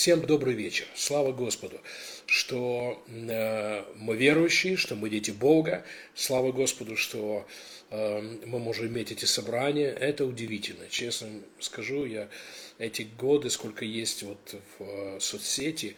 Всем 0.00 0.22
добрый 0.22 0.54
вечер. 0.54 0.86
Слава 0.94 1.30
Господу, 1.30 1.78
что 2.24 3.04
э, 3.06 3.84
мы 3.96 4.16
верующие, 4.16 4.78
что 4.78 4.96
мы 4.96 5.10
дети 5.10 5.30
Бога. 5.30 5.84
Слава 6.14 6.52
Господу, 6.52 6.96
что 6.96 7.46
э, 7.90 8.22
мы 8.46 8.58
можем 8.58 8.86
иметь 8.86 9.12
эти 9.12 9.26
собрания. 9.26 9.90
Это 9.90 10.24
удивительно. 10.24 10.88
Честно 10.88 11.28
скажу, 11.58 12.06
я 12.06 12.30
эти 12.78 13.02
годы, 13.18 13.50
сколько 13.50 13.84
есть 13.84 14.22
вот 14.22 14.54
в 14.78 14.82
э, 14.82 15.20
соцсети, 15.20 15.96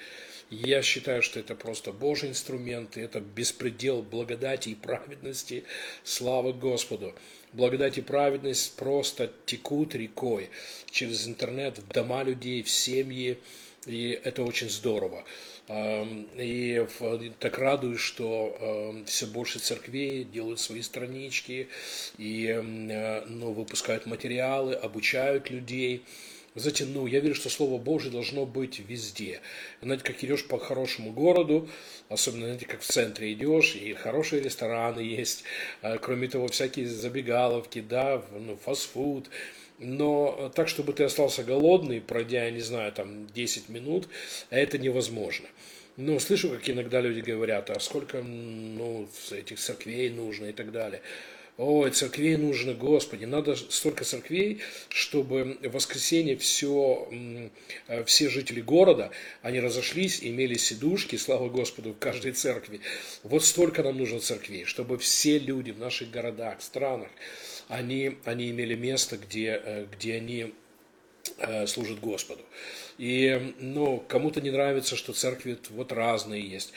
я 0.50 0.82
считаю, 0.82 1.22
что 1.22 1.38
это 1.38 1.54
просто 1.54 1.92
Божий 1.92 2.30
инструмент, 2.30 2.96
это 2.96 3.20
беспредел 3.20 4.02
благодати 4.02 4.70
и 4.70 4.74
праведности. 4.74 5.62
Слава 6.02 6.52
Господу! 6.52 7.14
Благодать 7.52 7.98
и 7.98 8.02
праведность 8.02 8.74
просто 8.74 9.30
текут 9.46 9.94
рекой 9.94 10.50
через 10.90 11.28
интернет 11.28 11.78
в 11.78 11.86
дома 11.86 12.24
людей, 12.24 12.64
в 12.64 12.68
семьи, 12.68 13.38
и 13.86 14.20
это 14.24 14.42
очень 14.42 14.70
здорово. 14.70 15.24
И 15.68 16.86
так 17.38 17.58
радуюсь, 17.58 18.00
что 18.00 18.94
все 19.06 19.26
больше 19.26 19.58
церквей 19.58 20.24
делают 20.24 20.60
свои 20.60 20.82
странички 20.82 21.68
и 22.18 22.46
э, 22.48 23.24
ну, 23.26 23.52
выпускают 23.52 24.06
материалы, 24.06 24.74
обучают 24.74 25.50
людей. 25.50 26.04
Знаете, 26.54 26.84
ну, 26.84 27.06
я 27.06 27.20
верю, 27.20 27.34
что 27.34 27.48
Слово 27.48 27.78
Божье 27.78 28.10
должно 28.10 28.44
быть 28.44 28.80
везде. 28.80 29.40
Знаете, 29.80 30.04
как 30.04 30.22
идешь 30.22 30.46
по 30.46 30.58
хорошему 30.58 31.10
городу, 31.12 31.68
особенно, 32.10 32.46
знаете, 32.46 32.66
как 32.66 32.82
в 32.82 32.86
центре 32.86 33.32
идешь, 33.32 33.74
и 33.74 33.94
хорошие 33.94 34.42
рестораны 34.42 35.00
есть, 35.00 35.44
а, 35.80 35.96
кроме 35.96 36.28
того, 36.28 36.48
всякие 36.48 36.86
забегаловки, 36.86 37.80
да, 37.80 38.22
ну, 38.32 38.56
фастфуд, 38.56 39.30
но 39.82 40.50
так, 40.54 40.68
чтобы 40.68 40.92
ты 40.92 41.04
остался 41.04 41.44
голодный, 41.44 42.00
пройдя, 42.00 42.44
я 42.44 42.50
не 42.50 42.60
знаю, 42.60 42.92
там 42.92 43.26
10 43.26 43.68
минут, 43.68 44.08
это 44.50 44.78
невозможно. 44.78 45.46
Ну, 45.96 46.18
слышу, 46.20 46.48
как 46.48 46.68
иногда 46.70 47.00
люди 47.00 47.20
говорят, 47.20 47.68
а 47.68 47.78
сколько, 47.78 48.22
ну, 48.22 49.08
этих 49.30 49.58
церквей 49.58 50.08
нужно 50.08 50.46
и 50.46 50.52
так 50.52 50.72
далее. 50.72 51.02
Ой, 51.58 51.90
церквей 51.90 52.36
нужно, 52.36 52.72
Господи, 52.72 53.26
надо 53.26 53.54
столько 53.56 54.04
церквей, 54.04 54.62
чтобы 54.88 55.58
в 55.62 55.68
воскресенье 55.72 56.38
все, 56.38 57.06
э, 57.88 58.04
все 58.04 58.30
жители 58.30 58.62
города, 58.62 59.10
они 59.42 59.60
разошлись, 59.60 60.20
имели 60.22 60.54
сидушки, 60.54 61.16
слава 61.16 61.50
Господу, 61.50 61.92
в 61.92 61.98
каждой 61.98 62.32
церкви. 62.32 62.80
Вот 63.22 63.44
столько 63.44 63.82
нам 63.82 63.98
нужно 63.98 64.20
церквей, 64.20 64.64
чтобы 64.64 64.96
все 64.96 65.38
люди 65.38 65.72
в 65.72 65.78
наших 65.78 66.10
городах, 66.10 66.62
странах, 66.62 67.10
они, 67.68 68.18
они 68.24 68.50
имели 68.50 68.74
место, 68.74 69.16
где, 69.16 69.60
э, 69.64 69.86
где 69.92 70.16
они 70.16 70.54
э, 71.38 71.66
служат 71.66 72.00
Господу. 72.00 72.42
И 72.98 73.54
ну, 73.58 74.02
кому-то 74.08 74.40
не 74.40 74.50
нравится, 74.50 74.96
что 74.96 75.12
церкви 75.12 75.58
вот 75.70 75.92
разные 75.92 76.42
есть. 76.42 76.72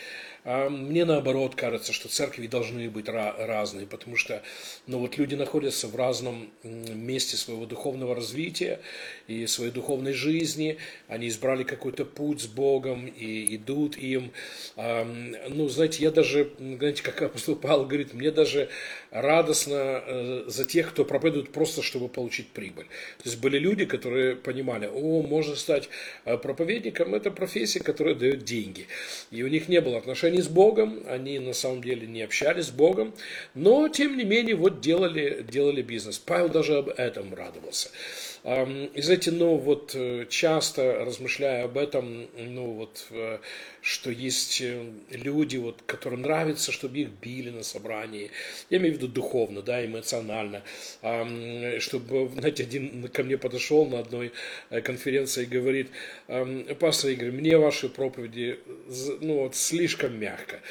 А 0.48 0.70
мне 0.70 1.06
наоборот 1.06 1.56
кажется, 1.56 1.92
что 1.92 2.08
церкви 2.08 2.46
должны 2.46 2.88
быть 2.88 3.10
разные, 3.10 3.88
потому 3.88 4.16
что 4.16 4.44
ну, 4.86 5.00
вот 5.00 5.18
люди 5.18 5.34
находятся 5.34 5.88
в 5.88 5.96
разном 5.96 6.52
месте 6.64 7.36
своего 7.36 7.66
духовного 7.66 8.14
развития 8.14 8.80
и 9.28 9.48
своей 9.48 9.72
духовной 9.72 10.14
жизни, 10.14 10.78
они 11.08 11.30
избрали 11.30 11.64
какой-то 11.64 12.06
путь 12.06 12.42
с 12.42 12.46
Богом 12.46 13.08
и 13.08 13.56
идут 13.56 13.98
им. 13.98 14.32
Ну, 14.76 15.68
знаете, 15.68 16.04
я 16.04 16.12
даже, 16.12 16.52
знаете, 16.60 17.02
как 17.02 17.24
апостол 17.24 17.56
Павел 17.56 17.86
говорит, 17.86 18.14
мне 18.14 18.30
даже 18.30 18.70
радостно 19.16 20.04
э, 20.06 20.44
за 20.48 20.66
тех, 20.66 20.90
кто 20.90 21.06
проповедует 21.06 21.52
просто, 21.52 21.82
чтобы 21.82 22.10
получить 22.10 22.50
прибыль. 22.50 22.86
То 23.18 23.30
есть 23.30 23.40
были 23.40 23.58
люди, 23.58 23.86
которые 23.86 24.36
понимали, 24.36 24.90
о, 24.94 25.22
можно 25.22 25.56
стать 25.56 25.90
э, 26.26 26.38
проповедником, 26.38 27.16
это 27.16 27.32
профессия, 27.32 27.80
которая 27.80 28.16
дает 28.16 28.44
деньги. 28.44 28.88
И 29.32 29.42
у 29.42 29.48
них 29.48 29.70
не 29.70 29.80
было 29.80 29.98
отношений 29.98 30.42
с 30.42 30.50
Богом, 30.50 31.04
они 31.08 31.40
на 31.40 31.54
самом 31.54 31.82
деле 31.82 32.06
не 32.08 32.24
общались 32.24 32.66
с 32.66 32.72
Богом, 32.72 33.14
но 33.54 33.88
тем 33.88 34.18
не 34.18 34.26
менее 34.26 34.56
вот 34.56 34.82
делали, 34.82 35.46
делали 35.50 35.82
бизнес. 35.82 36.20
Павел 36.20 36.50
даже 36.50 36.76
об 36.76 36.90
этом 36.90 37.34
радовался. 37.34 37.90
И 38.44 39.02
знаете, 39.02 39.32
ну 39.32 39.56
вот 39.56 39.96
э, 39.96 40.28
часто 40.30 41.04
размышляя 41.04 41.66
об 41.66 41.78
этом, 41.80 42.28
ну 42.38 42.74
вот, 42.74 43.08
что 43.86 44.10
есть 44.10 44.62
э, 44.62 44.84
люди, 45.12 45.58
вот, 45.58 45.84
которым 45.86 46.24
нравится, 46.24 46.72
чтобы 46.72 46.98
их 46.98 47.10
били 47.22 47.52
на 47.52 47.62
собрании, 47.62 48.32
я 48.72 48.80
имею 48.80 48.96
в 48.96 48.98
виду 48.98 49.08
духовно, 49.08 49.62
да, 49.62 49.86
эмоционально, 49.86 50.64
чтобы, 51.80 52.28
знаете, 52.36 52.64
один 52.64 53.08
ко 53.10 53.24
мне 53.24 53.38
подошел 53.38 53.86
на 53.86 54.00
одной 54.00 54.32
конференции 54.84 55.44
и 55.44 55.46
говорит, 55.46 55.90
пастор 56.80 57.12
Игорь, 57.12 57.30
мне 57.32 57.60
ваши 57.60 57.88
проповеди, 57.88 58.60
ну 59.22 59.44
вот, 59.44 59.56
слишком 59.56 60.20
мягко, 60.20 60.62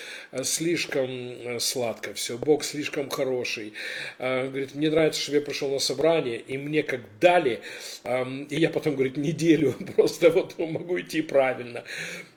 слишком 0.43 1.61
сладко 1.61 2.15
все, 2.15 2.37
Бог 2.37 2.65
слишком 2.65 3.11
хороший, 3.11 3.75
говорит, 4.19 4.75
мне 4.75 4.91
нравится, 4.91 5.21
чтобы 5.21 5.39
я 5.39 5.43
пришел 5.45 5.71
на 5.71 5.79
собрание, 5.79 6.39
и 6.41 6.59
мне 6.59 6.83
как 6.83 7.03
дали 7.21 7.61
и 8.05 8.57
я 8.57 8.71
потом, 8.71 8.95
говорит, 8.95 9.17
неделю 9.17 9.73
просто 9.97 10.31
вот 10.31 10.59
могу 10.59 11.01
идти 11.01 11.23
правильно. 11.23 11.85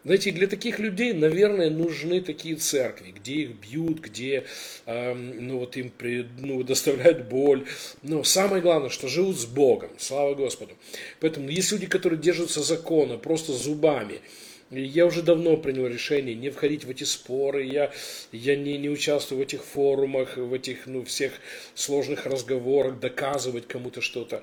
Знаете, 0.08 0.32
для 0.32 0.48
таких 0.48 0.80
людей, 0.80 1.12
наверное, 1.12 1.70
нужны 1.70 2.22
такие 2.22 2.56
церкви, 2.56 3.12
где 3.12 3.34
их 3.42 3.50
бьют, 3.50 4.00
где 4.00 4.46
ну, 4.86 5.60
вот 5.60 5.76
им 5.76 5.92
ну, 6.38 6.64
доставляют 6.64 7.28
боль. 7.28 7.66
Но 8.04 8.24
самое 8.24 8.62
главное, 8.62 8.90
что 8.90 9.10
живут 9.10 9.38
с 9.38 9.44
Богом, 9.46 9.90
слава 9.98 10.34
Господу. 10.34 10.72
Поэтому 11.20 11.50
есть 11.50 11.74
люди, 11.74 11.88
которые 11.88 12.18
держатся 12.22 12.62
закона 12.62 13.18
просто 13.18 13.52
зубами, 13.52 14.22
я 14.70 15.06
уже 15.06 15.22
давно 15.22 15.58
принял 15.58 15.88
решение 15.88 16.36
не 16.36 16.50
входить 16.50 16.84
в 16.84 16.90
эти 16.90 17.04
споры, 17.04 17.64
я, 17.64 17.92
я 18.32 18.56
не, 18.56 18.78
не 18.78 18.90
участвую 18.90 19.40
в 19.40 19.42
этих 19.42 19.64
форумах, 19.64 20.38
в 20.38 20.54
этих 20.54 20.88
ну, 20.88 21.04
всех 21.04 21.34
сложных 21.76 22.26
разговорах, 22.26 23.00
доказывать 23.00 23.68
кому-то 23.68 24.02
что-то. 24.02 24.42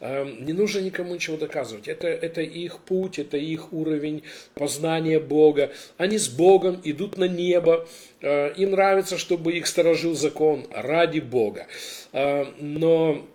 Не 0.00 0.52
нужно 0.52 0.80
никому 0.80 1.14
ничего 1.14 1.36
доказывать. 1.36 1.88
Это, 1.88 2.08
это 2.08 2.40
их 2.40 2.78
путь, 2.78 3.18
это 3.18 3.36
их 3.36 3.72
уровень 3.72 4.22
познания 4.54 5.20
Бога. 5.20 5.72
Они 5.96 6.18
с 6.18 6.28
Богом 6.28 6.80
идут 6.84 7.18
на 7.18 7.24
небо. 7.24 7.86
А, 8.22 8.52
им 8.52 8.72
нравится, 8.72 9.18
чтобы 9.18 9.52
их 9.52 9.66
сторожил 9.66 10.14
закон 10.14 10.66
ради 10.70 11.20
Бога. 11.20 11.66
А, 12.12 12.52
но 12.58 13.26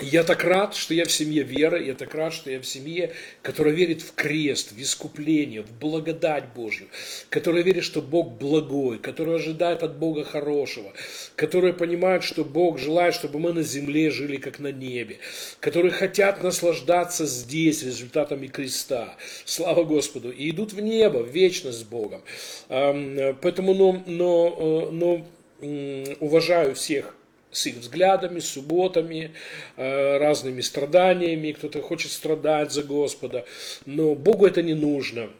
я 0.00 0.24
так 0.24 0.44
рад, 0.44 0.74
что 0.74 0.94
я 0.94 1.04
в 1.04 1.12
семье 1.12 1.42
веры, 1.42 1.84
я 1.84 1.94
так 1.94 2.14
рад, 2.14 2.32
что 2.32 2.50
я 2.50 2.60
в 2.60 2.66
семье, 2.66 3.12
которая 3.42 3.74
верит 3.74 4.02
в 4.02 4.14
крест, 4.14 4.72
в 4.72 4.80
искупление, 4.80 5.62
в 5.62 5.72
благодать 5.78 6.52
Божью, 6.54 6.88
которая 7.28 7.62
верит, 7.62 7.84
что 7.84 8.00
Бог 8.00 8.38
благой, 8.38 8.98
которая 8.98 9.36
ожидает 9.36 9.82
от 9.82 9.96
Бога 9.98 10.24
хорошего, 10.24 10.92
которая 11.36 11.72
понимает, 11.72 12.22
что 12.22 12.44
Бог 12.44 12.78
желает, 12.78 13.14
чтобы 13.14 13.38
мы 13.40 13.52
на 13.52 13.62
земле 13.62 14.10
жили, 14.10 14.36
как 14.36 14.58
на 14.58 14.72
небе, 14.72 15.18
которые 15.60 15.92
хотят 15.92 16.42
наслаждаться 16.42 17.26
здесь 17.26 17.82
результатами 17.82 18.46
креста. 18.46 19.16
Слава 19.44 19.84
Господу. 19.84 20.30
И 20.30 20.50
идут 20.50 20.72
в 20.72 20.80
небо, 20.80 21.18
в 21.18 21.30
вечность 21.30 21.80
с 21.80 21.82
Богом. 21.82 22.22
Поэтому, 22.68 23.74
но, 23.74 24.02
но, 24.06 24.88
э, 24.88 24.90
но 24.92 25.26
уважаю 26.20 26.74
всех 26.74 27.14
с 27.52 27.66
их 27.66 27.76
взглядами, 27.76 28.40
субботами, 28.40 29.32
э, 29.76 30.18
разными 30.18 30.60
страданиями, 30.60 31.52
кто-то 31.52 31.82
хочет 31.82 32.12
страдать 32.12 32.72
за 32.72 32.82
Господа, 32.82 33.44
но 33.86 34.14
Богу 34.14 34.46
это 34.46 34.62
не 34.62 34.74
нужно 34.74 35.30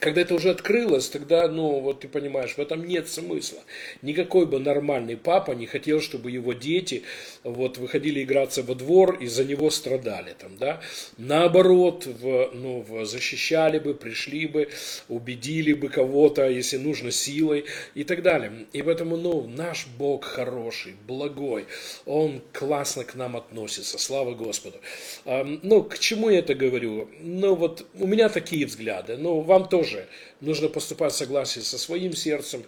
когда 0.00 0.22
это 0.22 0.34
уже 0.34 0.50
открылось, 0.50 1.08
тогда, 1.08 1.46
ну, 1.46 1.80
вот 1.80 2.00
ты 2.00 2.08
понимаешь, 2.08 2.54
в 2.54 2.58
этом 2.58 2.86
нет 2.86 3.08
смысла. 3.08 3.60
Никакой 4.02 4.46
бы 4.46 4.58
нормальный 4.58 5.16
папа 5.16 5.52
не 5.52 5.66
хотел, 5.66 6.00
чтобы 6.00 6.30
его 6.30 6.54
дети 6.54 7.02
вот 7.44 7.76
выходили 7.78 8.22
играться 8.22 8.62
во 8.62 8.74
двор 8.74 9.18
и 9.20 9.26
за 9.26 9.44
него 9.44 9.70
страдали 9.70 10.34
там, 10.38 10.56
да. 10.56 10.80
Наоборот, 11.18 12.06
в, 12.06 12.50
ну, 12.54 12.80
в, 12.80 13.04
защищали 13.04 13.78
бы, 13.78 13.94
пришли 13.94 14.46
бы, 14.46 14.70
убедили 15.08 15.74
бы 15.74 15.88
кого-то, 15.88 16.48
если 16.48 16.78
нужно, 16.78 17.10
силой 17.10 17.66
и 17.94 18.04
так 18.04 18.22
далее. 18.22 18.66
И 18.72 18.82
поэтому, 18.82 19.18
ну, 19.18 19.46
наш 19.46 19.86
Бог 19.98 20.24
хороший, 20.24 20.94
благой, 21.06 21.66
Он 22.06 22.40
классно 22.52 23.04
к 23.04 23.14
нам 23.14 23.36
относится, 23.36 23.98
слава 23.98 24.34
Господу. 24.34 24.78
Ну, 25.26 25.82
к 25.82 25.98
чему 25.98 26.30
я 26.30 26.38
это 26.38 26.54
говорю? 26.54 27.10
Ну, 27.20 27.54
вот 27.54 27.86
у 27.98 28.06
меня 28.06 28.30
такие 28.30 28.64
взгляды, 28.64 29.18
ну, 29.18 29.40
вам 29.40 29.68
тоже 29.68 29.89
тоже 29.90 30.06
нужно 30.40 30.68
поступать 30.68 31.12
в 31.12 31.16
согласии 31.16 31.60
со 31.60 31.78
своим 31.78 32.12
сердцем. 32.14 32.64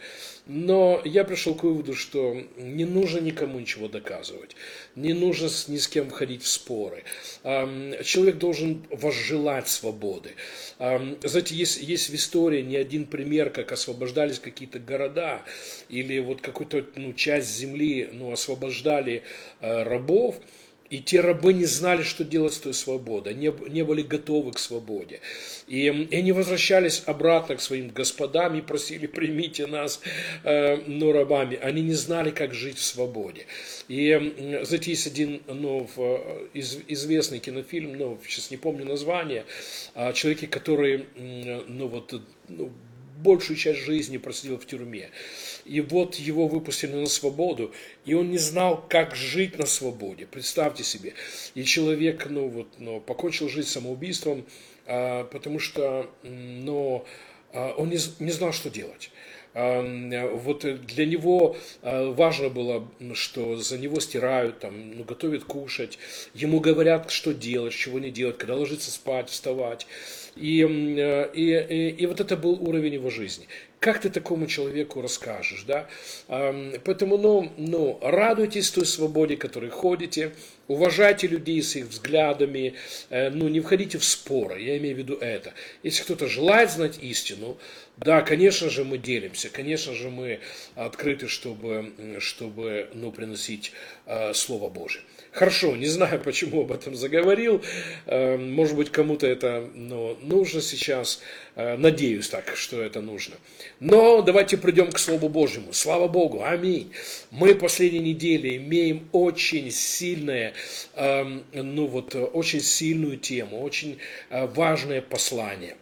Но 0.47 1.01
я 1.05 1.25
пришел 1.25 1.55
к 1.55 1.63
выводу, 1.63 1.95
что 1.95 2.37
не 2.57 2.85
нужно 2.85 3.21
никому 3.21 3.61
ничего 3.61 3.89
доказывать, 3.89 4.57
не 4.97 5.13
нужно 5.13 5.49
ни 5.69 5.79
с 5.79 5.87
кем 5.87 6.11
входить 6.11 6.43
в 6.43 6.49
споры. 6.49 7.05
Человек 7.45 8.39
должен 8.39 8.85
возжелать 8.91 9.69
свободы. 9.69 10.33
Знаете, 10.79 11.55
есть, 11.55 11.81
есть 11.81 12.11
в 12.11 12.15
истории 12.15 12.63
не 12.63 12.77
один 12.77 13.07
пример, 13.07 13.51
как 13.51 13.71
освобождались 13.73 14.41
какие-то 14.41 14.81
города 14.81 15.43
или 15.89 16.19
вот 16.19 16.41
какую-то 16.41 16.85
ну, 16.97 17.13
часть 17.13 17.57
земли 17.57 18.09
ну, 18.13 18.33
освобождали 18.33 19.23
э, 19.61 19.83
рабов. 19.85 20.41
И 20.93 21.01
те 21.01 21.23
рабы 21.23 21.55
не 21.55 21.65
знали, 21.65 22.03
что 22.03 22.23
делать 22.23 22.53
с 22.53 22.59
той 22.59 22.75
свободой, 22.75 23.33
не, 23.33 23.51
не 23.71 23.83
были 23.83 24.03
готовы 24.03 24.53
к 24.53 24.59
свободе. 24.59 25.21
И, 25.67 25.87
и 25.87 26.17
они 26.17 26.33
возвращались 26.33 27.03
обратно 27.07 27.57
к 27.57 27.63
своим 27.63 27.89
господам 27.89 28.59
и 28.59 28.61
просили, 28.61 29.07
примите 29.07 29.67
нас, 29.67 30.03
э, 30.45 30.77
ну, 30.87 31.13
рабами. 31.13 31.57
Они 31.57 31.81
не 31.81 31.95
знали, 31.95 32.31
как 32.31 32.53
жить 32.53 32.77
в 32.77 32.85
свободе. 32.85 33.47
И, 33.89 34.61
знаете, 34.65 34.91
есть 34.91 35.07
один 35.07 35.41
ну, 35.47 35.89
из, 36.53 36.81
известный 36.89 37.39
кинофильм, 37.39 37.97
ну, 37.97 38.21
сейчас 38.29 38.51
не 38.51 38.59
помню 38.59 38.85
название, 38.85 39.47
о 39.95 40.13
человеке, 40.13 40.47
который, 40.47 41.07
ну, 41.17 41.89
вот, 41.89 42.21
ну, 42.49 42.71
большую 43.23 43.57
часть 43.57 43.81
жизни 43.81 44.19
просидел 44.19 44.59
в 44.59 44.67
тюрьме. 44.67 45.09
И 45.65 45.81
вот 45.81 46.17
его 46.17 46.49
выпустили 46.49 46.95
на 46.95 47.07
свободу, 47.07 47.73
и 48.05 48.15
он 48.15 48.31
не 48.31 48.39
знал, 48.39 48.85
как 48.89 49.15
жить 49.15 49.59
на 49.59 49.67
свободе. 49.67 50.27
Представьте 50.27 50.85
себе. 50.85 51.15
И 51.55 51.65
человек, 51.65 52.27
ну 52.29 52.49
вот, 52.49 52.69
ну, 52.79 53.01
покончил 53.01 53.49
жизнь 53.49 53.69
самоубийством, 53.69 54.45
а, 54.87 55.25
потому 55.25 55.59
что, 55.59 56.11
ну, 56.23 57.05
а, 57.53 57.75
он 57.77 57.91
не, 57.91 57.99
не 58.19 58.33
знал, 58.33 58.53
что 58.53 58.71
делать 58.71 59.11
вот 59.55 60.65
для 60.87 61.07
него 61.07 61.57
а, 61.83 62.11
важно 62.13 62.49
было, 62.49 62.89
что 63.15 63.57
за 63.57 63.79
него 63.79 64.01
стирают, 64.01 64.61
там, 64.61 64.97
ну, 64.97 65.05
готовят 65.05 65.45
кушать, 65.45 65.99
ему 66.35 66.61
говорят, 66.61 67.11
что 67.11 67.35
делать, 67.35 67.75
чего 67.75 67.99
не 67.99 68.11
делать, 68.11 68.39
когда 68.39 68.57
ложиться 68.57 68.91
спать, 68.91 69.29
вставать. 69.29 69.87
И, 70.37 70.61
и, 70.61 71.35
и, 71.35 71.89
и 71.91 72.07
вот 72.07 72.21
это 72.21 72.37
был 72.37 72.53
уровень 72.67 72.95
его 72.95 73.11
жизни. 73.11 73.47
Как 73.83 74.01
ты 74.01 74.11
такому 74.11 74.47
человеку 74.47 75.03
расскажешь, 75.03 75.65
да? 75.65 75.89
Поэтому, 76.29 77.19
ну, 77.19 77.53
ну, 77.57 77.99
радуйтесь 78.01 78.71
той 78.71 78.87
свободе, 78.87 79.37
которой 79.37 79.71
ходите, 79.71 80.35
уважайте 80.69 81.27
людей 81.27 81.61
с 81.61 81.75
их 81.75 81.87
взглядами, 81.87 82.75
э, 83.11 83.31
ну, 83.31 83.49
не 83.49 83.59
входите 83.59 83.99
в 83.99 84.05
споры, 84.05 84.63
я 84.63 84.79
имею 84.79 84.95
в 84.95 84.99
виду 84.99 85.17
это. 85.17 85.53
Если 85.83 86.05
кто-то 86.05 86.29
желает 86.29 86.71
знать 86.71 87.03
истину, 87.03 87.59
да, 87.97 88.21
конечно 88.23 88.71
же, 88.71 88.85
мы 88.85 88.99
делимся, 88.99 89.49
конечно 89.49 89.95
же, 89.95 90.11
мы 90.11 90.39
открыты, 90.77 91.27
чтобы, 91.27 91.93
чтобы 92.21 92.89
ну, 92.95 93.11
приносить 93.11 93.73
э, 94.07 94.33
Слово 94.33 94.69
Божие. 94.69 95.03
Хорошо, 95.33 95.77
не 95.77 95.87
знаю, 95.87 96.21
почему 96.21 96.61
об 96.61 96.73
этом 96.73 96.95
заговорил. 96.95 97.63
Э, 98.05 98.37
может 98.37 98.77
быть, 98.77 98.91
кому-то 98.93 99.27
это 99.27 99.67
ну, 99.75 100.17
нужно 100.21 100.61
сейчас. 100.61 101.21
Э, 101.55 101.77
надеюсь 101.79 102.29
так, 102.29 102.55
что 102.55 102.83
это 102.83 103.01
нужно. 103.01 103.37
Но 103.81 104.21
давайте 104.21 104.59
придем 104.59 104.93
к 104.93 104.99
Слову 104.99 105.31
Божьему. 105.31 105.73
Слава 105.73 106.07
Богу, 106.07 106.43
аминь. 106.45 106.93
Мы 107.31 107.55
последние 107.55 108.03
недели 108.03 108.59
имеем 108.59 109.09
очень 109.13 109.71
сильное, 109.71 110.53
э, 110.95 111.25
ну 111.53 111.87
вот, 111.87 112.15
очень 112.15 112.61
сильную 112.61 113.17
тему, 113.17 113.63
очень 113.63 113.99
э, 114.29 114.47
важное 114.47 115.01
послание. 115.01 115.77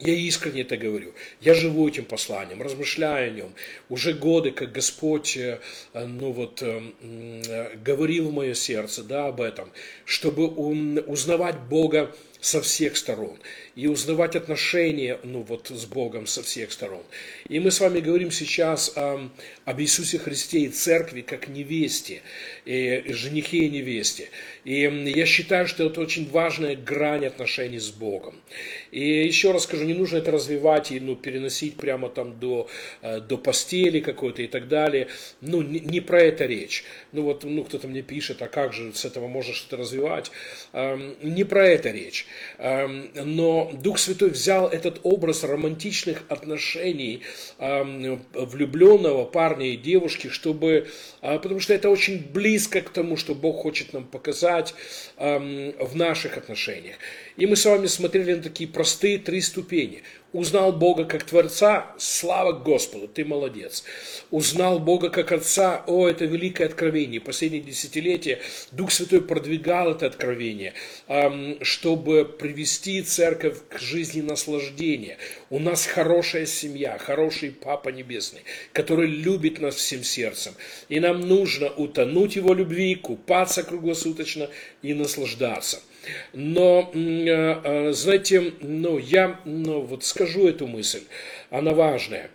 Я 0.00 0.14
искренне 0.14 0.62
это 0.62 0.76
говорю. 0.76 1.12
Я 1.40 1.54
живу 1.54 1.88
этим 1.88 2.04
посланием, 2.04 2.62
размышляю 2.62 3.32
о 3.32 3.34
нем. 3.34 3.54
Уже 3.88 4.12
годы, 4.12 4.52
как 4.52 4.70
Господь 4.70 5.36
э, 5.36 5.58
ну 5.92 6.30
вот, 6.30 6.62
э, 6.62 6.80
э, 7.00 7.76
говорил 7.78 8.28
в 8.28 8.32
мое 8.32 8.54
сердце 8.54 9.02
да, 9.02 9.26
об 9.26 9.40
этом, 9.40 9.70
чтобы 10.04 10.46
узнавать 10.46 11.58
Бога 11.58 12.14
со 12.40 12.62
всех 12.62 12.96
сторон 12.96 13.36
и 13.74 13.88
узнавать 13.88 14.36
отношения 14.36 15.18
ну, 15.24 15.42
вот, 15.42 15.68
с 15.68 15.84
Богом 15.86 16.26
со 16.26 16.42
всех 16.42 16.70
сторон. 16.70 17.02
И 17.48 17.60
мы 17.60 17.70
с 17.70 17.80
вами 17.80 18.00
говорим 18.00 18.30
сейчас 18.30 18.92
о, 18.94 19.30
об 19.64 19.80
Иисусе 19.80 20.18
Христе 20.18 20.60
и 20.60 20.68
Церкви 20.68 21.22
как 21.22 21.48
невесте, 21.48 22.20
и 22.66 23.04
женихе 23.08 23.58
и 23.58 23.70
невесте. 23.70 24.28
И 24.64 24.82
я 24.82 25.24
считаю, 25.24 25.66
что 25.66 25.86
это 25.86 26.02
очень 26.02 26.28
важная 26.28 26.76
грань 26.76 27.24
отношений 27.24 27.78
с 27.78 27.88
Богом. 27.88 28.34
И 28.90 29.24
еще 29.24 29.52
раз 29.52 29.64
скажу, 29.64 29.84
не 29.84 29.94
нужно 29.94 30.18
это 30.18 30.30
развивать 30.30 30.92
и 30.92 31.00
ну, 31.00 31.16
переносить 31.16 31.76
прямо 31.76 32.10
там 32.10 32.38
до, 32.38 32.68
э, 33.00 33.20
до 33.20 33.38
постели 33.38 34.00
какой-то 34.00 34.42
и 34.42 34.46
так 34.46 34.68
далее. 34.68 35.08
Ну, 35.40 35.62
не, 35.62 35.80
не 35.80 36.00
про 36.00 36.20
это 36.20 36.44
речь. 36.44 36.84
Ну 37.12 37.22
вот 37.22 37.44
ну, 37.44 37.64
кто-то 37.64 37.88
мне 37.88 38.02
пишет, 38.02 38.42
а 38.42 38.48
как 38.48 38.74
же 38.74 38.92
с 38.92 39.06
этого 39.06 39.26
можно 39.26 39.54
что-то 39.54 39.78
развивать? 39.78 40.30
Не 40.74 41.44
про 41.44 41.66
это 41.66 41.90
речь. 41.90 42.26
Но 42.58 43.72
Дух 43.72 43.98
Святой 43.98 44.30
взял 44.30 44.68
этот 44.68 45.00
образ 45.02 45.44
романтичных 45.44 46.24
отношений 46.28 47.22
влюбленного 47.58 49.24
парня 49.24 49.68
и 49.68 49.76
девушки, 49.76 50.28
чтобы, 50.28 50.88
э, 51.22 51.38
потому 51.38 51.60
что 51.60 51.74
это 51.74 51.90
очень 51.90 52.18
близко 52.18 52.80
к 52.80 52.90
тому, 52.90 53.16
что 53.16 53.34
Бог 53.34 53.62
хочет 53.62 53.92
нам 53.92 54.04
показать 54.04 54.74
в 55.16 55.96
наших 55.96 56.36
отношениях. 56.36 56.96
И 57.36 57.46
мы 57.46 57.56
с 57.56 57.64
вами 57.64 57.86
смотрели 57.86 58.34
на 58.34 58.42
такие 58.42 58.68
простые 58.68 59.18
три 59.18 59.40
ступени– 59.40 60.02
Узнал 60.34 60.72
Бога 60.72 61.06
как 61.06 61.24
Творца, 61.24 61.94
слава 61.96 62.52
Господу, 62.52 63.08
ты 63.08 63.24
молодец. 63.24 63.82
Узнал 64.30 64.78
Бога 64.78 65.08
как 65.08 65.32
Отца, 65.32 65.82
о, 65.86 66.06
это 66.06 66.26
великое 66.26 66.66
откровение. 66.66 67.18
Последние 67.18 67.62
десятилетия 67.62 68.38
Дух 68.70 68.92
Святой 68.92 69.22
продвигал 69.22 69.92
это 69.92 70.04
откровение, 70.04 70.74
чтобы 71.62 72.26
привести 72.26 73.00
церковь 73.00 73.56
к 73.70 73.78
жизни 73.78 74.20
наслаждения. 74.20 75.16
У 75.48 75.58
нас 75.58 75.86
хорошая 75.86 76.44
семья, 76.44 76.98
хороший 76.98 77.50
Папа 77.50 77.88
Небесный, 77.88 78.42
который 78.74 79.06
любит 79.06 79.60
нас 79.60 79.76
всем 79.76 80.04
сердцем. 80.04 80.52
И 80.90 81.00
нам 81.00 81.22
нужно 81.22 81.70
утонуть 81.70 82.36
Его 82.36 82.52
любви, 82.52 82.96
купаться 82.96 83.62
круглосуточно 83.62 84.50
и 84.82 84.92
наслаждаться. 84.92 85.80
Но, 86.32 86.90
э, 86.94 86.98
э, 86.98 87.92
знаете, 87.92 88.52
ну, 88.60 88.98
я 88.98 89.40
ну, 89.44 89.80
вот 89.80 90.04
скажу 90.04 90.48
эту 90.48 90.66
мысль, 90.66 91.02
она 91.50 91.72
важная. 91.72 92.30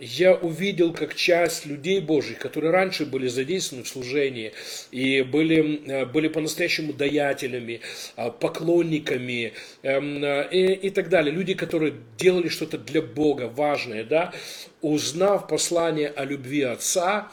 Я 0.00 0.34
увидел, 0.34 0.92
как 0.92 1.16
часть 1.16 1.66
людей 1.66 2.00
Божьих, 2.00 2.38
которые 2.38 2.70
раньше 2.70 3.04
были 3.04 3.26
задействованы 3.26 3.84
в 3.84 3.88
служении 3.88 4.52
и 4.92 5.22
были, 5.22 5.82
э, 5.90 6.06
были 6.06 6.28
по-настоящему 6.28 6.92
даятелями, 6.92 7.80
поклонниками 8.40 9.54
эм, 9.82 10.24
и, 10.52 10.72
и 10.74 10.90
так 10.90 11.08
далее, 11.08 11.34
люди, 11.34 11.54
которые 11.54 11.94
делали 12.16 12.48
что-то 12.48 12.78
для 12.78 13.02
Бога 13.02 13.48
важное, 13.48 14.04
да, 14.04 14.32
узнав 14.82 15.48
послание 15.48 16.08
о 16.08 16.24
любви 16.24 16.62
Отца, 16.62 17.32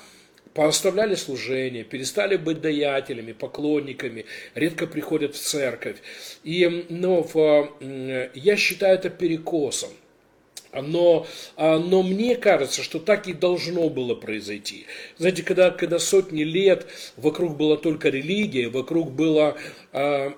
пооставляли 0.55 1.15
служение, 1.15 1.83
перестали 1.83 2.37
быть 2.37 2.61
даятелями, 2.61 3.33
поклонниками, 3.33 4.25
редко 4.55 4.87
приходят 4.87 5.35
в 5.35 5.39
церковь. 5.39 5.97
И, 6.43 6.85
но 6.89 7.21
в, 7.21 7.71
я 8.33 8.55
считаю 8.55 8.95
это 8.95 9.09
перекосом. 9.09 9.91
Но, 10.81 11.25
а, 11.55 11.79
но 11.79 12.03
мне 12.03 12.35
кажется, 12.35 12.83
что 12.83 12.99
так 12.99 13.27
и 13.27 13.33
должно 13.33 13.89
было 13.89 14.13
произойти. 14.13 14.85
Знаете, 15.17 15.43
когда, 15.43 15.71
когда 15.71 15.99
сотни 15.99 16.43
лет 16.43 16.87
вокруг 17.15 17.55
была 17.55 17.77
только 17.77 18.09
религия, 18.09 18.67
вокруг 18.67 19.11
было 19.11 19.49
а, 19.49 19.57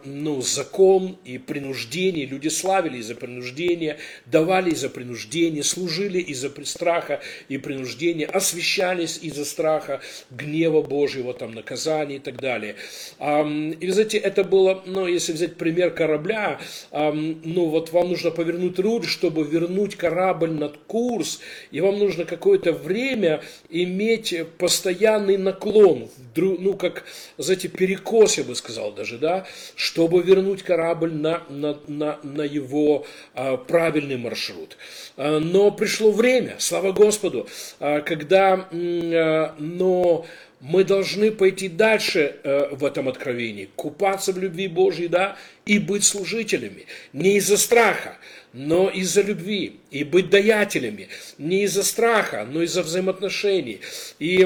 ну, 0.06 0.42
закон 0.42 1.18
и 1.26 1.40
принуждение, 1.40 2.28
люди 2.28 2.48
славили 2.48 3.00
из-за 3.00 3.16
принуждения, 3.16 3.98
давали 4.28 4.70
из-за 4.70 4.90
принуждения, 4.90 5.64
служили 5.64 6.20
из-за 6.20 6.52
страха 6.64 7.22
и 7.50 7.58
принуждения, 7.58 8.28
освящались 8.28 9.18
из-за 9.20 9.46
страха, 9.46 10.02
гнева 10.30 10.84
Божьего, 10.84 11.34
там, 11.34 11.56
наказания 11.56 12.18
и 12.18 12.20
так 12.20 12.40
далее. 12.40 12.76
И, 13.20 13.90
знаете, 13.90 14.20
это 14.20 14.44
было, 14.44 14.84
ну, 14.86 15.08
если 15.08 15.34
взять 15.34 15.56
пример 15.56 15.90
корабля, 15.92 16.60
ну, 16.92 17.66
вот 17.66 17.92
вам 17.92 18.10
нужно 18.10 18.30
повернуть 18.30 18.78
руль, 18.78 19.06
чтобы 19.06 19.44
вернуть 19.44 19.96
корабль 19.96 20.52
над 20.52 20.78
курс, 20.86 21.40
и 21.72 21.82
вам 21.82 21.98
нужно 21.98 22.26
какое-то 22.26 22.74
время 22.74 23.42
иметь 23.72 24.36
постоянный 24.60 25.38
наклон, 25.38 26.10
ну, 26.36 26.76
как, 26.76 27.06
знаете, 27.40 27.70
перекос, 27.70 28.38
я 28.38 28.44
бы 28.44 28.54
сказал 28.54 28.92
даже, 28.92 29.18
да, 29.18 29.47
чтобы 29.75 30.22
вернуть 30.22 30.63
корабль 30.63 31.13
на, 31.13 31.44
на, 31.50 31.77
на, 31.88 32.20
на 32.24 32.42
его 32.42 33.06
а, 33.34 33.58
правильный 33.58 34.18
маршрут. 34.18 34.77
А, 35.16 35.39
но 35.39 35.72
пришло 35.72 36.12
время, 36.12 36.56
слава 36.60 36.92
Господу, 36.92 37.48
а, 37.80 38.01
когда, 38.01 38.68
а, 38.72 39.56
но 39.60 40.25
мы 40.60 40.84
должны 40.84 41.32
пойти 41.32 41.70
дальше 41.70 42.38
э, 42.44 42.70
в 42.72 42.84
этом 42.84 43.08
откровении, 43.08 43.70
купаться 43.75 44.34
в 44.34 44.39
любви 44.39 44.68
Божьей, 44.68 45.08
да, 45.08 45.38
и 45.66 45.77
быть 45.77 46.04
служителями. 46.04 46.86
Не 47.13 47.38
из-за 47.38 47.58
страха, 47.58 48.18
но 48.54 48.89
из-за 48.89 49.22
любви. 49.22 49.80
И 49.89 50.03
быть 50.03 50.29
даятелями 50.29 51.08
не 51.38 51.63
из-за 51.63 51.84
страха, 51.84 52.48
но 52.50 52.62
из-за 52.63 52.84
взаимоотношений. 52.84 53.79
И 54.20 54.44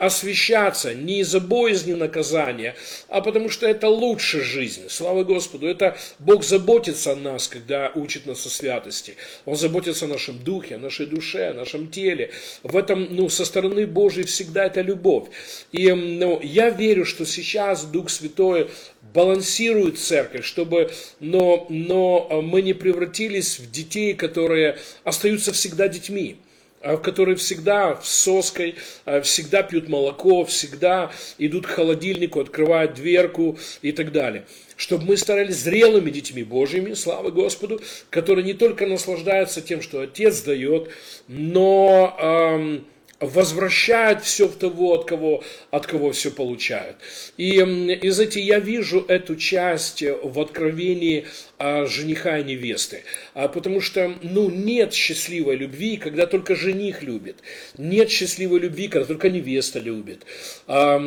освещаться 0.00 0.94
не 0.94 1.20
из-за 1.20 1.40
боязни 1.40 1.94
наказания, 1.94 2.74
а 3.08 3.20
потому 3.20 3.50
что 3.50 3.66
это 3.66 3.88
лучше 3.88 4.42
жизни. 4.42 4.88
Слава 4.88 5.24
Господу, 5.24 5.66
это 5.66 5.96
Бог 6.18 6.44
заботится 6.44 7.12
о 7.12 7.16
нас, 7.16 7.48
когда 7.48 7.92
учит 7.94 8.26
нас 8.26 8.44
о 8.46 8.50
святости. 8.50 9.16
Он 9.44 9.56
заботится 9.56 10.06
о 10.06 10.08
нашем 10.08 10.38
духе, 10.38 10.76
о 10.76 10.78
нашей 10.78 11.06
душе, 11.06 11.48
о 11.48 11.54
нашем 11.54 11.88
теле. 11.90 12.30
В 12.62 12.76
этом, 12.76 13.08
ну, 13.10 13.28
со 13.28 13.44
стороны 13.44 13.86
Божьей 13.86 14.24
всегда 14.24 14.66
это 14.66 14.80
любовь. 14.80 15.28
И 15.72 15.92
ну, 15.92 16.40
я 16.42 16.70
верю, 16.70 17.04
что 17.04 17.26
сейчас 17.26 17.84
Дух 17.84 18.10
Святой 18.10 18.70
балансирует 19.14 19.98
церковь, 19.98 20.44
чтобы, 20.44 20.90
но, 21.20 21.66
но 21.68 22.42
мы 22.42 22.62
не 22.62 22.72
превратились 22.72 23.58
в 23.58 23.70
детей, 23.70 24.14
которые 24.14 24.77
остаются 25.04 25.52
всегда 25.52 25.88
детьми 25.88 26.38
а 26.80 26.96
которые 26.96 27.36
всегда 27.36 28.00
с 28.02 28.08
соской, 28.08 28.76
а 29.04 29.20
всегда 29.20 29.62
пьют 29.62 29.88
молоко, 29.88 30.44
всегда 30.44 31.10
идут 31.38 31.66
к 31.66 31.70
холодильнику, 31.70 32.40
открывают 32.40 32.94
дверку 32.94 33.58
и 33.82 33.92
так 33.92 34.12
далее. 34.12 34.44
Чтобы 34.76 35.04
мы 35.04 35.16
старались 35.16 35.56
зрелыми 35.56 36.10
детьми 36.10 36.44
Божьими, 36.44 36.94
слава 36.94 37.30
Господу, 37.30 37.80
которые 38.10 38.44
не 38.44 38.54
только 38.54 38.86
наслаждаются 38.86 39.60
тем, 39.60 39.82
что 39.82 40.02
Отец 40.02 40.42
дает, 40.42 40.90
но... 41.26 42.16
Эм, 42.20 42.84
возвращают 43.20 44.22
все 44.22 44.46
в 44.46 44.56
того, 44.56 44.94
от 44.94 45.04
кого, 45.04 45.42
от 45.70 45.86
кого 45.86 46.12
все 46.12 46.30
получают. 46.30 46.96
И, 47.36 47.56
и 47.56 48.10
знаете, 48.10 48.40
я 48.40 48.60
вижу 48.60 49.04
эту 49.08 49.34
часть 49.36 50.02
в 50.22 50.38
откровении 50.38 51.26
а, 51.58 51.86
жениха 51.86 52.38
и 52.38 52.44
невесты. 52.44 53.02
А, 53.34 53.48
потому 53.48 53.80
что, 53.80 54.14
ну, 54.22 54.48
нет 54.48 54.94
счастливой 54.94 55.56
любви, 55.56 55.96
когда 55.96 56.26
только 56.26 56.54
жених 56.54 57.02
любит. 57.02 57.38
Нет 57.76 58.10
счастливой 58.10 58.60
любви, 58.60 58.86
когда 58.86 59.06
только 59.06 59.30
невеста 59.30 59.80
любит. 59.80 60.24
А, 60.68 60.98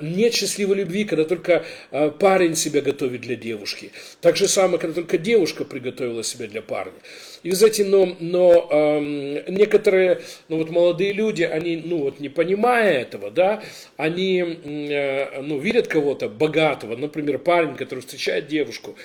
нет 0.00 0.34
счастливой 0.34 0.76
любви, 0.76 1.04
когда 1.04 1.24
только 1.24 1.66
а, 1.90 2.10
парень 2.10 2.56
себя 2.56 2.80
готовит 2.80 3.20
для 3.20 3.36
девушки. 3.36 3.92
Так 4.22 4.36
же 4.36 4.48
самое, 4.48 4.78
когда 4.78 4.94
только 4.94 5.18
девушка 5.18 5.64
приготовила 5.66 6.24
себя 6.24 6.46
для 6.46 6.62
парня. 6.62 6.98
И, 7.42 7.50
знаете, 7.52 7.84
но, 7.84 8.16
но 8.20 8.68
э, 8.70 9.44
некоторые, 9.48 10.22
ну 10.48 10.58
вот 10.58 10.70
молодые 10.70 11.12
люди, 11.12 11.42
они, 11.42 11.76
ну 11.84 11.98
вот 11.98 12.20
не 12.20 12.28
понимая 12.28 13.00
этого, 13.00 13.30
да, 13.30 13.62
они, 13.96 14.40
э, 14.40 15.40
ну, 15.42 15.58
видят 15.58 15.88
кого-то 15.88 16.28
богатого, 16.28 16.96
например, 16.96 17.38
парень, 17.38 17.76
который 17.76 18.00
встречает 18.00 18.48
девушку, 18.48 18.96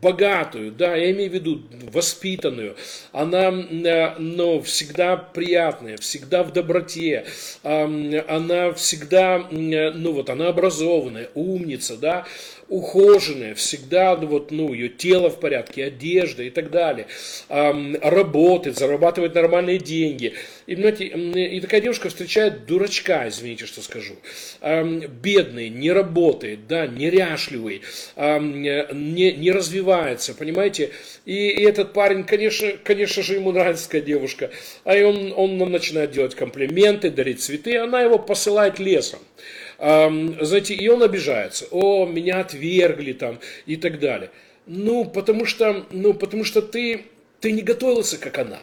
богатую, 0.00 0.72
да, 0.72 0.96
я 0.96 1.12
имею 1.12 1.30
в 1.30 1.34
виду 1.34 1.62
воспитанную, 1.92 2.76
она, 3.12 3.50
э, 3.50 4.18
но 4.18 4.60
всегда 4.62 5.16
приятная, 5.16 5.96
всегда 5.98 6.42
в 6.42 6.52
доброте, 6.52 7.24
она 7.62 8.72
всегда, 8.72 9.46
ну 9.50 10.12
вот, 10.12 10.30
она 10.30 10.48
образованная, 10.48 11.28
умница, 11.34 11.96
да, 11.96 12.26
ухоженная, 12.72 13.54
всегда, 13.54 14.16
ну 14.16 14.26
вот, 14.28 14.50
ну, 14.50 14.72
ее 14.72 14.88
тело 14.88 15.28
в 15.28 15.38
порядке, 15.38 15.84
одежда 15.84 16.42
и 16.42 16.48
так 16.50 16.70
далее, 16.70 17.06
работает, 17.48 18.78
зарабатывает 18.78 19.34
нормальные 19.34 19.78
деньги. 19.78 20.32
И, 20.66 20.74
знаете, 20.74 21.04
и 21.04 21.60
такая 21.60 21.82
девушка 21.82 22.08
встречает 22.08 22.64
дурачка, 22.64 23.28
извините, 23.28 23.66
что 23.66 23.82
скажу, 23.82 24.14
бедный, 24.62 25.68
не 25.68 25.92
работает, 25.92 26.66
да, 26.66 26.86
неряшливый, 26.86 27.82
не, 28.16 29.32
не 29.32 29.50
развивается, 29.50 30.34
понимаете, 30.34 30.92
и, 31.26 31.48
и 31.50 31.62
этот 31.64 31.92
парень, 31.92 32.24
конечно, 32.24 32.72
конечно 32.82 33.22
же, 33.22 33.34
ему 33.34 33.52
нравится 33.52 33.84
такая 33.86 34.00
девушка, 34.00 34.50
а 34.84 34.94
он, 34.96 35.34
он 35.36 35.58
начинает 35.70 36.12
делать 36.12 36.34
комплименты, 36.34 37.10
дарить 37.10 37.42
цветы, 37.42 37.76
она 37.76 38.00
его 38.00 38.18
посылает 38.18 38.78
лесом 38.78 39.18
знаете, 39.82 40.74
и 40.74 40.88
он 40.88 41.02
обижается, 41.02 41.66
о, 41.72 42.06
меня 42.06 42.40
отвергли 42.40 43.12
там 43.12 43.40
и 43.66 43.76
так 43.76 43.98
далее. 43.98 44.30
Ну, 44.66 45.04
потому 45.04 45.44
что, 45.44 45.86
ну, 45.90 46.14
потому 46.14 46.44
что 46.44 46.62
ты, 46.62 47.06
ты 47.40 47.50
не 47.50 47.62
готовился, 47.62 48.16
как 48.18 48.38
она. 48.38 48.60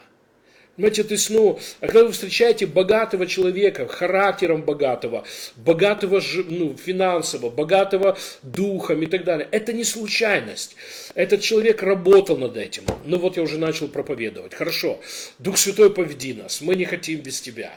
Есть, 0.80 1.30
ну, 1.30 1.60
когда 1.82 2.06
вы 2.06 2.12
встречаете 2.12 2.66
богатого 2.66 3.28
человека, 3.28 3.88
характером 3.88 4.62
богатого, 4.62 5.26
богатого 5.58 6.22
ну, 6.50 6.76
финансово, 6.78 7.50
богатого 7.50 8.18
духом 8.44 9.02
и 9.04 9.06
так 9.06 9.26
далее, 9.26 9.48
это 9.52 9.74
не 9.74 9.84
случайность. 9.84 10.76
Этот 11.16 11.42
человек 11.42 11.84
работал 11.84 12.38
над 12.38 12.56
этим. 12.56 12.84
Ну 13.06 13.20
вот 13.20 13.38
я 13.38 13.44
уже 13.44 13.58
начал 13.58 13.88
проповедовать. 13.90 14.54
Хорошо, 14.54 15.00
Дух 15.38 15.58
Святой, 15.58 15.94
поведи 15.94 16.34
нас, 16.34 16.62
мы 16.62 16.76
не 16.76 16.86
хотим 16.86 17.20
без 17.20 17.42
Тебя. 17.42 17.74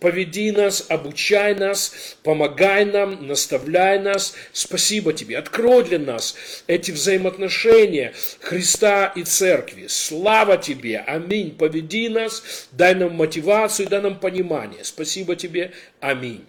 Поведи 0.00 0.50
нас, 0.52 0.86
обучай 0.88 1.54
нас, 1.54 2.16
помогай 2.22 2.84
нам, 2.84 3.26
наставляй 3.26 3.98
нас. 3.98 4.34
Спасибо 4.52 5.12
Тебе. 5.12 5.38
Открой 5.38 5.84
для 5.84 5.98
нас 5.98 6.36
эти 6.66 6.90
взаимоотношения 6.90 8.12
Христа 8.40 9.12
и 9.16 9.22
Церкви. 9.22 9.86
Слава 9.88 10.58
Тебе. 10.58 10.98
Аминь. 10.98 11.54
Поведи 11.56 12.08
нас, 12.08 12.42
дай 12.72 12.94
нам 12.94 13.14
мотивацию, 13.14 13.88
дай 13.88 14.00
нам 14.00 14.18
понимание. 14.18 14.84
Спасибо 14.84 15.36
тебе. 15.36 15.72
Аминь. 16.00 16.44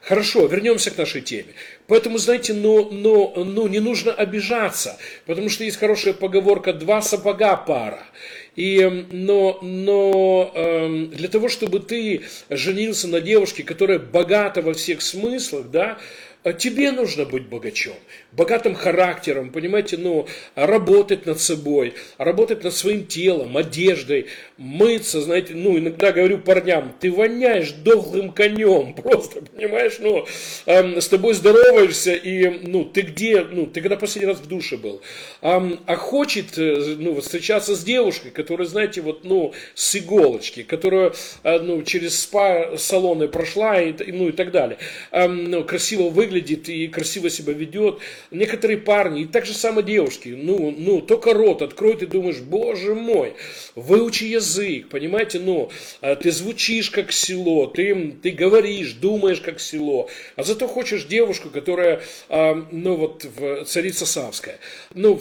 Хорошо, 0.00 0.46
вернемся 0.46 0.90
к 0.90 0.96
нашей 0.96 1.20
теме. 1.20 1.52
Поэтому, 1.86 2.16
знаете, 2.16 2.54
ну, 2.54 2.90
ну, 2.90 3.44
ну, 3.44 3.68
не 3.68 3.80
нужно 3.80 4.12
обижаться, 4.12 4.98
потому 5.26 5.50
что 5.50 5.64
есть 5.64 5.76
хорошая 5.76 6.14
поговорка 6.14 6.72
«два 6.72 7.02
сапога 7.02 7.56
пара». 7.56 8.02
И, 8.56 9.06
но 9.12 9.58
но 9.62 10.50
э, 10.54 11.06
для 11.12 11.28
того, 11.28 11.48
чтобы 11.48 11.80
ты 11.80 12.22
женился 12.48 13.08
на 13.08 13.20
девушке, 13.20 13.62
которая 13.62 13.98
богата 13.98 14.62
во 14.62 14.72
всех 14.74 15.02
смыслах, 15.02 15.70
да, 15.70 15.98
а 16.42 16.52
тебе 16.52 16.90
нужно 16.90 17.26
быть 17.26 17.46
богачом, 17.46 17.96
богатым 18.32 18.74
характером, 18.74 19.50
понимаете, 19.50 19.96
ну, 19.96 20.26
работать 20.54 21.26
над 21.26 21.40
собой, 21.40 21.94
работать 22.18 22.62
над 22.62 22.74
своим 22.74 23.06
телом, 23.06 23.56
одеждой, 23.56 24.26
мыться, 24.56 25.20
знаете, 25.20 25.54
ну, 25.54 25.78
иногда 25.78 26.12
говорю 26.12 26.38
парням, 26.38 26.94
ты 27.00 27.10
воняешь 27.10 27.72
дохлым 27.72 28.32
конем, 28.32 28.94
просто, 29.02 29.42
понимаешь, 29.42 29.96
ну, 29.98 30.26
э, 30.66 31.00
с 31.00 31.08
тобой 31.08 31.34
здороваешься, 31.34 32.14
и, 32.14 32.48
ну, 32.66 32.84
ты 32.84 33.02
где, 33.02 33.42
ну, 33.42 33.66
ты 33.66 33.80
когда 33.80 33.96
последний 33.96 34.30
раз 34.30 34.38
в 34.38 34.46
душе 34.46 34.76
был, 34.76 35.00
э, 35.42 35.76
а 35.86 35.96
хочет, 35.96 36.56
э, 36.56 36.96
ну, 36.98 37.20
встречаться 37.20 37.74
с 37.74 37.82
девушкой, 37.82 38.30
которая, 38.30 38.68
знаете, 38.68 39.00
вот, 39.00 39.24
ну, 39.24 39.52
с 39.74 39.96
иголочки, 39.96 40.62
которая, 40.62 41.12
э, 41.42 41.58
ну, 41.58 41.82
через 41.82 42.20
спа-салоны 42.20 43.28
прошла, 43.28 43.80
и, 43.80 44.12
ну, 44.12 44.28
и 44.28 44.32
так 44.32 44.52
далее, 44.52 44.78
э, 45.10 45.26
ну, 45.26 45.64
красиво 45.64 46.10
выглядит 46.10 46.68
и 46.68 46.86
красиво 46.86 47.28
себя 47.28 47.52
ведет. 47.52 47.98
Некоторые 48.30 48.78
парни, 48.78 49.22
и 49.22 49.24
так 49.26 49.46
же 49.46 49.54
самое 49.54 49.84
девушки, 49.86 50.28
ну, 50.28 50.74
ну, 50.76 51.00
только 51.00 51.34
рот 51.34 51.62
откроют 51.62 52.02
и 52.02 52.06
думаешь, 52.06 52.38
боже 52.38 52.94
мой, 52.94 53.34
выучи 53.74 54.24
язык, 54.24 54.88
понимаете, 54.88 55.38
ну, 55.38 55.70
а 56.00 56.16
ты 56.16 56.30
звучишь 56.30 56.90
как 56.90 57.12
село, 57.12 57.66
ты, 57.66 58.16
ты 58.22 58.30
говоришь, 58.30 58.92
думаешь 58.94 59.40
как 59.40 59.60
село, 59.60 60.08
а 60.36 60.42
зато 60.42 60.66
хочешь 60.68 61.04
девушку, 61.04 61.50
которая, 61.50 62.02
а, 62.28 62.66
ну, 62.70 62.96
вот, 62.96 63.26
царица 63.66 64.06
Савская. 64.06 64.58
Ну, 64.94 65.20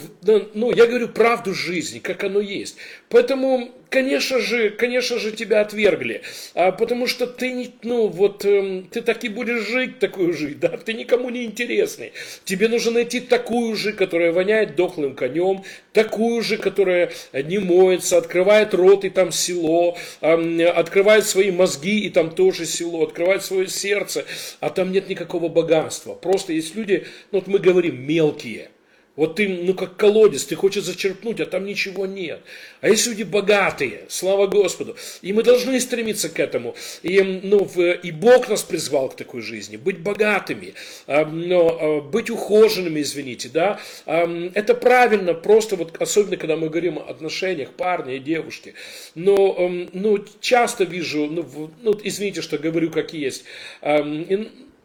ну, 0.53 0.71
я 0.71 0.85
говорю 0.85 1.09
правду 1.09 1.53
жизни, 1.53 1.99
как 1.99 2.23
оно 2.23 2.39
есть. 2.39 2.77
Поэтому 3.09 3.71
конечно 3.89 4.39
же, 4.39 4.69
конечно 4.69 5.19
же 5.19 5.31
тебя 5.31 5.61
отвергли, 5.61 6.21
а, 6.53 6.71
потому 6.71 7.07
что 7.07 7.27
ты 7.27 7.51
не, 7.51 7.71
ну 7.83 8.07
вот, 8.07 8.45
э, 8.45 8.83
ты 8.91 9.01
так 9.01 9.23
и 9.23 9.29
будешь 9.29 9.67
жить, 9.67 9.99
такую 9.99 10.33
жить, 10.33 10.59
да, 10.59 10.69
ты 10.69 10.93
никому 10.93 11.29
не 11.29 11.45
интересный. 11.45 12.13
Тебе 12.45 12.67
нужно 12.89 12.99
найти 12.99 13.19
такую 13.19 13.75
же, 13.75 13.93
которая 13.93 14.31
воняет 14.31 14.75
дохлым 14.75 15.15
конем, 15.15 15.63
такую 15.93 16.41
же, 16.41 16.57
которая 16.57 17.11
не 17.33 17.59
моется, 17.59 18.17
открывает 18.17 18.73
рот 18.73 19.05
и 19.05 19.09
там 19.09 19.31
село, 19.31 19.97
открывает 20.21 21.25
свои 21.25 21.51
мозги 21.51 21.99
и 21.99 22.09
там 22.09 22.31
тоже 22.31 22.65
село, 22.65 23.03
открывает 23.03 23.43
свое 23.43 23.67
сердце, 23.67 24.25
а 24.59 24.69
там 24.69 24.91
нет 24.91 25.09
никакого 25.09 25.47
богатства. 25.47 26.13
Просто 26.13 26.53
есть 26.53 26.75
люди, 26.75 27.05
ну 27.31 27.39
вот 27.39 27.47
мы 27.47 27.59
говорим, 27.59 28.05
мелкие– 28.05 28.69
вот 29.19 29.35
ты, 29.35 29.49
ну 29.49 29.73
как 29.73 29.97
колодец, 29.97 30.45
ты 30.45 30.55
хочешь 30.55 30.83
зачерпнуть, 30.83 31.41
а 31.41 31.45
там 31.45 31.65
ничего 31.65 32.05
нет. 32.05 32.39
А 32.79 32.87
есть 32.87 33.05
люди 33.05 33.23
богатые, 33.23 34.05
слава 34.07 34.47
Господу. 34.47 34.95
И 35.21 35.33
мы 35.33 35.43
должны 35.43 35.77
стремиться 35.81 36.29
к 36.29 36.39
этому. 36.39 36.73
И, 37.03 37.21
ну, 37.21 37.69
и 38.01 38.11
Бог 38.11 38.47
нас 38.47 38.63
призвал 38.63 39.09
к 39.09 39.17
такой 39.17 39.41
жизни, 39.41 39.75
быть 39.75 39.99
богатыми, 39.99 40.73
а, 41.05 41.25
но, 41.25 41.67
а, 41.67 42.01
быть 42.01 42.29
ухоженными, 42.29 43.01
извините, 43.01 43.49
да. 43.49 43.81
А, 44.05 44.49
это 44.53 44.73
правильно, 44.73 45.33
просто 45.33 45.75
вот, 45.75 46.01
особенно 46.01 46.37
когда 46.37 46.55
мы 46.55 46.69
говорим 46.69 46.97
о 46.97 47.01
отношениях 47.01 47.71
парня 47.71 48.15
и 48.15 48.19
девушки. 48.19 48.73
Но, 49.15 49.69
ну, 49.91 50.23
часто 50.39 50.85
вижу, 50.85 51.25
ну, 51.25 51.71
ну 51.81 51.99
извините, 52.05 52.41
что 52.41 52.57
говорю 52.57 52.89
как 52.89 53.13
есть, 53.13 53.43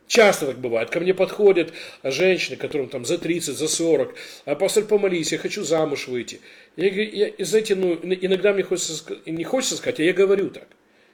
Часто 0.07 0.47
так 0.47 0.59
бывает. 0.59 0.91
Ко 0.91 1.01
мне 1.01 1.15
подходят 1.15 1.73
женщины, 2.03 2.57
которым 2.57 2.89
там 2.89 3.05
за 3.05 3.19
30, 3.19 3.57
за 3.57 3.69
40. 3.69 4.15
Апостоль, 4.45 4.85
помолись, 4.85 5.33
я 5.33 5.39
хочу 5.39 5.65
замуж 5.65 6.09
выйти. 6.09 6.41
Я, 6.77 6.89
я, 6.89 7.45
знаете, 7.45 7.75
ну, 7.75 7.95
иногда 7.95 8.53
мне 8.53 8.63
хочется, 8.63 9.03
не 9.25 9.45
хочется 9.45 9.77
сказать, 9.77 10.01
а 10.01 10.03
я 10.03 10.13
говорю 10.13 10.51
так. 10.51 10.69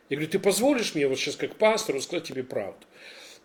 Я 0.08 0.16
говорю, 0.16 0.30
ты 0.30 0.40
позволишь 0.40 0.94
мне 0.94 1.06
вот 1.06 1.18
сейчас 1.18 1.36
как 1.36 1.54
пастору 1.54 2.00
сказать 2.00 2.24
тебе 2.24 2.42
правду? 2.42 2.84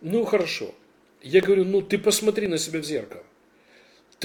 Ну, 0.02 0.26
хорошо. 0.26 0.74
Я 1.22 1.42
говорю, 1.42 1.64
ну, 1.64 1.82
ты 1.82 2.00
посмотри 2.00 2.48
на 2.48 2.58
себя 2.58 2.80
в 2.80 2.84
зеркало. 2.84 3.24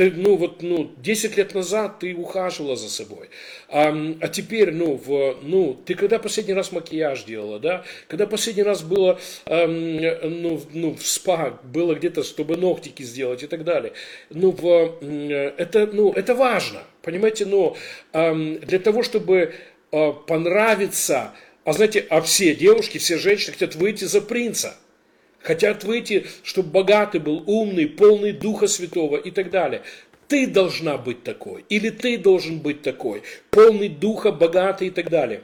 Ты, 0.01 0.11
ну, 0.13 0.37
вот, 0.37 0.63
ну, 0.63 0.91
10 0.97 1.37
лет 1.37 1.55
назад 1.55 1.99
ты 1.99 2.15
ухаживала 2.15 2.75
за 2.75 2.89
собой. 2.89 3.29
А, 3.69 3.95
а 4.23 4.29
теперь, 4.29 4.73
ну, 4.73 4.95
в, 4.95 5.37
ну, 5.43 5.79
ты 5.85 5.95
когда 5.95 6.19
последний 6.19 6.55
раз 6.55 6.73
макияж 6.73 7.25
делала, 7.25 7.59
да? 7.59 7.85
Когда 8.09 8.27
последний 8.27 8.63
раз 8.63 8.83
было, 8.83 9.21
эм, 9.45 10.01
ну, 10.41 10.59
ну, 10.73 10.95
в 10.95 11.07
спа, 11.07 11.61
было 11.65 11.95
где-то, 11.95 12.23
чтобы 12.23 12.57
ногтики 12.57 13.03
сделать 13.03 13.43
и 13.43 13.47
так 13.47 13.63
далее. 13.63 13.93
Ну, 14.31 14.53
в, 14.53 15.05
это, 15.59 15.87
ну, 15.93 16.15
это 16.15 16.35
важно, 16.35 16.81
понимаете? 17.03 17.45
Но 17.45 17.77
эм, 18.15 18.59
для 18.61 18.79
того, 18.79 19.03
чтобы 19.03 19.53
э, 19.93 20.13
понравиться, 20.27 21.33
а 21.67 21.75
знаете, 21.75 22.07
а 22.09 22.23
все 22.23 22.55
девушки, 22.55 22.97
все 22.97 23.19
женщины 23.19 23.53
хотят 23.53 23.75
выйти 23.75 24.05
за 24.05 24.23
принца. 24.23 24.79
Хотят 25.43 25.85
выйти, 25.85 26.27
чтобы 26.43 26.71
богатый 26.71 27.21
был, 27.21 27.43
умный, 27.47 27.87
полный 27.87 28.33
Духа 28.33 28.67
Святого 28.67 29.17
и 29.17 29.31
так 29.31 29.51
далее. 29.51 29.83
Ты 30.29 30.47
должна 30.47 30.97
быть 30.97 31.25
такой, 31.25 31.65
или 31.69 31.91
ты 31.91 32.17
должен 32.19 32.61
быть 32.61 32.83
такой, 32.83 33.23
полный 33.51 33.89
Духа, 33.89 34.31
богатый 34.31 34.89
и 34.89 34.91
так 34.91 35.11
далее. 35.11 35.43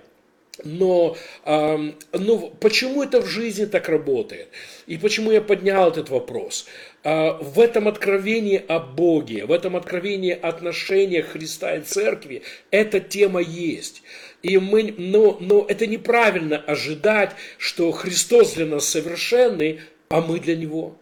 Но, 0.64 1.16
э, 1.44 1.92
но 2.12 2.38
почему 2.60 3.02
это 3.02 3.20
в 3.20 3.26
жизни 3.26 3.66
так 3.66 3.88
работает? 3.88 4.48
И 4.86 4.96
почему 4.96 5.30
я 5.30 5.42
поднял 5.42 5.90
этот 5.90 6.08
вопрос? 6.08 6.66
Э, 7.02 7.32
в 7.40 7.60
этом 7.60 7.88
откровении 7.88 8.62
о 8.66 8.80
Боге, 8.80 9.44
в 9.44 9.52
этом 9.52 9.76
откровении 9.76 10.32
отношения 10.32 11.22
Христа 11.22 11.76
и 11.76 11.82
Церкви 11.82 12.42
эта 12.70 13.00
тема 13.00 13.40
есть. 13.40 14.02
И 14.46 14.58
мы, 14.58 14.94
но, 14.96 15.38
но 15.40 15.66
это 15.68 15.88
неправильно 15.88 16.56
ожидать, 16.56 17.32
что 17.58 17.90
Христос 17.90 18.52
для 18.52 18.64
нас 18.64 18.88
совершенный, 18.88 19.80
а 20.08 20.20
мы 20.20 20.38
для 20.38 20.54
Него. 20.54 20.96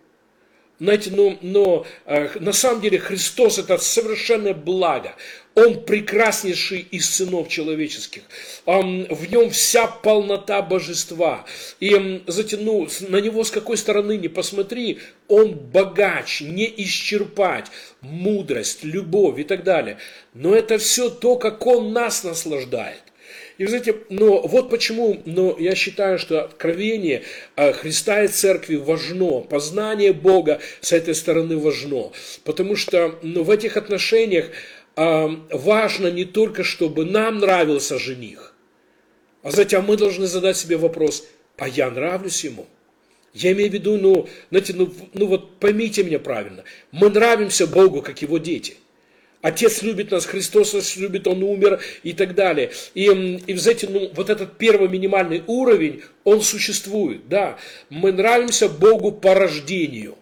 Знаете, 0.81 1.11
но, 1.11 1.37
но 1.43 1.87
э, 2.07 2.39
на 2.41 2.55
самом 2.55 2.81
деле 2.81 2.99
Христос 2.99 3.59
это 3.59 3.77
совершенное 3.77 4.55
благо. 4.55 5.15
Он 5.55 5.85
прекраснейший 5.85 6.87
из 6.91 7.09
сынов 7.11 7.49
человеческих. 7.49 8.23
В 8.65 9.31
нем 9.31 9.51
вся 9.51 9.87
полнота 9.89 10.63
божества. 10.63 11.45
И 11.81 12.23
знаете, 12.27 12.57
ну, 12.57 12.89
на 13.09 13.21
него 13.21 13.45
с 13.45 13.51
какой 13.51 13.77
стороны 13.77 14.17
не 14.17 14.29
посмотри, 14.29 15.01
он 15.29 15.55
богач, 15.55 16.41
не 16.41 16.73
исчерпать, 16.79 17.67
мудрость, 18.01 18.85
любовь 18.85 19.39
и 19.39 19.45
так 19.45 19.65
далее. 19.65 19.99
Но 20.33 20.55
это 20.55 20.79
все 20.79 21.11
то, 21.11 21.37
как 21.37 21.67
он 21.67 21.93
нас 21.93 22.25
наслаждает. 22.25 23.04
И, 23.57 23.67
знаете, 23.67 23.97
но 24.09 24.41
вот 24.43 24.69
почему 24.69 25.23
но 25.27 25.57
я 25.59 25.75
считаю, 25.77 26.19
что 26.19 26.45
откровение 26.45 27.23
э, 27.55 27.73
Христа 27.73 28.25
и 28.25 28.29
Церкви 28.29 28.77
важно, 28.77 29.41
познание 29.41 30.13
Бога 30.13 30.61
с 30.81 30.93
этой 30.93 31.15
стороны 31.15 31.57
важно. 31.57 32.13
Потому 32.43 32.75
что 32.75 33.19
ну, 33.23 33.45
в 33.45 33.51
этих 33.51 33.77
отношениях 33.77 34.51
э, 34.97 35.29
важно 35.51 36.09
не 36.09 36.25
только, 36.25 36.65
чтобы 36.65 37.05
нам 37.05 37.39
нравился 37.39 37.99
жених, 37.99 38.55
а, 39.45 39.51
знаете, 39.51 39.77
а 39.77 39.83
мы 39.83 39.97
должны 39.97 40.27
задать 40.27 40.57
себе 40.57 40.77
вопрос, 40.77 41.25
а 41.59 41.69
я 41.69 41.91
нравлюсь 41.91 42.43
ему? 42.45 42.67
Я 43.35 43.53
имею 43.53 43.71
в 43.71 43.75
виду, 43.75 43.99
ну, 43.99 44.29
знаете, 44.51 44.73
ну, 44.75 44.93
ну 45.13 45.27
вот 45.27 45.59
поймите 45.61 46.03
меня 46.03 46.19
правильно, 46.19 46.65
мы 46.93 47.11
нравимся 47.11 47.67
Богу, 47.67 48.01
как 48.01 48.23
его 48.23 48.39
дети. 48.39 48.77
Отец 49.45 49.83
любит 49.83 50.11
нас, 50.11 50.25
Христос 50.25 50.97
любит, 50.97 51.27
Он 51.27 51.43
умер 51.43 51.79
и 52.03 52.15
так 52.15 52.35
далее. 52.35 52.71
И, 52.95 53.05
и 53.47 53.55
знаете, 53.57 53.87
ну, 53.91 54.11
вот 54.15 54.31
этот 54.31 54.57
первый 54.57 54.89
минимальный 54.89 55.43
уровень, 55.47 56.01
он 56.25 56.41
существует, 56.41 57.29
да. 57.29 57.59
Мы 57.91 58.11
нравимся 58.13 58.71
Богу 58.71 59.13
по 59.13 59.35
рождению. 59.35 60.17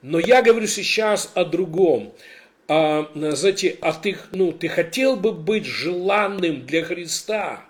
Но 0.00 0.18
я 0.18 0.40
говорю 0.40 0.66
сейчас 0.66 1.30
о 1.34 1.44
другом. 1.44 2.14
А, 2.66 3.10
знаете, 3.14 3.76
а 3.82 3.92
ты, 3.92 4.16
ну, 4.32 4.50
ты 4.50 4.68
хотел 4.68 5.16
бы 5.16 5.32
быть 5.32 5.66
желанным 5.66 6.64
для 6.64 6.84
Христа, 6.84 7.66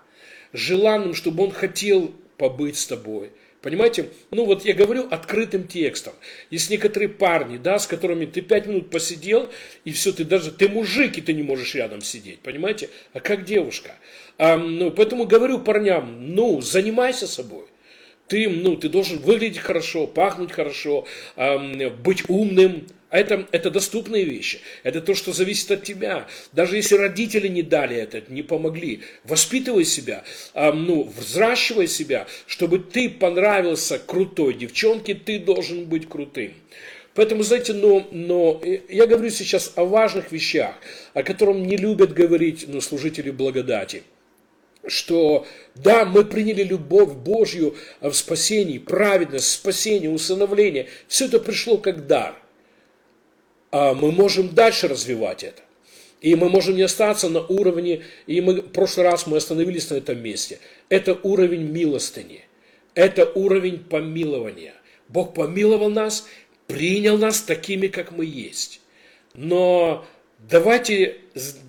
желанным, 0.53 1.13
чтобы 1.13 1.43
Он 1.43 1.51
хотел 1.51 2.15
побыть 2.37 2.77
с 2.77 2.87
тобой– 2.87 3.31
Понимаете? 3.65 4.09
Ну 4.29 4.45
вот 4.45 4.63
я 4.63 4.75
говорю 4.75 5.07
открытым 5.09 5.67
текстом. 5.67 6.13
Есть 6.51 6.69
некоторые 6.69 7.09
парни, 7.09 7.57
да, 7.57 7.79
с 7.79 7.87
которыми 7.87 8.27
ты 8.27 8.41
пять 8.41 8.67
минут 8.67 8.91
посидел, 8.91 9.49
и 9.85 9.91
все, 9.91 10.11
ты 10.11 10.23
даже, 10.23 10.51
ты 10.51 10.69
мужик, 10.69 11.17
и 11.17 11.21
ты 11.21 11.33
не 11.33 11.41
можешь 11.41 11.73
рядом 11.73 12.01
сидеть, 12.01 12.41
понимаете? 12.41 12.91
А 13.13 13.19
как 13.19 13.43
девушка? 13.43 13.95
А, 14.37 14.55
ну, 14.55 14.91
поэтому 14.91 15.25
говорю 15.25 15.57
парням, 15.57 16.35
ну, 16.35 16.61
занимайся 16.61 17.25
собой. 17.25 17.65
Ты, 18.27 18.47
ну, 18.47 18.75
ты 18.75 18.87
должен 18.87 19.17
выглядеть 19.17 19.57
хорошо, 19.57 20.05
пахнуть 20.05 20.51
хорошо, 20.51 21.07
э, 21.35 21.89
быть 21.89 22.29
умным, 22.29 22.85
а 23.09 23.19
это, 23.19 23.47
это 23.51 23.69
доступные 23.69 24.23
вещи. 24.23 24.59
Это 24.83 24.99
то, 24.99 25.13
что 25.13 25.31
зависит 25.31 25.71
от 25.71 25.83
тебя. 25.83 26.27
Даже 26.51 26.75
если 26.75 26.95
родители 26.95 27.47
не 27.47 27.61
дали 27.61 27.95
это, 27.95 28.23
не 28.29 28.41
помогли, 28.41 29.01
воспитывай 29.23 29.85
себя, 29.85 30.23
э, 30.53 30.71
ну, 30.71 31.11
взращивай 31.17 31.87
себя, 31.87 32.27
чтобы 32.47 32.79
ты 32.79 33.09
понравился 33.09 33.99
крутой 33.99 34.55
девчонке, 34.55 35.13
ты 35.13 35.39
должен 35.39 35.85
быть 35.85 36.09
крутым. 36.09 36.53
Поэтому, 37.13 37.43
знаете, 37.43 37.73
но, 37.73 38.05
но 38.11 38.61
я 38.89 39.07
говорю 39.07 39.29
сейчас 39.29 39.71
о 39.75 39.85
важных 39.85 40.31
вещах, 40.33 40.75
о 41.13 41.23
которых 41.23 41.55
не 41.55 41.77
любят 41.77 42.13
говорить 42.13 42.65
ну, 42.67 42.81
служители 42.81 43.31
благодати 43.31 44.03
что 44.87 45.47
да, 45.73 46.05
мы 46.05 46.23
приняли 46.23 46.61
любовь 46.61 47.13
Божью 47.13 47.75
в 48.01 48.13
спасении, 48.13 48.77
праведность, 48.77 49.49
спасение, 49.51 50.11
усыновление. 50.11 50.89
Все 51.07 51.25
это 51.25 51.39
пришло 51.39 51.77
как 51.79 52.05
дар. 52.05 52.35
А 53.77 53.93
мы 53.93 54.13
можем 54.13 54.55
дальше 54.55 54.87
развивать 54.87 55.43
это. 55.43 55.61
И 56.21 56.33
мы 56.35 56.47
можем 56.47 56.77
не 56.77 56.83
остаться 56.83 57.27
на 57.27 57.41
уровне, 57.41 58.03
и 58.25 58.39
мы, 58.39 58.61
в 58.61 58.69
прошлый 58.69 59.05
раз 59.05 59.27
мы 59.27 59.35
остановились 59.35 59.89
на 59.89 59.95
этом 59.95 60.17
месте. 60.23 60.59
Это 60.87 61.19
уровень 61.23 61.63
милостыни. 61.63 62.45
Это 62.93 63.29
уровень 63.35 63.79
помилования. 63.79 64.75
Бог 65.09 65.33
помиловал 65.33 65.89
нас, 65.89 66.25
принял 66.67 67.17
нас 67.17 67.41
такими, 67.41 67.87
как 67.87 68.13
мы 68.13 68.23
есть. 68.23 68.79
Но 69.33 70.07
давайте 70.39 71.17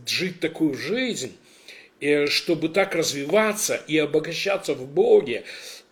жить 0.06 0.38
такую 0.38 0.74
жизнь, 0.74 1.32
э, 2.00 2.28
чтобы 2.28 2.68
так 2.68 2.94
развиваться 2.94 3.80
и 3.88 3.98
обогащаться 3.98 4.74
в 4.74 4.86
Боге, 4.86 5.42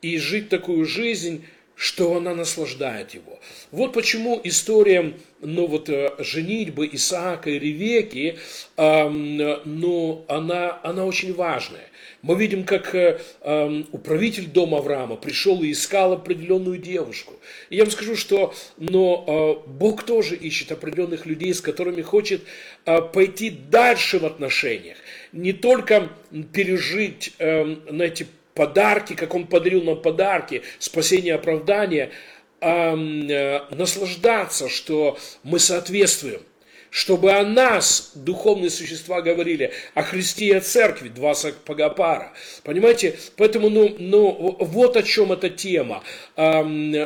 и 0.01 0.17
жить 0.19 0.49
такую 0.49 0.85
жизнь, 0.85 1.45
что 1.77 2.17
она 2.17 2.35
наслаждает 2.35 3.15
его. 3.15 3.39
Вот 3.71 3.93
почему 3.93 4.41
история 4.45 5.15
ну, 5.41 5.67
вот, 5.67 5.89
э, 5.89 6.13
женитьбы 6.19 6.89
Исаака 6.93 7.51
и 7.51 7.59
Ревеки, 7.59 8.39
э, 8.77 9.09
ну, 9.09 10.25
она, 10.29 10.81
она 10.83 11.05
очень 11.05 11.35
важная. 11.35 11.89
Мы 12.23 12.37
видим, 12.37 12.65
как 12.65 12.95
э, 12.95 13.21
э, 13.43 13.83
управитель 13.93 14.47
дома 14.47 14.79
Авраама 14.79 15.17
пришел 15.17 15.63
и 15.63 15.73
искал 15.73 16.15
определенную 16.15 16.79
девушку. 16.79 17.35
И 17.69 17.77
я 17.77 17.85
вам 17.85 17.91
скажу, 17.91 18.17
что 18.17 18.55
но, 18.79 19.61
э, 19.67 19.69
Бог 19.69 20.05
тоже 20.05 20.35
ищет 20.35 20.73
определенных 20.73 21.27
людей, 21.27 21.53
с 21.53 21.61
которыми 21.61 22.01
хочет 22.01 22.43
э, 22.87 23.03
пойти 23.03 23.51
дальше 23.51 24.19
в 24.19 24.25
отношениях. 24.25 24.97
Не 25.33 25.53
только 25.53 26.09
пережить, 26.53 27.35
э, 27.39 27.77
знаете, 27.91 28.27
подарки, 28.55 29.15
как 29.15 29.35
Он 29.35 29.47
подарил 29.47 29.83
нам 29.83 30.01
подарки, 30.01 30.63
спасение, 30.79 31.35
оправдание, 31.35 32.11
а 32.61 32.95
э, 32.95 33.75
наслаждаться, 33.75 34.69
что 34.69 35.19
мы 35.43 35.59
соответствуем. 35.59 36.41
Чтобы 36.91 37.33
о 37.33 37.45
нас, 37.45 38.13
духовные 38.15 38.71
существа, 38.71 39.21
говорили, 39.21 39.73
о 39.95 40.03
Христе 40.03 40.45
и 40.45 40.53
о 40.53 40.61
Церкви, 40.61 41.09
два 41.09 41.35
сапогопара. 41.35 42.33
Понимаете? 42.63 43.19
Поэтому, 43.37 43.69
ну, 43.69 43.97
ну, 43.99 44.57
вот 44.61 44.97
о 44.97 45.03
чем 45.03 45.33
эта 45.33 45.51
тема. 45.51 46.05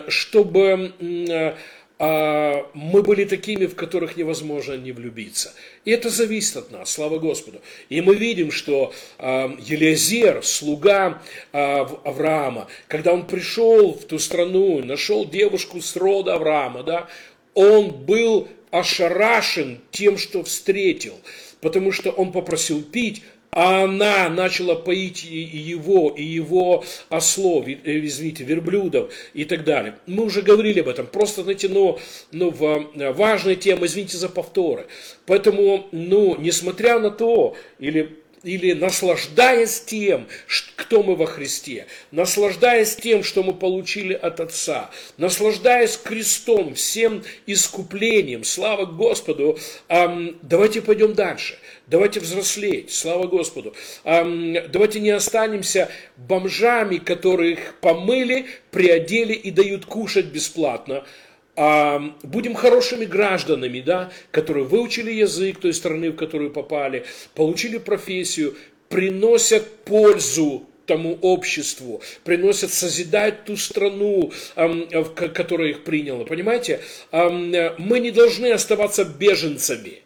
Чтобы 0.09 0.93
а, 1.31 1.57
мы 1.99 3.03
были 3.03 3.25
такими, 3.25 3.67
в 3.67 3.75
которых 3.75 4.17
невозможно 4.17 4.75
не 4.75 4.93
влюбиться. 4.93 5.53
И 5.85 5.91
это 5.91 6.11
зависит 6.11 6.57
от 6.57 6.71
нас, 6.71 6.91
слава 6.93 7.19
Господу. 7.19 7.61
И 7.89 8.01
мы 8.01 8.15
видим, 8.15 8.53
что 8.53 8.93
а, 9.19 9.53
Елизер, 9.59 10.45
слуга 10.45 11.21
а, 11.53 11.81
Авраама, 12.05 12.69
когда 12.87 13.13
он 13.13 13.27
пришел 13.27 13.95
в 13.95 14.05
ту 14.05 14.21
страну, 14.21 14.85
нашел 14.85 15.29
девушку 15.29 15.81
с 15.81 15.97
рода 15.97 16.35
Авраама, 16.35 16.85
да, 16.85 17.09
он 17.55 17.91
был 17.91 18.49
ошарашен 18.71 19.81
тем, 19.91 20.19
что 20.19 20.45
встретил, 20.45 21.15
потому 21.61 21.91
что 21.91 22.11
он 22.11 22.31
попросил 22.31 22.83
пить, 22.83 23.23
а 23.51 23.85
она 23.85 24.29
начала 24.29 24.75
поить 24.75 25.25
и 25.25 25.39
его, 25.39 26.11
и 26.11 26.23
его 26.23 26.85
ослов, 27.09 27.67
э, 27.67 27.77
извините, 27.85 28.45
верблюдов 28.45 29.13
и 29.35 29.45
так 29.45 29.65
далее. 29.65 29.97
Мы 30.07 30.25
уже 30.25 30.43
говорили 30.43 30.81
об 30.81 30.89
этом, 30.89 31.07
просто, 31.07 31.43
знаете, 31.43 31.69
ну, 31.69 31.99
ну, 32.33 32.51
важная 32.51 33.57
тема, 33.57 33.87
извините 33.87 34.17
за 34.17 34.29
повторы. 34.29 34.87
Поэтому, 35.27 35.89
ну, 35.93 36.37
несмотря 36.39 36.99
на 36.99 37.11
то, 37.11 37.57
или 37.79 38.19
или 38.43 38.73
наслаждаясь 38.73 39.81
тем, 39.81 40.27
кто 40.77 41.03
мы 41.03 41.17
во 41.17 41.27
Христе, 41.27 41.87
наслаждаясь 42.11 42.97
тем, 42.97 43.23
что 43.23 43.43
мы 43.43 43.53
получили 43.53 44.15
от 44.15 44.41
Отца, 44.41 44.91
наслаждаясь 45.17 45.97
крестом, 45.97 46.75
всем 46.75 47.23
искуплением, 47.47 48.45
слава 48.45 48.87
Господу, 48.87 49.59
давайте 49.89 50.83
пойдем 50.83 51.15
дальше, 51.15 51.59
давайте 51.89 52.21
взрослеть, 52.21 52.93
слава 52.93 53.27
Господу, 53.27 53.75
давайте 54.05 55.01
не 55.01 55.11
останемся 55.11 55.91
бомжами, 56.17 56.99
которых 56.99 57.75
помыли, 57.81 58.47
приодели 58.71 59.33
и 59.33 59.51
дают 59.51 59.87
кушать 59.87 60.27
бесплатно, 60.27 61.05
будем 62.23 62.55
хорошими 62.55 63.05
гражданами, 63.05 63.81
да, 63.81 64.13
которые 64.31 64.65
выучили 64.65 65.11
язык 65.13 65.59
той 65.59 65.73
страны, 65.73 66.11
в 66.11 66.17
которую 66.17 66.51
попали, 66.51 67.05
получили 67.35 67.79
профессию, 67.79 68.55
приносят 68.89 69.85
пользу 69.85 70.65
тому 70.87 71.19
обществу, 71.21 72.01
приносят, 72.25 72.73
созидают 72.73 73.45
ту 73.45 73.57
страну, 73.59 74.33
которая 75.15 75.69
их 75.69 75.85
приняла. 75.85 76.25
Понимаете? 76.25 76.81
Мы 77.13 78.01
не 78.01 78.11
должны 78.11 78.53
оставаться 78.53 79.05
беженцами 79.05 79.99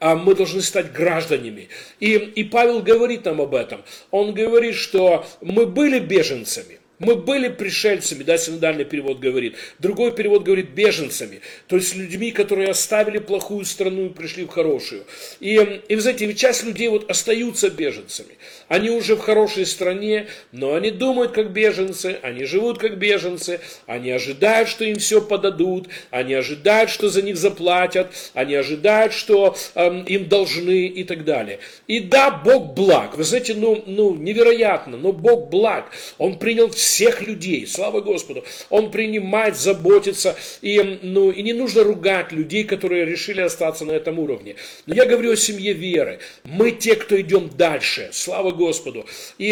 мы 0.00 0.34
должны 0.34 0.62
стать 0.62 0.92
гражданами. 0.92 1.68
И, 2.00 2.14
и 2.14 2.44
Павел 2.44 2.80
говорит 2.80 3.24
нам 3.24 3.40
об 3.40 3.54
этом. 3.54 3.82
Он 4.10 4.32
говорит, 4.32 4.74
что 4.74 5.26
мы 5.40 5.66
были 5.66 5.98
беженцами, 5.98 6.77
мы 6.98 7.14
были 7.14 7.48
пришельцами, 7.48 8.22
да, 8.24 8.38
синодальный 8.38 8.84
перевод 8.84 9.20
говорит. 9.20 9.56
Другой 9.78 10.12
перевод 10.12 10.42
говорит 10.42 10.70
беженцами. 10.70 11.40
То 11.68 11.76
есть 11.76 11.94
людьми, 11.94 12.32
которые 12.32 12.70
оставили 12.70 13.18
плохую 13.18 13.64
страну 13.64 14.06
и 14.06 14.08
пришли 14.08 14.44
в 14.44 14.48
хорошую. 14.48 15.04
И, 15.38 15.54
и 15.88 15.94
вы 15.94 16.00
знаете, 16.00 16.32
часть 16.34 16.64
людей 16.64 16.88
вот 16.88 17.08
остаются 17.10 17.70
беженцами. 17.70 18.34
Они 18.66 18.90
уже 18.90 19.14
в 19.14 19.20
хорошей 19.20 19.64
стране, 19.64 20.26
но 20.52 20.74
они 20.74 20.90
думают 20.90 21.32
как 21.32 21.52
беженцы, 21.52 22.18
они 22.22 22.44
живут 22.44 22.78
как 22.78 22.98
беженцы, 22.98 23.60
они 23.86 24.10
ожидают, 24.10 24.68
что 24.68 24.84
им 24.84 24.96
все 24.96 25.20
подадут, 25.20 25.88
они 26.10 26.34
ожидают, 26.34 26.90
что 26.90 27.08
за 27.08 27.22
них 27.22 27.36
заплатят, 27.36 28.12
они 28.34 28.54
ожидают, 28.54 29.12
что 29.12 29.56
эм, 29.74 30.02
им 30.04 30.28
должны 30.28 30.86
и 30.86 31.04
так 31.04 31.24
далее. 31.24 31.60
И 31.86 32.00
да, 32.00 32.30
Бог 32.30 32.74
благ. 32.74 33.16
Вы 33.16 33.24
знаете, 33.24 33.54
ну, 33.54 33.82
ну 33.86 34.14
невероятно, 34.14 34.96
но 34.96 35.12
Бог 35.12 35.48
благ. 35.48 35.90
Он 36.18 36.38
принял 36.38 36.70
всех 36.88 37.22
людей, 37.22 37.66
слава 37.66 38.00
Господу. 38.00 38.44
Он 38.70 38.90
принимает, 38.90 39.56
заботится, 39.56 40.36
и, 40.62 40.98
ну, 41.02 41.30
и 41.30 41.42
не 41.42 41.52
нужно 41.52 41.84
ругать 41.84 42.32
людей, 42.32 42.64
которые 42.64 43.04
решили 43.04 43.42
остаться 43.42 43.84
на 43.84 43.92
этом 43.92 44.18
уровне. 44.18 44.56
Но 44.86 44.94
я 44.94 45.04
говорю 45.04 45.32
о 45.32 45.36
семье 45.36 45.74
веры. 45.74 46.20
Мы 46.44 46.70
те, 46.70 46.94
кто 46.94 47.20
идем 47.20 47.50
дальше, 47.56 48.08
слава 48.12 48.52
Господу. 48.52 49.06
И 49.36 49.50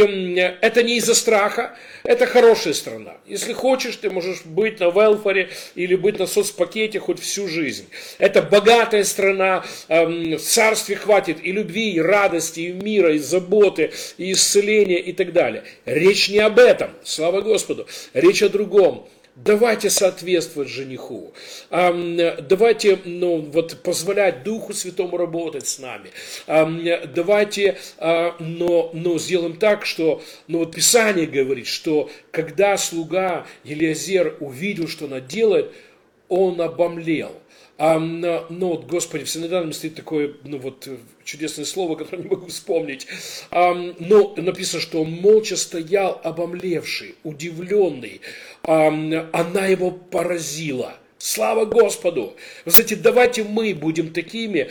это 0.63 0.83
не 0.83 0.97
из-за 0.97 1.15
страха, 1.15 1.77
это 2.05 2.27
хорошая 2.27 2.73
страна. 2.73 3.17
Если 3.27 3.53
хочешь, 3.53 3.97
ты 3.97 4.09
можешь 4.09 4.45
быть 4.45 4.81
на 4.81 4.87
велфаре 4.91 5.51
или 5.75 5.95
быть 5.95 6.19
на 6.19 6.27
соцпакете 6.27 7.01
хоть 7.01 7.21
всю 7.21 7.49
жизнь. 7.49 7.87
Это 8.19 8.41
богатая 8.41 9.05
страна, 9.05 9.65
в 9.89 10.39
царстве 10.39 10.97
хватит 10.97 11.39
и 11.43 11.53
любви, 11.53 11.93
и 11.93 12.01
радости, 12.01 12.61
и 12.61 12.73
мира, 12.73 13.15
и 13.15 13.19
заботы, 13.19 13.91
и 14.17 14.33
исцеления 14.33 14.99
и 14.99 15.13
так 15.13 15.33
далее. 15.33 15.65
Речь 15.85 16.31
не 16.31 16.39
об 16.39 16.59
этом. 16.59 16.91
Слава 17.05 17.26
Слава 17.27 17.41
Господу. 17.41 17.89
Речь 18.15 18.41
о 18.45 18.49
другом. 18.49 19.09
Давайте 19.35 19.91
соответствовать 19.91 20.69
жениху. 20.69 21.35
Давайте 21.71 23.01
ну, 23.05 23.39
вот, 23.39 23.83
позволять 23.83 24.45
Духу 24.45 24.73
Святому 24.73 25.17
работать 25.17 25.67
с 25.67 25.81
нами. 25.81 26.13
Давайте 26.47 27.79
а, 27.99 28.37
но, 28.39 28.91
но 28.95 29.19
сделаем 29.19 29.57
так, 29.57 29.85
что 29.87 30.23
ну, 30.47 30.61
вот 30.61 30.77
Писание 30.77 31.27
говорит, 31.27 31.67
что 31.67 32.09
когда 32.31 32.77
слуга 32.77 33.45
Елиазер 33.65 34.37
увидел, 34.39 34.87
что 34.87 35.07
она 35.07 35.19
делает, 35.19 35.73
он 36.29 36.61
обомлел. 36.61 37.33
А, 37.79 37.99
но, 37.99 38.47
вот, 38.49 38.87
Господи, 38.87 39.25
в 39.25 39.31
синодальном 39.31 39.73
стоит 39.73 39.95
такое, 39.95 40.33
ну 40.45 40.59
вот, 40.59 40.89
чудесное 41.25 41.65
слово, 41.65 41.95
которое 41.97 42.23
не 42.23 42.29
могу 42.29 42.47
вспомнить. 42.47 43.07
А, 43.51 43.75
но 43.75 44.35
написано, 44.37 44.81
что 44.81 45.03
он 45.03 45.11
молча 45.11 45.57
стоял, 45.57 46.21
обомлевший, 46.25 47.17
удивленный. 47.23 48.21
А, 48.63 48.89
она 48.89 49.67
его 49.67 49.91
поразила. 49.91 50.95
Слава 51.19 51.65
Господу! 51.65 52.37
Вы 52.67 52.71
знаете, 52.71 52.95
давайте 52.95 53.43
мы 53.43 53.75
будем 53.75 54.13
такими, 54.13 54.71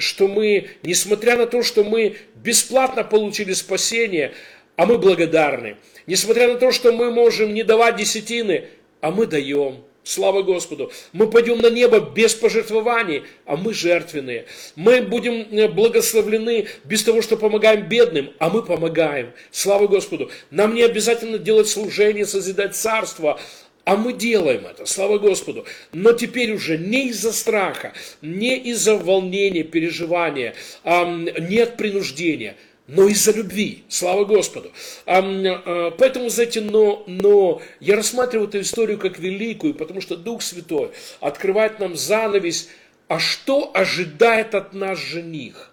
что 0.00 0.26
мы, 0.26 0.70
несмотря 0.82 1.36
на 1.36 1.46
то, 1.46 1.62
что 1.62 1.84
мы 1.84 2.16
бесплатно 2.36 3.04
получили 3.04 3.52
спасение, 3.52 4.32
а 4.76 4.86
мы 4.86 4.96
благодарны. 4.96 5.76
Несмотря 6.06 6.48
на 6.48 6.54
то, 6.54 6.72
что 6.72 6.90
мы 6.90 7.10
можем 7.10 7.52
не 7.52 7.64
давать 7.64 7.96
десятины, 7.96 8.68
а 9.02 9.10
мы 9.10 9.26
даем. 9.26 9.84
Слава 10.08 10.40
Господу. 10.40 10.90
Мы 11.12 11.28
пойдем 11.28 11.58
на 11.58 11.68
небо 11.68 12.00
без 12.00 12.34
пожертвований, 12.34 13.24
а 13.44 13.56
мы 13.56 13.74
жертвенные. 13.74 14.46
Мы 14.74 15.02
будем 15.02 15.46
э, 15.50 15.68
благословлены 15.68 16.66
без 16.84 17.02
того, 17.02 17.20
что 17.20 17.36
помогаем 17.36 17.90
бедным, 17.90 18.30
а 18.38 18.48
мы 18.48 18.62
помогаем. 18.62 19.34
Слава 19.50 19.86
Господу. 19.86 20.30
Нам 20.50 20.74
не 20.74 20.82
обязательно 20.82 21.36
делать 21.36 21.68
служение, 21.68 22.24
созидать 22.24 22.74
царство, 22.74 23.38
а 23.84 23.96
мы 23.96 24.14
делаем 24.14 24.64
это, 24.64 24.86
слава 24.86 25.18
Господу. 25.18 25.66
Но 25.92 26.14
теперь 26.14 26.52
уже 26.52 26.78
не 26.78 27.08
из-за 27.08 27.30
страха, 27.30 27.92
не 28.22 28.56
из-за 28.56 28.96
волнения, 28.96 29.62
переживания, 29.62 30.54
а 30.84 31.04
не 31.04 31.58
от 31.58 31.76
принуждения– 31.76 32.56
но 32.88 33.06
из-за 33.06 33.32
любви. 33.32 33.84
Слава 33.88 34.24
Господу. 34.24 34.72
А, 35.04 35.20
а, 35.22 35.90
поэтому, 35.92 36.30
знаете, 36.30 36.62
но, 36.62 37.04
но 37.06 37.60
я 37.80 37.94
рассматриваю 37.94 38.48
эту 38.48 38.60
историю 38.60 38.98
как 38.98 39.18
великую, 39.18 39.74
потому 39.74 40.00
что 40.00 40.16
Дух 40.16 40.42
Святой 40.42 40.90
открывает 41.20 41.78
нам 41.78 41.94
занавес, 41.94 42.68
а 43.06 43.18
что 43.18 43.70
ожидает 43.74 44.54
от 44.54 44.72
нас 44.72 44.98
жених? 44.98 45.70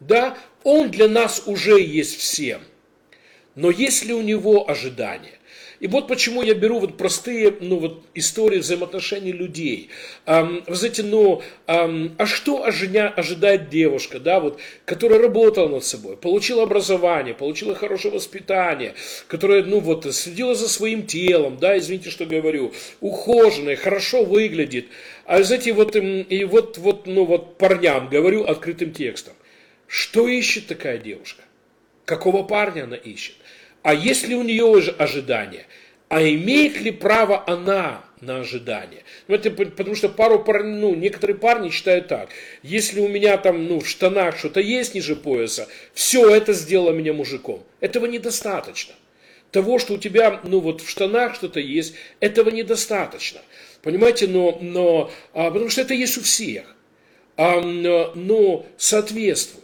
Да, 0.00 0.36
он 0.64 0.90
для 0.90 1.08
нас 1.08 1.42
уже 1.46 1.80
есть 1.80 2.18
всем. 2.18 2.62
Но 3.54 3.70
есть 3.70 4.04
ли 4.04 4.14
у 4.14 4.22
него 4.22 4.68
ожидания? 4.68 5.33
И 5.84 5.86
вот 5.86 6.08
почему 6.08 6.40
я 6.42 6.54
беру 6.54 6.78
вот 6.78 6.96
простые 6.96 7.58
ну, 7.60 7.76
вот, 7.76 8.04
истории 8.14 8.56
взаимоотношений 8.56 9.32
людей. 9.32 9.90
Эм, 10.24 10.64
вы 10.66 10.76
знаете, 10.76 11.02
ну, 11.02 11.42
эм, 11.66 12.14
а 12.16 12.24
что 12.24 12.64
ожиня, 12.64 13.10
ожидает 13.10 13.68
девушка, 13.68 14.18
да, 14.18 14.40
вот, 14.40 14.58
которая 14.86 15.20
работала 15.20 15.68
над 15.68 15.84
собой, 15.84 16.16
получила 16.16 16.62
образование, 16.62 17.34
получила 17.34 17.74
хорошее 17.74 18.14
воспитание, 18.14 18.94
которая, 19.28 19.62
ну, 19.62 19.80
вот, 19.80 20.06
следила 20.14 20.54
за 20.54 20.70
своим 20.70 21.04
телом, 21.04 21.58
да, 21.60 21.76
извините, 21.76 22.08
что 22.08 22.24
говорю, 22.24 22.72
ухоженная, 23.02 23.76
хорошо 23.76 24.24
выглядит. 24.24 24.86
А, 25.26 25.42
знаете, 25.42 25.74
вот, 25.74 25.96
и 25.96 26.44
вот, 26.46 26.78
вот, 26.78 27.06
ну, 27.06 27.26
вот 27.26 27.58
парням 27.58 28.08
говорю 28.08 28.44
открытым 28.44 28.90
текстом. 28.90 29.34
Что 29.86 30.28
ищет 30.28 30.66
такая 30.66 30.96
девушка? 30.96 31.42
Какого 32.06 32.42
парня 32.42 32.84
она 32.84 32.96
ищет? 32.96 33.34
А 33.84 33.92
есть 33.92 34.26
ли 34.26 34.34
у 34.34 34.42
нее 34.42 34.64
уже 34.64 34.92
ожидания? 34.92 35.66
А 36.08 36.22
имеет 36.22 36.80
ли 36.80 36.90
право 36.90 37.44
она 37.46 38.02
на 38.22 38.40
ожидание? 38.40 39.04
Ну, 39.28 39.34
это 39.34 39.50
потому 39.50 39.94
что 39.94 40.08
пару 40.08 40.42
парней, 40.42 40.80
ну, 40.80 40.94
некоторые 40.94 41.36
парни 41.36 41.68
считают 41.68 42.08
так. 42.08 42.30
Если 42.62 42.98
у 43.00 43.08
меня 43.08 43.36
там, 43.36 43.66
ну, 43.68 43.80
в 43.80 43.88
штанах 43.88 44.38
что-то 44.38 44.60
есть 44.60 44.94
ниже 44.94 45.16
пояса, 45.16 45.68
все 45.92 46.34
это 46.34 46.54
сделало 46.54 46.92
меня 46.92 47.12
мужиком. 47.12 47.62
Этого 47.80 48.06
недостаточно. 48.06 48.94
Того, 49.50 49.78
что 49.78 49.94
у 49.94 49.98
тебя, 49.98 50.40
ну, 50.44 50.60
вот 50.60 50.80
в 50.80 50.88
штанах 50.88 51.34
что-то 51.34 51.60
есть, 51.60 51.94
этого 52.20 52.48
недостаточно. 52.48 53.42
Понимаете, 53.82 54.28
но, 54.28 54.58
но 54.62 55.10
а, 55.34 55.50
потому 55.50 55.68
что 55.68 55.82
это 55.82 55.92
есть 55.92 56.16
у 56.16 56.22
всех. 56.22 56.74
А, 57.36 57.60
но, 57.60 58.12
но 58.14 58.64
соответствует. 58.78 59.63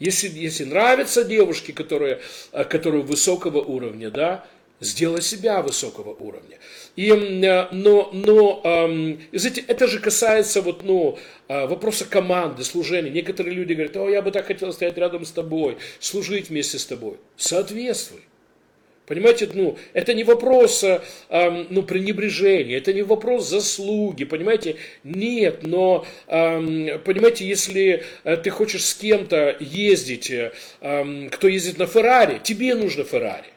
Если, 0.00 0.28
если 0.28 0.64
нравятся 0.64 1.24
девушки, 1.24 1.72
которые, 1.72 2.20
э, 2.52 2.64
которые 2.64 3.02
высокого 3.02 3.58
уровня, 3.58 4.10
да, 4.10 4.46
сделай 4.80 5.20
себя 5.20 5.60
высокого 5.60 6.14
уровня. 6.14 6.58
И, 6.96 7.10
э, 7.10 7.68
но, 7.70 8.10
но 8.12 8.60
знаете, 9.32 9.62
это 9.68 9.86
же 9.86 10.00
касается 10.00 10.62
вот, 10.62 10.82
ну, 10.82 11.18
э, 11.48 11.66
вопроса 11.66 12.06
команды, 12.06 12.64
служения. 12.64 13.10
Некоторые 13.10 13.54
люди 13.54 13.74
говорят, 13.74 13.96
о, 13.98 14.08
я 14.08 14.22
бы 14.22 14.30
так 14.30 14.46
хотел 14.46 14.72
стоять 14.72 14.96
рядом 14.96 15.26
с 15.26 15.32
тобой, 15.32 15.76
служить 16.00 16.48
вместе 16.48 16.78
с 16.78 16.86
тобой. 16.86 17.18
Соответствуй. 17.36 18.22
Понимаете, 19.10 19.48
ну, 19.54 19.76
это 19.92 20.14
не 20.14 20.22
вопрос 20.22 20.84
э, 20.84 21.00
ну, 21.68 21.82
пренебрежения, 21.82 22.76
это 22.76 22.92
не 22.92 23.02
вопрос 23.02 23.48
заслуги, 23.48 24.22
понимаете? 24.22 24.76
Нет, 25.02 25.64
но, 25.64 26.06
э, 26.28 26.96
понимаете, 26.98 27.44
если 27.44 28.04
э, 28.22 28.36
ты 28.36 28.50
хочешь 28.50 28.84
с 28.84 28.94
кем-то 28.94 29.56
ездить, 29.58 30.30
э, 30.30 30.52
кто 31.32 31.48
ездит 31.48 31.78
на 31.78 31.86
Феррари, 31.86 32.40
тебе 32.40 32.76
нужно 32.76 33.02
Феррари 33.02 33.48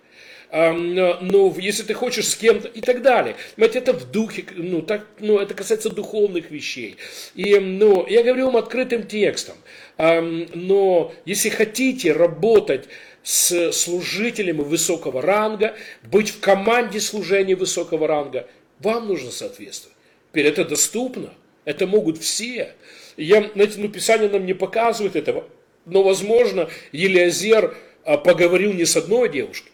ну, 0.52 1.56
если 1.58 1.82
ты 1.82 1.96
хочешь 1.96 2.28
с 2.28 2.36
кем-то 2.36 2.68
и 2.68 2.80
так 2.80 3.02
далее. 3.02 3.36
Понимаете, 3.56 3.80
это 3.80 3.92
в 3.92 4.12
духе, 4.12 4.46
ну, 4.56 4.84
так, 4.84 5.08
ну, 5.20 5.40
это 5.40 5.56
касается 5.56 5.90
духовных 5.90 6.52
вещей. 6.52 6.98
И, 7.34 7.58
ну, 7.58 8.06
я 8.08 8.22
говорю 8.22 8.46
вам 8.46 8.58
открытым 8.58 9.02
текстом. 9.02 9.56
Но 9.98 11.12
если 11.26 11.50
хотите 11.50 12.12
работать 12.12 12.86
с 13.24 13.72
служителями 13.72 14.62
высокого 14.62 15.22
ранга, 15.22 15.76
быть 16.04 16.30
в 16.30 16.40
команде 16.40 17.00
служения 17.00 17.56
высокого 17.56 18.08
ранга, 18.08 18.48
вам 18.80 19.08
нужно 19.08 19.32
соответствовать. 19.32 19.96
Теперь 20.32 20.48
это 20.48 20.66
доступно, 20.66 21.34
это 21.66 21.88
могут 21.88 22.18
все. 22.18 22.74
Я, 23.16 23.50
знаете, 23.54 23.80
ну, 23.80 23.88
Писание 23.88 24.30
нам 24.30 24.46
не 24.46 24.54
показывает 24.54 25.16
этого, 25.16 25.48
но, 25.86 26.04
возможно, 26.04 26.70
Елиазер 26.92 27.78
а, 28.04 28.18
поговорил 28.18 28.74
не 28.74 28.86
с 28.86 28.98
одной 28.98 29.30
девушкой, 29.30 29.72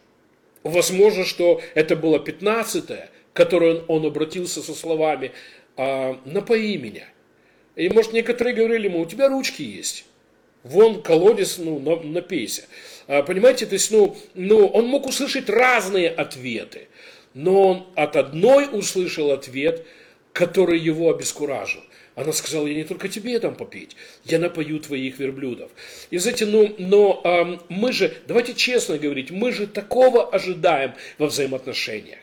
Возможно, 0.64 1.24
что 1.24 1.62
это 1.74 1.96
было 1.96 2.20
пятнадцатое, 2.20 3.10
которое 3.34 3.76
он, 3.76 3.86
он 3.88 4.06
обратился 4.06 4.62
со 4.62 4.74
словами 4.74 5.32
а, 5.78 6.20
«напои 6.26 6.78
меня». 6.78 7.06
И, 7.76 7.88
может, 7.88 8.12
некоторые 8.12 8.54
говорили 8.54 8.88
ему, 8.88 9.00
у 9.00 9.06
тебя 9.06 9.30
ручки 9.30 9.62
есть, 9.62 10.04
вон 10.64 11.02
колодец, 11.02 11.58
ну, 11.58 11.80
напейся. 12.04 12.64
А, 13.08 13.24
понимаете, 13.24 13.66
то 13.66 13.74
есть, 13.74 13.92
ну, 13.92 14.18
ну, 14.34 14.68
он 14.68 14.88
мог 14.88 15.08
услышать 15.08 15.50
разные 15.50 16.10
ответы, 16.10 16.88
но 17.34 17.62
он 17.62 17.88
от 17.96 18.16
одной 18.16 18.68
услышал 18.72 19.32
ответ, 19.32 19.86
который 20.34 20.80
его 20.80 21.10
обескуражил. 21.10 21.82
Она 22.16 22.34
сказала, 22.34 22.68
я 22.68 22.76
не 22.76 22.84
только 22.84 23.08
тебе 23.08 23.40
дам 23.40 23.56
попить, 23.56 23.96
я 24.26 24.40
напою 24.40 24.80
твоих 24.80 25.20
верблюдов. 25.20 25.72
И 26.10 26.18
знаете, 26.18 26.46
ну, 26.46 26.76
но 26.78 27.22
э, 27.24 27.58
мы 27.70 27.94
же, 27.94 28.14
давайте 28.28 28.54
честно 28.54 28.98
говорить, 28.98 29.32
мы 29.32 29.54
же 29.54 29.68
такого 29.68 30.28
ожидаем 30.28 30.94
во 31.18 31.28
взаимоотношениях. 31.28 32.20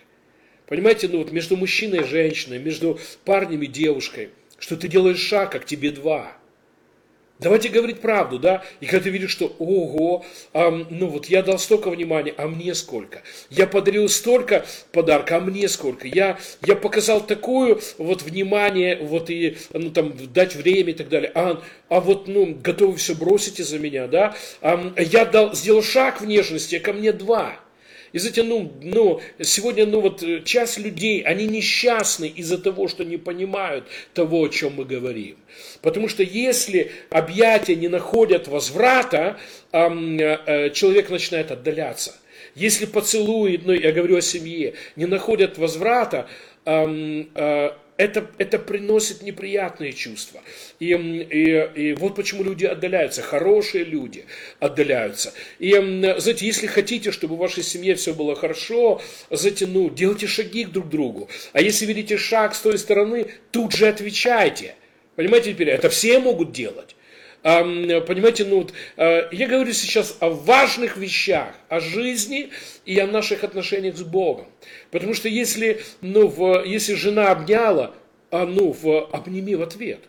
Понимаете, 0.67 1.09
ну 1.09 1.19
вот 1.19 1.33
между 1.33 1.57
мужчиной 1.57 2.01
и 2.01 2.05
женщиной, 2.05 2.59
между 2.59 2.99
парнем 3.25 3.63
и 3.63 3.67
девушкой, 3.67 4.31
что 4.59 4.77
ты 4.77 4.89
делаешь 4.89 5.21
шаг, 5.21 5.53
как 5.53 5.65
тебе 5.65 5.91
два– 5.91 6.37
Давайте 7.39 7.69
говорить 7.69 8.01
правду, 8.01 8.39
да? 8.39 8.63
И 8.81 8.87
когда 8.87 9.05
ты 9.05 9.11
видишь, 9.11 9.31
что, 9.31 9.55
ого, 9.59 10.25
а, 10.55 10.71
ну 10.71 11.09
вот 11.09 11.27
я 11.27 11.43
дал 11.43 11.59
столько 11.59 11.91
внимания, 11.91 12.35
а 12.39 12.49
мне 12.49 12.75
сколько? 12.75 13.23
Я 13.51 13.67
подарил 13.67 14.09
столько 14.09 14.65
подарка, 14.93 15.37
а 15.37 15.41
мне 15.41 15.69
сколько? 15.69 16.09
Я, 16.09 16.39
я 16.65 16.77
показал 16.77 17.21
такое 17.21 17.79
вот 17.99 18.23
внимание, 18.23 18.97
вот 18.97 19.29
и, 19.29 19.59
ну 19.75 19.91
там, 19.91 20.15
дать 20.33 20.55
время 20.55 20.93
и 20.93 20.95
так 20.95 21.11
далее. 21.11 21.31
А, 21.35 21.63
а 21.91 22.01
вот, 22.01 22.27
ну, 22.27 22.55
готовы 22.55 22.97
все 22.97 23.15
бросить 23.15 23.61
из-за 23.61 23.79
меня, 23.79 24.07
да? 24.07 24.35
А, 24.63 24.95
я 24.97 25.27
дал, 25.27 25.55
сделал 25.55 25.83
шаг 25.83 26.23
в 26.23 26.27
нежности, 26.27 26.77
а 26.77 26.81
ко 26.81 26.95
мне 26.95 27.13
два. 27.13 27.61
И 28.17 28.19
знаете, 28.19 28.45
ну, 28.45 28.73
ну, 28.81 29.21
сегодня, 29.43 29.85
ну 29.85 30.01
вот, 30.01 30.23
э, 30.23 30.41
часть 30.43 30.79
людей, 30.79 31.21
они 31.21 31.47
несчастны 31.47 32.25
из-за 32.25 32.57
того, 32.57 32.89
что 32.89 33.05
не 33.05 33.19
понимают 33.19 33.85
того, 34.15 34.45
о 34.45 34.49
чем 34.49 34.77
мы 34.77 34.87
говорим. 34.87 35.37
Потому 35.83 36.09
что 36.09 36.23
если 36.23 36.93
объятия 37.11 37.77
не 37.77 37.89
находят 37.89 38.49
возврата, 38.49 39.39
э, 39.71 40.71
человек 40.71 41.11
начинает 41.11 41.51
отдаляться. 41.51 42.17
Если 42.55 42.87
поцелуи, 42.87 43.61
ну, 43.63 43.75
я 43.75 43.93
говорю 43.93 44.17
о 44.17 44.23
семье, 44.23 44.73
не 44.97 45.05
находят 45.05 45.59
возврата, 45.59 46.27
э, 46.65 47.71
это, 47.97 48.27
это 48.39 48.59
приносит 48.59 49.23
неприятные 49.23 49.93
чувства. 49.93 50.41
И, 50.79 50.93
и, 50.93 51.81
и 51.81 51.93
вот 51.95 52.15
почему 52.15 52.43
люди 52.43 52.67
отдаляются, 52.67 53.23
хорошие 53.23 53.85
люди 53.85 54.27
отдаляются. 54.61 55.33
И, 55.59 55.73
знаете, 55.73 56.47
если 56.47 56.67
хотите, 56.67 57.11
чтобы 57.11 57.37
в 57.37 57.39
вашей 57.39 57.63
семье 57.63 57.95
все 57.95 58.13
было 58.13 58.37
хорошо, 58.37 59.01
знаете, 59.31 59.67
ну, 59.67 59.91
делайте 59.91 60.27
шаги 60.27 60.65
друг 60.65 60.87
к 60.87 60.91
другу. 60.91 61.29
А 61.53 61.61
если 61.61 61.87
видите 61.87 62.19
шаг 62.19 62.55
с 62.55 62.61
той 62.61 62.79
стороны, 62.79 63.29
тут 63.51 63.73
же 63.73 63.89
отвечайте. 63.89 64.75
Понимаете 65.15 65.55
теперь, 65.55 65.71
это 65.71 65.89
все 65.89 66.19
могут 66.19 66.53
делать. 66.53 66.97
Понимаете, 67.47 68.45
ну 68.45 68.57
вот, 68.57 68.73
а, 68.97 69.29
я 69.31 69.47
говорю 69.47 69.73
сейчас 69.73 70.17
о 70.19 70.31
важных 70.31 70.97
вещах, 70.97 71.55
о 71.69 71.79
жизни 71.79 72.51
и 72.85 72.99
о 72.99 73.07
наших 73.07 73.45
отношениях 73.45 73.97
с 73.97 74.03
Богом. 74.03 74.47
Потому 74.91 75.15
что 75.15 75.29
если, 75.29 75.81
ну, 76.01 76.27
в, 76.27 76.65
если 76.65 76.95
жена 76.95 77.31
обняла, 77.31 77.95
а 78.33 78.47
ну, 78.47 78.73
в, 78.73 79.11
обними 79.13 79.55
в 79.55 79.63
ответ. 79.63 80.01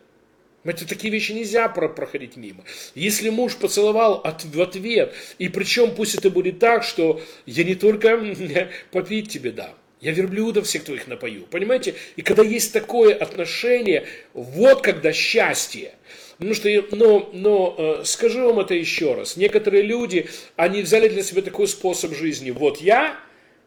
Это 0.63 0.87
такие 0.87 1.13
вещи 1.13 1.31
нельзя 1.31 1.69
про 1.69 1.87
проходить 1.87 2.37
мимо. 2.37 2.63
Если 2.95 3.29
муж 3.29 3.55
поцеловал 3.55 4.15
от, 4.15 4.43
в 4.43 4.59
ответ, 4.59 5.13
и 5.37 5.47
причем 5.47 5.93
пусть 5.93 6.15
это 6.15 6.31
будет 6.31 6.57
так, 6.57 6.83
что 6.83 7.21
я 7.45 7.63
не 7.63 7.75
только 7.75 8.35
попить 8.91 9.29
тебе 9.29 9.51
дам, 9.51 9.75
я 10.01 10.11
верблюдов 10.11 10.65
всех 10.65 10.83
твоих 10.83 11.07
напою. 11.07 11.45
Понимаете? 11.45 11.93
И 12.15 12.23
когда 12.23 12.43
есть 12.43 12.73
такое 12.73 13.13
отношение, 13.13 14.07
вот 14.33 14.81
когда 14.81 15.13
счастье. 15.13 15.93
Потому 16.37 16.53
что, 16.53 16.69
но, 16.91 17.29
но 17.33 17.75
э, 17.77 18.01
скажу 18.05 18.45
вам 18.45 18.59
это 18.59 18.75
еще 18.75 19.15
раз. 19.15 19.37
Некоторые 19.37 19.83
люди, 19.83 20.29
они 20.55 20.83
взяли 20.83 21.07
для 21.07 21.23
себя 21.23 21.41
такой 21.41 21.67
способ 21.67 22.13
жизни. 22.13 22.51
Вот 22.51 22.79
я, 22.79 23.17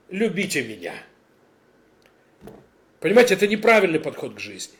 любите 0.09 0.62
меня. 0.62 0.94
Понимаете, 3.00 3.35
это 3.35 3.48
неправильный 3.48 3.98
подход 3.98 4.35
к 4.35 4.40
жизни. 4.40 4.74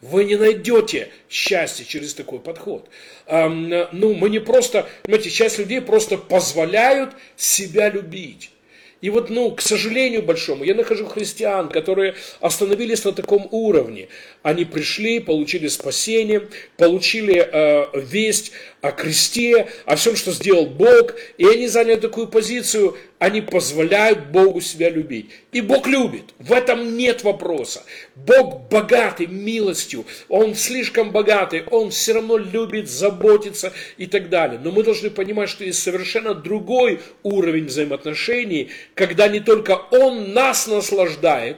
Вы 0.00 0.24
не 0.24 0.36
найдете 0.36 1.08
счастье 1.30 1.84
через 1.84 2.14
такой 2.14 2.40
подход. 2.40 2.88
Ну, 3.26 4.14
мы 4.14 4.30
не 4.30 4.38
просто, 4.38 4.88
понимаете, 5.02 5.30
часть 5.30 5.58
людей 5.58 5.80
просто 5.80 6.18
позволяют 6.18 7.14
себя 7.36 7.90
любить. 7.90 8.52
И 9.00 9.10
вот, 9.10 9.30
ну, 9.30 9.52
к 9.52 9.60
сожалению 9.60 10.22
большому, 10.22 10.64
я 10.64 10.74
нахожу 10.74 11.06
христиан, 11.06 11.68
которые 11.68 12.16
остановились 12.40 13.04
на 13.04 13.12
таком 13.12 13.46
уровне. 13.52 14.08
Они 14.42 14.64
пришли, 14.64 15.20
получили 15.20 15.68
спасение, 15.68 16.48
получили 16.76 17.36
э, 17.36 17.86
весть 17.94 18.52
о 18.80 18.90
кресте, 18.90 19.68
о 19.84 19.94
всем, 19.94 20.16
что 20.16 20.32
сделал 20.32 20.66
Бог, 20.66 21.14
и 21.36 21.46
они 21.46 21.68
заняли 21.68 22.00
такую 22.00 22.26
позицию, 22.26 22.96
они 23.18 23.40
позволяют 23.40 24.28
Богу 24.28 24.60
себя 24.60 24.90
любить. 24.90 25.30
И 25.52 25.60
Бог 25.60 25.86
любит, 25.86 26.24
в 26.38 26.52
этом 26.52 26.96
нет 26.96 27.24
вопроса. 27.24 27.82
Бог 28.14 28.68
богатый 28.68 29.26
милостью, 29.26 30.04
Он 30.28 30.54
слишком 30.54 31.10
богатый, 31.10 31.64
Он 31.70 31.90
все 31.90 32.14
равно 32.14 32.36
любит, 32.36 32.88
заботится 32.88 33.72
и 33.96 34.06
так 34.06 34.28
далее. 34.28 34.60
Но 34.62 34.70
мы 34.70 34.82
должны 34.82 35.10
понимать, 35.10 35.48
что 35.48 35.64
есть 35.64 35.82
совершенно 35.82 36.34
другой 36.34 37.00
уровень 37.22 37.66
взаимоотношений, 37.66 38.70
когда 38.94 39.28
не 39.28 39.40
только 39.40 39.72
Он 39.90 40.32
нас 40.32 40.66
наслаждает, 40.66 41.56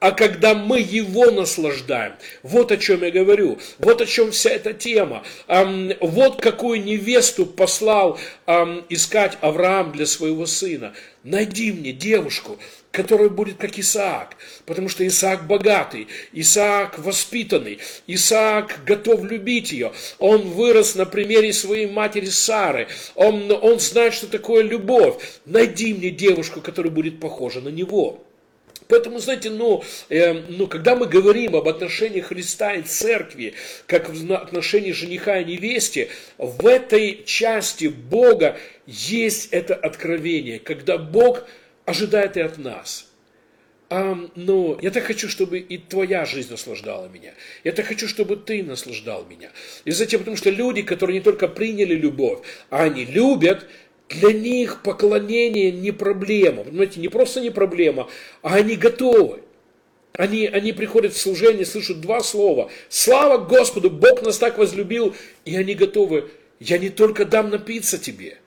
а 0.00 0.12
когда 0.12 0.54
мы 0.54 0.80
его 0.80 1.30
наслаждаем. 1.30 2.14
Вот 2.42 2.72
о 2.72 2.76
чем 2.76 3.04
я 3.04 3.10
говорю. 3.10 3.58
Вот 3.78 4.00
о 4.00 4.06
чем 4.06 4.32
вся 4.32 4.50
эта 4.50 4.72
тема. 4.72 5.22
Вот 6.00 6.40
какую 6.40 6.82
невесту 6.82 7.46
послал 7.46 8.18
искать 8.88 9.38
Авраам 9.42 9.92
для 9.92 10.06
своего 10.06 10.46
сына. 10.46 10.94
Найди 11.22 11.70
мне 11.70 11.92
девушку, 11.92 12.58
которая 12.90 13.28
будет 13.28 13.58
как 13.58 13.78
Исаак, 13.78 14.36
потому 14.64 14.88
что 14.88 15.06
Исаак 15.06 15.46
богатый, 15.46 16.08
Исаак 16.32 16.98
воспитанный, 16.98 17.78
Исаак 18.06 18.80
готов 18.86 19.22
любить 19.24 19.70
ее. 19.70 19.92
Он 20.18 20.48
вырос 20.48 20.94
на 20.94 21.04
примере 21.04 21.52
своей 21.52 21.86
матери 21.86 22.24
Сары, 22.24 22.88
он, 23.14 23.52
он 23.52 23.78
знает, 23.80 24.14
что 24.14 24.28
такое 24.28 24.62
любовь. 24.62 25.22
Найди 25.44 25.92
мне 25.92 26.08
девушку, 26.08 26.62
которая 26.62 26.90
будет 26.90 27.20
похожа 27.20 27.60
на 27.60 27.68
него. 27.68 28.24
Поэтому, 28.90 29.18
знаете, 29.20 29.50
ну, 29.50 29.82
э, 30.08 30.32
ну, 30.32 30.66
когда 30.66 30.96
мы 30.96 31.06
говорим 31.06 31.54
об 31.56 31.68
отношении 31.68 32.20
Христа 32.20 32.74
и 32.74 32.82
церкви, 32.82 33.54
как 33.86 34.10
в 34.10 34.32
отношении 34.34 34.92
жениха 34.92 35.38
и 35.38 35.44
невесте, 35.44 36.08
в 36.36 36.66
этой 36.66 37.22
части 37.24 37.86
Бога 37.86 38.58
есть 38.86 39.48
это 39.52 39.74
откровение, 39.74 40.58
когда 40.58 40.98
Бог 40.98 41.46
ожидает 41.84 42.36
и 42.36 42.40
от 42.40 42.58
нас. 42.58 43.06
А, 43.90 44.16
ну, 44.36 44.78
я 44.80 44.90
так 44.90 45.04
хочу, 45.04 45.28
чтобы 45.28 45.58
и 45.58 45.78
твоя 45.78 46.24
жизнь 46.24 46.50
наслаждала 46.50 47.08
меня. 47.08 47.32
Я 47.64 47.72
так 47.72 47.86
хочу, 47.86 48.08
чтобы 48.08 48.36
ты 48.36 48.62
наслаждал 48.62 49.24
меня. 49.24 49.50
И 49.84 49.90
затем, 49.92 50.20
потому 50.20 50.36
что 50.36 50.50
люди, 50.50 50.82
которые 50.82 51.18
не 51.18 51.24
только 51.24 51.48
приняли 51.48 51.94
любовь, 51.94 52.40
а 52.70 52.84
они 52.84 53.04
любят, 53.04 53.66
для 54.10 54.32
них 54.32 54.82
поклонение 54.82 55.70
не 55.70 55.92
проблема. 55.92 56.64
Понимаете, 56.64 57.00
не 57.00 57.08
просто 57.08 57.40
не 57.40 57.50
проблема, 57.50 58.08
а 58.42 58.56
они 58.56 58.76
готовы. 58.76 59.42
Они, 60.14 60.46
они 60.46 60.72
приходят 60.72 61.12
в 61.14 61.20
служение, 61.20 61.64
слышат 61.64 62.00
два 62.00 62.20
слова. 62.20 62.70
Слава 62.88 63.38
Господу, 63.38 63.90
Бог 63.90 64.22
нас 64.22 64.38
так 64.38 64.58
возлюбил, 64.58 65.14
и 65.44 65.56
они 65.56 65.74
готовы. 65.74 66.30
Я 66.58 66.78
не 66.78 66.90
только 66.90 67.24
дам 67.24 67.50
напиться 67.50 67.96
тебе, 67.96 68.38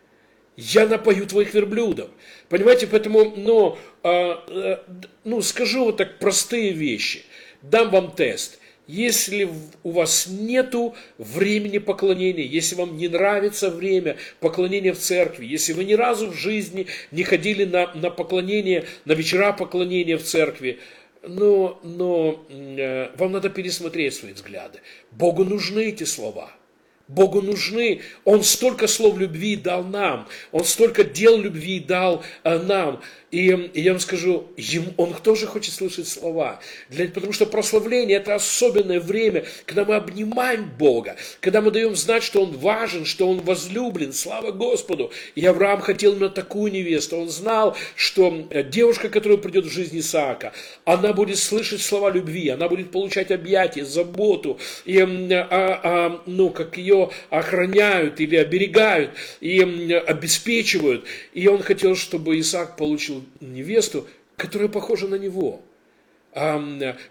я 0.58 0.86
напою 0.86 1.26
твоих 1.26 1.54
верблюдов. 1.54 2.10
Понимаете, 2.50 2.86
поэтому, 2.86 3.34
ну, 3.36 3.78
э, 4.04 4.78
ну, 5.24 5.42
скажу 5.42 5.86
вот 5.86 5.98
так 5.98 6.20
простые 6.20 6.74
вещи. 6.74 7.24
Дам 7.62 7.90
вам 7.90 8.12
тест. 8.12 8.60
Если 8.86 9.50
у 9.84 9.92
вас 9.92 10.28
нету 10.28 10.94
времени 11.18 11.78
поклонения, 11.78 12.44
если 12.44 12.76
вам 12.76 12.98
не 12.98 13.08
нравится 13.08 13.70
время 13.70 14.18
поклонения 14.42 14.92
в 14.92 15.00
церкви, 15.00 15.46
если 15.46 15.72
вы 15.72 15.86
ни 15.86 15.94
разу 15.94 16.30
в 16.32 16.36
жизни 16.36 16.88
не 17.12 17.24
ходили 17.24 17.64
на, 17.64 17.94
на 17.94 18.10
поклонение, 18.10 18.86
на 19.06 19.14
вечера 19.14 19.54
поклонения 19.54 20.18
в 20.18 20.24
церкви, 20.24 20.80
но, 21.26 21.80
но 21.84 22.46
э, 22.50 23.16
вам 23.16 23.32
надо 23.32 23.50
пересмотреть 23.50 24.16
свои 24.16 24.34
взгляды. 24.34 24.80
Богу 25.12 25.46
нужны 25.46 25.86
эти 25.86 26.04
слова– 26.04 26.52
Богу 27.08 27.42
нужны. 27.42 28.02
Он 28.24 28.44
столько 28.44 28.88
слов 28.88 29.18
любви 29.18 29.56
дал 29.56 29.84
нам. 29.84 30.28
Он 30.52 30.64
столько 30.64 31.04
дел 31.04 31.38
любви 31.38 31.80
дал 31.80 32.24
э, 32.44 32.58
нам. 32.60 33.02
И, 33.34 33.48
и 33.48 33.82
я 33.82 33.94
вам 33.94 34.00
скажу, 34.00 34.46
ему, 34.58 34.94
он 34.96 35.16
тоже 35.16 35.48
хочет 35.48 35.74
слышать 35.74 36.08
слова. 36.08 36.60
Для, 36.90 37.08
потому 37.08 37.34
что 37.34 37.48
прославление– 37.48 38.18
это 38.20 38.36
особенное 38.36 39.00
время, 39.00 39.46
когда 39.66 39.86
мы 39.86 39.96
обнимаем 39.96 40.70
Бога, 40.78 41.16
когда 41.40 41.60
мы 41.62 41.72
даем 41.72 41.96
знать, 41.96 42.22
что 42.22 42.44
Он 42.44 42.56
важен, 42.56 43.06
что 43.06 43.28
Он 43.28 43.42
возлюблен. 43.42 44.14
Слава 44.14 44.52
Господу! 44.52 45.12
И 45.34 45.44
Авраам 45.48 45.82
хотел 45.82 46.12
именно 46.12 46.30
такую 46.30 46.72
невесту. 46.72 47.18
Он 47.18 47.30
знал, 47.30 47.76
что 47.96 48.46
э, 48.52 48.62
девушка, 48.62 49.10
которая 49.10 49.40
придет 49.40 49.66
в 49.66 49.72
жизнь 49.72 49.98
Исаака, 49.98 50.54
она 50.86 51.12
будет 51.12 51.40
слышать 51.40 51.82
слова 51.82 52.12
любви, 52.12 52.50
она 52.50 52.70
будет 52.70 52.92
получать 52.92 53.32
объятия, 53.32 53.84
заботу, 53.84 54.60
и, 54.86 55.00
а, 55.00 55.48
а, 55.50 56.22
ну, 56.28 56.52
как 56.52 56.78
ее 56.78 57.10
охраняют 57.32 58.20
или 58.20 58.36
оберегают, 58.36 59.10
и 59.42 59.60
обеспечивают. 59.60 61.06
И 61.34 61.48
он 61.48 61.64
хотел, 61.64 61.96
чтобы 61.96 62.40
Исаак 62.40 62.78
получил 62.78 63.23
невесту, 63.40 64.08
которая 64.38 64.70
похожа 64.70 65.08
на 65.08 65.16
него. 65.16 65.62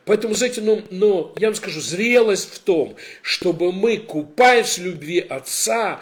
Поэтому, 0.05 0.35
знаете, 0.35 0.61
ну, 0.63 0.83
но 0.91 1.33
я 1.39 1.49
вам 1.49 1.55
скажу, 1.55 1.81
зрелость 1.81 2.55
в 2.55 2.59
том, 2.59 2.97
чтобы 3.23 3.73
мы, 3.73 3.99
купаясь 3.99 4.79
в 4.79 4.85
любви 4.85 5.21
Отца, 5.21 6.01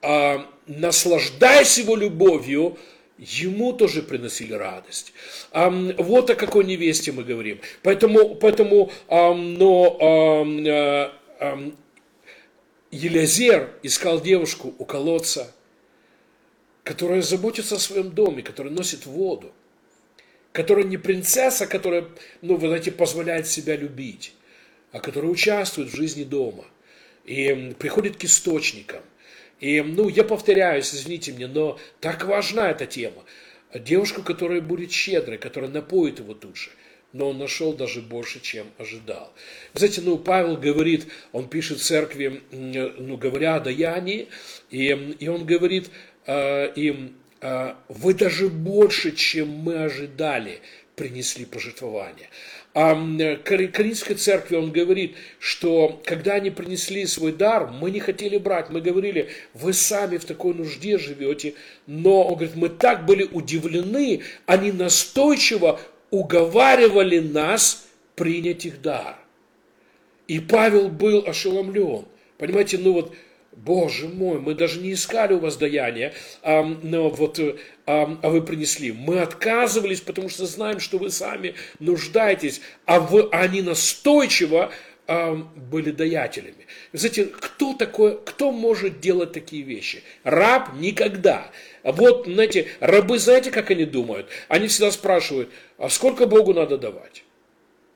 а, 0.00 0.46
наслаждаясь 0.66 1.76
Его 1.78 1.96
любовью, 1.96 2.78
ему 3.18 3.72
тоже 3.72 4.02
приносили 4.02 4.54
радость. 4.54 5.12
Вот 5.52 6.30
о 6.30 6.34
какой 6.34 6.64
невесте 6.64 7.12
мы 7.12 7.24
говорим. 7.24 7.60
Поэтому, 7.82 8.34
поэтому 8.34 8.90
но, 9.08 10.44
э, 10.66 11.70
Елизер 12.90 13.70
искал 13.82 14.20
девушку 14.20 14.74
у 14.78 14.84
колодца, 14.84 15.52
которая 16.86 17.20
заботится 17.20 17.74
о 17.74 17.80
своем 17.80 18.10
доме, 18.10 18.44
которая 18.44 18.72
носит 18.72 19.06
воду, 19.06 19.52
которая 20.52 20.84
не 20.84 20.96
принцесса, 20.96 21.66
которая, 21.66 22.06
ну, 22.42 22.56
вы 22.56 22.68
знаете, 22.68 22.92
позволяет 22.92 23.48
себя 23.48 23.74
любить, 23.74 24.34
а 24.92 25.00
которая 25.00 25.32
участвует 25.32 25.90
в 25.90 25.96
жизни 25.96 26.22
дома 26.22 26.64
и 27.24 27.74
приходит 27.76 28.16
к 28.16 28.24
источникам. 28.24 29.02
И, 29.58 29.80
ну, 29.80 30.08
я 30.08 30.22
повторяюсь, 30.22 30.94
извините 30.94 31.32
меня, 31.32 31.48
но 31.48 31.76
так 31.98 32.24
важна 32.24 32.70
эта 32.70 32.86
тема. 32.86 33.24
Девушка, 33.74 34.22
которая 34.22 34.60
будет 34.60 34.92
щедрой, 34.92 35.38
которая 35.38 35.72
напоит 35.72 36.20
его 36.20 36.34
тут 36.34 36.56
же 36.56 36.70
но 37.12 37.30
он 37.30 37.38
нашел 37.38 37.72
даже 37.72 38.02
больше, 38.02 38.40
чем 38.40 38.66
ожидал. 38.78 39.32
Знаете, 39.74 40.02
ну, 40.02 40.18
Павел 40.18 40.56
говорит, 40.56 41.06
он 41.32 41.48
пишет 41.48 41.80
церкви, 41.80 42.42
ну, 42.50 43.16
говоря 43.16 43.56
о 43.56 43.60
даянии, 43.60 44.28
и, 44.70 44.88
и 45.18 45.28
он 45.28 45.46
говорит, 45.46 45.90
им, 46.76 47.14
э, 47.40 47.74
вы 47.88 48.14
даже 48.14 48.48
больше, 48.48 49.12
чем 49.14 49.48
мы 49.48 49.84
ожидали, 49.84 50.60
принесли 50.96 51.44
пожертвования. 51.44 52.28
А 52.74 52.94
Коринфской 53.42 54.16
церкви 54.16 54.56
он 54.56 54.70
говорит, 54.70 55.16
что 55.38 55.98
когда 56.04 56.34
они 56.34 56.50
принесли 56.50 57.06
свой 57.06 57.32
дар, 57.32 57.70
мы 57.70 57.90
не 57.90 58.00
хотели 58.00 58.36
брать, 58.36 58.68
мы 58.68 58.82
говорили, 58.82 59.30
вы 59.54 59.72
сами 59.72 60.18
в 60.18 60.26
такой 60.26 60.52
нужде 60.52 60.98
живете, 60.98 61.54
но 61.86 62.24
он 62.24 62.34
говорит, 62.34 62.54
мы 62.54 62.68
так 62.68 63.06
были 63.06 63.22
удивлены, 63.22 64.20
они 64.44 64.72
настойчиво 64.72 65.80
уговаривали 66.10 67.18
нас 67.18 67.86
принять 68.14 68.66
их 68.66 68.82
дар. 68.82 69.16
И 70.28 70.40
Павел 70.40 70.88
был 70.88 71.24
ошеломлен. 71.26 72.04
Понимаете, 72.36 72.76
ну 72.76 72.92
вот 72.92 73.14
Боже 73.56 74.06
мой, 74.06 74.38
мы 74.38 74.54
даже 74.54 74.80
не 74.80 74.92
искали 74.92 75.32
у 75.32 75.38
вас 75.38 75.56
даяния, 75.56 76.12
а, 76.42 76.62
но 76.62 77.08
вот, 77.08 77.40
а, 77.86 78.18
а 78.22 78.28
вы 78.28 78.42
принесли. 78.42 78.92
Мы 78.92 79.20
отказывались, 79.20 80.02
потому 80.02 80.28
что 80.28 80.44
знаем, 80.44 80.78
что 80.78 80.98
вы 80.98 81.08
сами 81.08 81.54
нуждаетесь, 81.78 82.60
а 82.84 83.00
вы, 83.00 83.28
они 83.32 83.62
настойчиво 83.62 84.70
а, 85.08 85.34
были 85.34 85.90
даятелями. 85.90 86.66
Знаете, 86.92 87.24
кто 87.24 87.72
такой, 87.72 88.20
кто 88.22 88.52
может 88.52 89.00
делать 89.00 89.32
такие 89.32 89.62
вещи? 89.62 90.02
Раб 90.22 90.74
никогда. 90.74 91.50
Вот, 91.82 92.26
знаете, 92.26 92.68
рабы, 92.80 93.18
знаете, 93.18 93.50
как 93.50 93.70
они 93.70 93.86
думают? 93.86 94.28
Они 94.48 94.68
всегда 94.68 94.90
спрашивают, 94.90 95.48
а 95.78 95.88
сколько 95.88 96.26
Богу 96.26 96.52
надо 96.52 96.76
давать? 96.76 97.24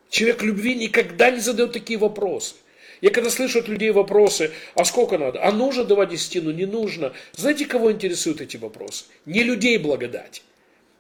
Человек 0.09 0.43
любви 0.43 0.75
никогда 0.75 1.31
не 1.31 1.41
задает 1.41 1.73
такие 1.73 1.99
вопросы. 1.99 2.55
Я 3.01 3.11
когда 3.11 3.31
слышу 3.31 3.61
от 3.61 3.69
людей 3.69 3.91
вопросы, 3.91 4.53
а 4.75 4.85
сколько 4.85 5.17
надо, 5.17 5.43
а 5.43 5.53
нужно 5.53 5.85
давать 5.85 6.11
десятину, 6.11 6.51
не 6.51 6.67
нужно. 6.67 7.13
Знаете, 7.33 7.67
кого 7.67 7.93
интересуют 7.93 8.41
эти 8.41 8.57
вопросы? 8.57 9.05
Не 9.25 9.43
людей 9.43 9.79
благодать. 9.79 10.43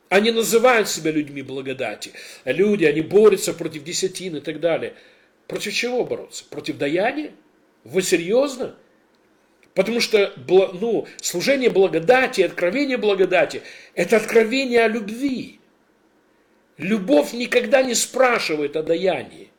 Они 0.08 0.30
называют 0.30 0.88
себя 0.88 1.12
людьми 1.12 1.42
благодати. 1.42 2.12
Люди, 2.44 2.84
они 2.84 3.00
борются 3.00 3.52
против 3.52 3.84
десятин 3.84 4.36
и 4.36 4.40
так 4.40 4.60
далее. 4.60 4.94
Против 5.46 5.72
чего 5.74 6.04
бороться? 6.04 6.44
Против 6.48 6.78
даяния? 6.78 7.32
Вы 7.84 8.02
серьезно? 8.02 8.76
Потому 9.74 10.00
что 10.00 10.32
ну, 10.48 11.06
служение 11.20 11.70
благодати, 11.70 12.40
откровение 12.40 12.96
благодати– 12.96 13.62
это 13.94 14.16
откровение 14.16 14.84
о 14.84 14.88
любви. 14.88 15.60
Любовь 16.76 17.32
никогда 17.32 17.82
не 17.82 17.94
спрашивает 17.94 18.74
о 18.74 18.82
даянии. 18.82 19.50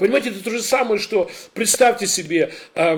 Понимаете, 0.00 0.30
это 0.30 0.42
то 0.42 0.48
же 0.48 0.62
самое, 0.62 0.98
что 0.98 1.30
представьте 1.52 2.06
себе, 2.06 2.54
э, 2.74 2.96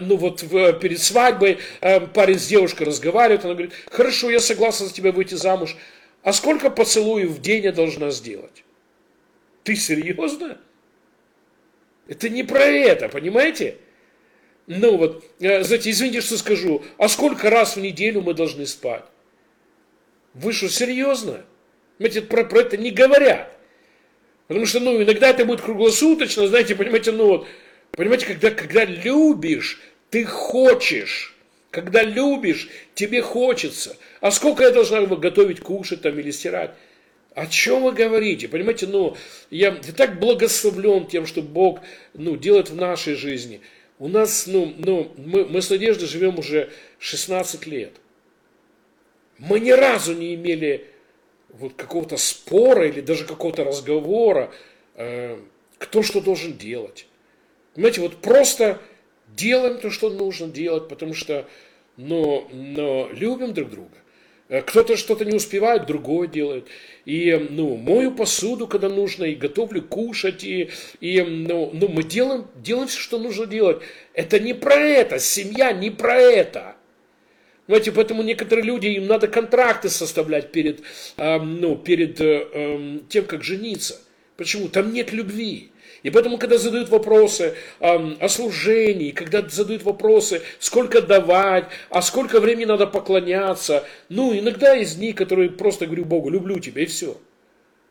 ну 0.00 0.16
вот 0.16 0.42
в, 0.42 0.72
перед 0.80 1.00
свадьбой 1.00 1.58
э, 1.80 2.00
парень 2.00 2.40
с 2.40 2.48
девушкой 2.48 2.88
разговаривает, 2.88 3.44
она 3.44 3.54
говорит, 3.54 3.72
хорошо, 3.88 4.30
я 4.30 4.40
согласна 4.40 4.86
за 4.86 4.92
тебя 4.92 5.12
выйти 5.12 5.36
замуж, 5.36 5.76
а 6.24 6.32
сколько 6.32 6.68
поцелуев 6.68 7.30
в 7.30 7.40
день 7.40 7.62
я 7.62 7.70
должна 7.70 8.10
сделать? 8.10 8.64
Ты 9.62 9.76
серьезно? 9.76 10.58
Это 12.08 12.28
не 12.28 12.42
про 12.42 12.64
это, 12.64 13.08
понимаете? 13.08 13.76
Ну 14.66 14.96
вот, 14.96 15.24
э, 15.38 15.62
знаете, 15.62 15.90
извините, 15.92 16.20
что 16.20 16.36
скажу, 16.36 16.82
а 16.98 17.08
сколько 17.08 17.48
раз 17.48 17.76
в 17.76 17.80
неделю 17.80 18.22
мы 18.22 18.34
должны 18.34 18.66
спать? 18.66 19.04
Вы 20.34 20.52
что, 20.52 20.68
серьезно? 20.68 21.44
Понимаете, 21.98 22.22
про, 22.22 22.42
про 22.42 22.62
это 22.62 22.76
не 22.76 22.90
говорят. 22.90 23.56
Потому 24.50 24.66
что, 24.66 24.80
ну, 24.80 25.00
иногда 25.00 25.30
это 25.30 25.44
будет 25.44 25.60
круглосуточно, 25.60 26.48
знаете, 26.48 26.74
понимаете, 26.74 27.12
ну 27.12 27.26
вот, 27.26 27.46
понимаете, 27.92 28.26
когда, 28.26 28.50
когда 28.50 28.84
любишь, 28.84 29.78
ты 30.10 30.24
хочешь. 30.24 31.36
Когда 31.70 32.02
любишь, 32.02 32.68
тебе 32.96 33.22
хочется. 33.22 33.96
А 34.20 34.32
сколько 34.32 34.64
я 34.64 34.72
должна 34.72 35.02
готовить, 35.02 35.60
кушать 35.60 36.02
там 36.02 36.18
или 36.18 36.32
стирать? 36.32 36.72
О 37.36 37.46
чем 37.46 37.84
вы 37.84 37.92
говорите? 37.92 38.48
Понимаете, 38.48 38.88
ну, 38.88 39.16
я, 39.52 39.68
я 39.68 39.92
так 39.92 40.18
благословлен 40.18 41.06
тем, 41.06 41.26
что 41.26 41.42
Бог, 41.42 41.78
ну, 42.14 42.36
делает 42.36 42.70
в 42.70 42.74
нашей 42.74 43.14
жизни. 43.14 43.60
У 44.00 44.08
нас, 44.08 44.48
ну, 44.48 44.74
ну 44.78 45.12
мы, 45.16 45.44
мы 45.44 45.62
с 45.62 45.70
Надеждой 45.70 46.08
живем 46.08 46.40
уже 46.40 46.70
16 46.98 47.68
лет. 47.68 47.92
Мы 49.38 49.60
ни 49.60 49.70
разу 49.70 50.12
не 50.12 50.34
имели 50.34 50.88
вот 51.52 51.74
какого-то 51.74 52.16
спора 52.16 52.88
или 52.88 53.00
даже 53.00 53.24
какого-то 53.24 53.64
разговора, 53.64 54.50
э, 54.94 55.38
кто 55.78 56.02
что 56.02 56.20
должен 56.20 56.56
делать. 56.56 57.06
Понимаете, 57.74 58.00
вот 58.00 58.16
просто 58.16 58.80
делаем 59.28 59.78
то, 59.78 59.90
что 59.90 60.10
нужно 60.10 60.48
делать, 60.48 60.88
потому 60.88 61.14
что 61.14 61.46
но, 61.96 62.48
но 62.52 63.08
любим 63.12 63.52
друг 63.52 63.70
друга. 63.70 63.96
Э, 64.48 64.62
кто-то 64.62 64.96
что-то 64.96 65.24
не 65.24 65.34
успевает, 65.34 65.86
другой 65.86 66.28
делает. 66.28 66.66
И 67.04 67.46
ну, 67.50 67.76
мою 67.76 68.12
посуду, 68.12 68.66
когда 68.66 68.88
нужно, 68.88 69.24
и 69.24 69.34
готовлю 69.34 69.82
кушать, 69.82 70.44
и, 70.44 70.70
и 71.00 71.20
ну, 71.22 71.70
ну, 71.72 71.88
мы 71.88 72.02
делаем, 72.02 72.46
делаем 72.56 72.88
все, 72.88 72.98
что 72.98 73.18
нужно 73.18 73.46
делать. 73.46 73.82
Это 74.14 74.40
не 74.40 74.54
про 74.54 74.74
это, 74.74 75.18
семья 75.18 75.72
не 75.72 75.90
про 75.90 76.16
это. 76.16 76.76
Знаете, 77.70 77.92
поэтому 77.92 78.24
некоторые 78.24 78.64
люди, 78.64 78.88
им 78.88 79.06
надо 79.06 79.28
контракты 79.28 79.90
составлять 79.90 80.50
перед, 80.50 80.80
э, 81.16 81.38
ну, 81.38 81.76
перед 81.76 82.20
э, 82.20 82.48
э, 82.52 82.98
тем, 83.08 83.26
как 83.26 83.44
жениться. 83.44 83.96
Почему? 84.36 84.66
Там 84.66 84.92
нет 84.92 85.12
любви. 85.12 85.70
И 86.02 86.10
поэтому, 86.10 86.36
когда 86.36 86.58
задают 86.58 86.88
вопросы 86.88 87.54
э, 87.78 88.14
о 88.18 88.28
служении, 88.28 89.12
когда 89.12 89.48
задают 89.48 89.84
вопросы, 89.84 90.42
сколько 90.58 91.00
давать, 91.00 91.66
а 91.90 92.02
сколько 92.02 92.40
времени 92.40 92.64
надо 92.64 92.88
поклоняться, 92.88 93.84
ну, 94.08 94.36
иногда 94.36 94.74
из 94.74 94.96
них, 94.96 95.14
которые 95.14 95.50
просто 95.50 95.86
говорю 95.86 96.06
Богу, 96.06 96.28
люблю 96.28 96.58
тебя, 96.58 96.82
и 96.82 96.86
все. 96.86 97.18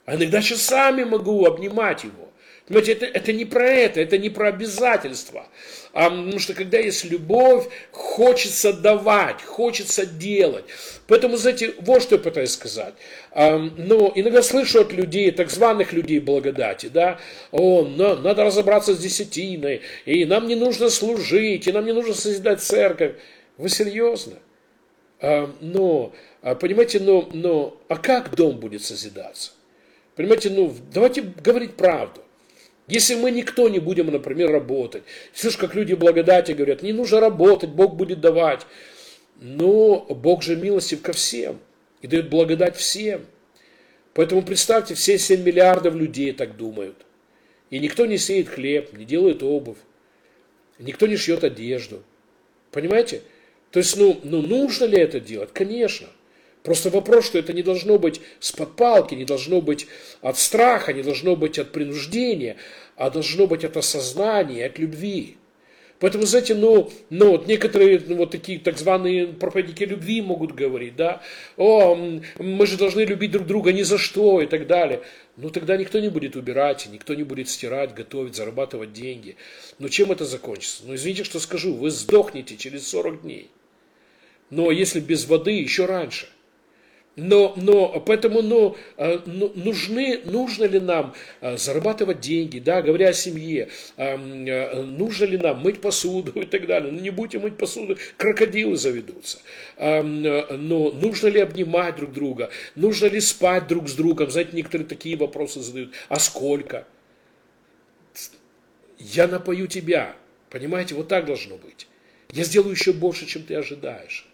А 0.06 0.16
иногда 0.16 0.42
часами 0.42 1.06
могу 1.06 1.46
обнимать 1.46 2.04
его. 2.04 2.29
Понимаете, 2.70 2.92
это, 2.92 3.06
это 3.08 3.34
не 3.34 3.46
про 3.46 3.68
это, 3.68 4.00
это 4.00 4.20
не 4.20 4.30
про 4.30 4.50
обязательства. 4.50 5.48
А, 5.92 6.12
потому 6.12 6.38
что 6.38 6.54
когда 6.54 6.78
есть 6.78 7.04
любовь, 7.04 7.68
хочется 7.92 8.74
давать, 8.74 9.42
хочется 9.42 10.06
делать. 10.06 10.66
Поэтому, 11.08 11.36
знаете, 11.36 11.74
вот 11.80 12.04
что 12.04 12.16
я 12.16 12.22
пытаюсь 12.22 12.52
сказать. 12.52 12.94
А, 13.32 13.58
ну, 13.58 14.12
иногда 14.14 14.44
слышу 14.44 14.82
от 14.82 14.94
людей, 14.94 15.32
так 15.32 15.50
званых 15.50 15.94
людей 15.94 16.20
благодати, 16.20 16.90
да, 16.94 17.20
о, 17.52 17.86
на, 17.86 18.16
надо 18.16 18.44
разобраться 18.44 18.94
с 18.94 19.00
десятиной, 19.00 19.82
и 20.06 20.26
нам 20.26 20.48
не 20.48 20.56
нужно 20.56 20.92
служить, 20.92 21.66
и 21.66 21.72
нам 21.72 21.88
не 21.88 21.92
нужно 21.92 22.14
созидать 22.14 22.62
церковь. 22.62 23.14
Вы 23.58 23.70
серьезно? 23.70 24.36
А, 25.22 25.52
но, 25.60 26.14
понимаете, 26.60 27.00
но, 27.00 27.28
но, 27.34 27.82
а 27.88 27.98
как 27.98 28.36
дом 28.36 28.60
будет 28.60 28.84
созидаться? 28.84 29.54
Понимаете, 30.16 30.52
ну, 30.52 30.72
давайте 30.94 31.24
говорить 31.24 31.74
правду. 31.74 32.22
Если 32.90 33.14
мы 33.14 33.30
никто 33.30 33.70
не 33.70 33.78
будем, 33.78 34.08
например, 34.08 34.52
работать, 34.52 35.04
слышишь, 35.34 35.60
как 35.60 35.76
люди 35.76 35.94
благодати 35.94 36.54
говорят, 36.54 36.82
не 36.82 36.92
нужно 36.92 37.20
работать, 37.20 37.70
Бог 37.70 37.96
будет 37.96 38.20
давать. 38.20 38.66
Но 39.40 40.00
Бог 40.10 40.42
же 40.42 40.56
милостив 40.56 41.02
ко 41.02 41.14
всем 41.14 41.60
и 42.02 42.08
дает 42.08 42.30
благодать 42.30 42.76
всем. 42.76 43.26
Поэтому 44.14 44.42
представьте, 44.42 44.96
все 44.96 45.20
7 45.20 45.44
миллиардов 45.44 45.94
людей 45.94 46.34
так 46.34 46.58
думают. 46.58 47.06
И 47.70 47.78
никто 47.78 48.08
не 48.08 48.18
сеет 48.18 48.50
хлеб, 48.50 48.92
не 48.94 49.06
делает 49.06 49.44
обувь, 49.44 49.78
никто 50.80 51.06
не 51.06 51.16
шьет 51.16 51.44
одежду. 51.44 52.02
Понимаете? 52.72 53.22
То 53.70 53.80
есть, 53.80 53.96
ну, 53.98 54.20
ну 54.24 54.42
нужно 54.42 54.86
ли 54.86 54.98
это 54.98 55.20
делать? 55.20 55.52
Конечно. 55.54 56.08
Просто 56.64 56.90
вопрос, 56.90 57.26
что 57.26 57.40
это 57.40 57.54
не 57.54 57.64
должно 57.64 57.98
быть 57.98 58.20
с 58.40 58.52
подпалки, 58.52 59.16
не 59.16 59.24
должно 59.24 59.62
быть 59.62 59.88
от 60.22 60.38
страха, 60.38 60.92
не 60.92 61.04
должно 61.04 61.36
быть 61.36 61.58
от 61.58 61.72
принуждения, 61.72 62.58
а 62.98 63.10
должно 63.10 63.48
быть 63.48 63.64
от 63.64 63.78
осознания, 63.78 64.66
от 64.66 64.78
любви. 64.78 65.38
Поэтому, 66.00 66.26
знаете, 66.26 66.56
ну, 66.56 66.90
ну 67.10 67.32
вот 67.32 67.48
некоторые 67.48 68.02
ну, 68.06 68.16
вот 68.16 68.32
такие 68.32 68.60
так 68.60 68.78
званые 68.78 69.28
проповедники 69.28 69.84
любви 69.84 70.22
могут 70.22 70.54
говорить, 70.54 70.96
да, 70.96 71.22
о, 71.58 71.96
мы 72.38 72.68
же 72.68 72.78
должны 72.78 73.02
любить 73.02 73.32
друг 73.32 73.48
друга 73.48 73.74
ни 73.74 73.82
за 73.84 73.98
что 73.98 74.42
и 74.42 74.46
так 74.46 74.68
далее. 74.68 75.02
Ну, 75.36 75.50
тогда 75.50 75.78
никто 75.78 76.00
не 76.00 76.10
будет 76.10 76.36
убирать, 76.36 76.88
никто 76.92 77.16
не 77.16 77.24
будет 77.24 77.50
стирать, 77.50 77.94
готовить, 77.94 78.36
зарабатывать 78.36 78.94
деньги. 78.94 79.36
Но 79.78 79.90
чем 79.90 80.12
это 80.12 80.26
закончится? 80.26 80.84
Ну, 80.86 80.96
извините, 80.96 81.26
что 81.26 81.40
скажу, 81.40 81.74
вы 81.74 81.90
сдохнете 81.90 82.58
через 82.58 82.88
40 82.90 83.22
дней. 83.22 83.50
Но 84.50 84.72
если 84.72 85.00
без 85.00 85.26
воды, 85.26 85.52
еще 85.52 85.86
раньше– 85.86 86.28
но, 87.16 87.54
но 87.58 88.00
поэтому 88.00 88.42
но, 88.42 88.78
э, 88.98 89.20
нужны, 89.26 90.22
нужно 90.26 90.66
ли 90.66 90.80
нам 90.80 91.14
э, 91.42 91.58
зарабатывать 91.58 92.22
деньги, 92.22 92.60
да, 92.60 92.82
говоря 92.82 93.10
о 93.10 93.14
семье, 93.14 93.70
э, 93.98 94.18
нужно 94.84 95.26
ли 95.26 95.38
нам 95.38 95.60
мыть 95.60 95.82
посуду 95.82 96.40
и 96.40 96.46
так 96.46 96.66
далее. 96.68 96.92
Ну, 96.92 97.00
не 97.00 97.10
будете 97.10 97.40
мыть 97.40 97.58
посуду, 97.58 97.98
крокодилы 98.18 98.78
заведутся. 98.78 99.40
Но 99.78 100.92
нужно 100.92 101.28
ли 101.28 101.40
обнимать 101.40 101.98
друг 101.98 102.14
друга, 102.14 102.50
нужно 102.76 103.08
ли 103.08 103.20
спать 103.20 103.68
друг 103.68 103.90
с 103.90 103.94
другом, 103.94 104.30
знаете, 104.30 104.52
некоторые 104.54 104.88
такие 104.88 105.18
вопросы 105.18 105.62
задают. 105.62 105.94
А 106.08 106.20
сколько? 106.20 106.88
Я 108.98 109.28
напою 109.28 109.68
тебя. 109.68 110.16
Понимаете, 110.50 110.96
вот 110.96 111.08
так 111.08 111.26
должно 111.26 111.58
быть. 111.58 111.88
Я 112.32 112.44
сделаю 112.44 112.72
еще 112.72 112.94
больше, 112.94 113.26
чем 113.26 113.44
ты 113.44 113.56
ожидаешь. 113.56 114.29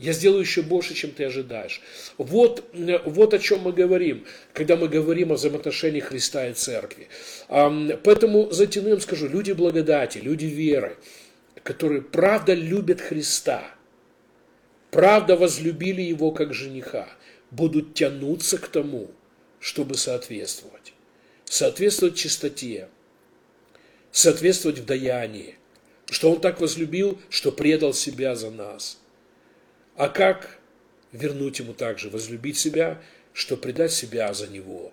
Я 0.00 0.14
сделаю 0.14 0.40
еще 0.40 0.62
больше, 0.62 0.94
чем 0.94 1.10
ты 1.10 1.24
ожидаешь. 1.24 1.82
Вот, 2.16 2.64
вот 3.04 3.34
о 3.34 3.38
чем 3.38 3.60
мы 3.60 3.72
говорим, 3.74 4.24
когда 4.54 4.76
мы 4.76 4.88
говорим 4.88 5.30
о 5.30 5.34
взаимоотношении 5.34 6.00
Христа 6.00 6.48
и 6.48 6.54
Церкви. 6.54 7.08
Поэтому 7.48 8.50
затяну 8.50 8.98
скажу, 9.00 9.28
люди 9.28 9.52
благодати, 9.52 10.16
люди 10.16 10.46
веры, 10.46 10.96
которые 11.62 12.00
правда 12.00 12.54
любят 12.54 13.02
Христа, 13.02 13.62
правда 14.90 15.36
возлюбили 15.36 16.00
Его 16.00 16.30
как 16.30 16.54
жениха, 16.54 17.06
будут 17.50 17.92
тянуться 17.92 18.56
к 18.56 18.68
тому, 18.68 19.10
чтобы 19.58 19.96
соответствовать. 19.96 20.94
Соответствовать 21.44 22.16
чистоте, 22.16 22.88
соответствовать 24.12 24.78
в 24.78 24.86
даянии, 24.86 25.56
что 26.08 26.32
Он 26.32 26.40
так 26.40 26.58
возлюбил, 26.58 27.20
что 27.28 27.52
предал 27.52 27.92
себя 27.92 28.34
за 28.34 28.50
нас– 28.50 28.96
а 30.00 30.08
как 30.08 30.58
вернуть 31.12 31.58
ему 31.58 31.74
также, 31.74 32.08
возлюбить 32.08 32.56
себя, 32.56 33.02
что 33.34 33.58
предать 33.58 33.92
себя 33.92 34.32
за 34.32 34.46
него? 34.46 34.92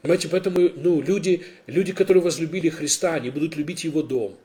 Понимаете, 0.00 0.30
поэтому 0.30 0.60
ну, 0.76 1.02
люди, 1.02 1.44
люди, 1.66 1.92
которые 1.92 2.22
возлюбили 2.22 2.70
Христа, 2.70 3.12
они 3.12 3.28
будут 3.28 3.54
любить 3.54 3.84
Его 3.84 4.02
дом, 4.02 4.38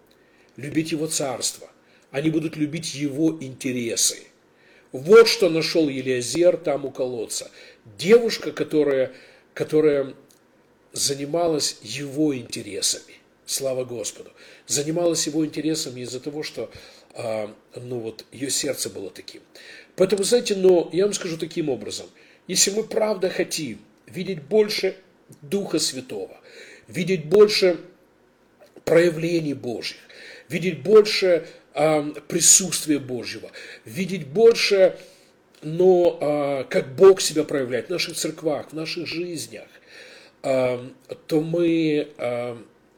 любить 0.57 0.91
Его 0.91 1.07
царство, 1.07 1.69
они 2.11 2.29
будут 2.29 2.57
любить 2.57 2.93
Его 2.93 3.37
интересы. 3.39 4.23
Вот 4.91 5.29
что 5.29 5.49
нашел 5.49 5.87
Елиазер 5.87 6.57
там 6.57 6.83
у 6.83 6.91
колодца. 6.91 7.49
Девушка, 7.97 8.51
которая, 8.51 9.13
которая 9.53 10.13
занималась 10.91 11.77
его 11.83 12.35
интересами. 12.35 13.13
Слава 13.45 13.85
Господу. 13.85 14.31
Занималась 14.67 15.25
его 15.25 15.45
интересами 15.45 16.01
из-за 16.01 16.19
того, 16.19 16.43
что 16.43 16.69
ну 17.15 17.99
вот, 17.99 18.25
ее 18.31 18.49
сердце 18.49 18.89
было 18.89 19.09
таким. 19.09 19.41
Поэтому, 19.95 20.23
знаете, 20.23 20.55
но 20.55 20.89
я 20.93 21.05
вам 21.05 21.13
скажу 21.13 21.37
таким 21.37 21.69
образом, 21.69 22.07
если 22.47 22.71
мы 22.71 22.83
правда 22.83 23.29
хотим 23.29 23.79
видеть 24.05 24.41
больше 24.41 24.95
Духа 25.41 25.79
Святого, 25.79 26.37
видеть 26.87 27.25
больше 27.25 27.79
проявлений 28.85 29.53
Божьих, 29.53 29.97
видеть 30.47 30.81
больше 30.81 31.47
э, 31.73 32.03
присутствия 32.27 32.99
Божьего, 32.99 33.51
видеть 33.85 34.27
больше, 34.27 34.97
но 35.61 36.17
э, 36.19 36.63
как 36.69 36.95
Бог 36.95 37.21
себя 37.21 37.43
проявляет 37.43 37.87
в 37.87 37.91
наших 37.91 38.15
церквах, 38.15 38.69
в 38.69 38.73
наших 38.73 39.05
жизнях, 39.05 39.67
э, 40.43 40.79
то 41.27 41.41
мы 41.41 42.07
э, 42.17 42.57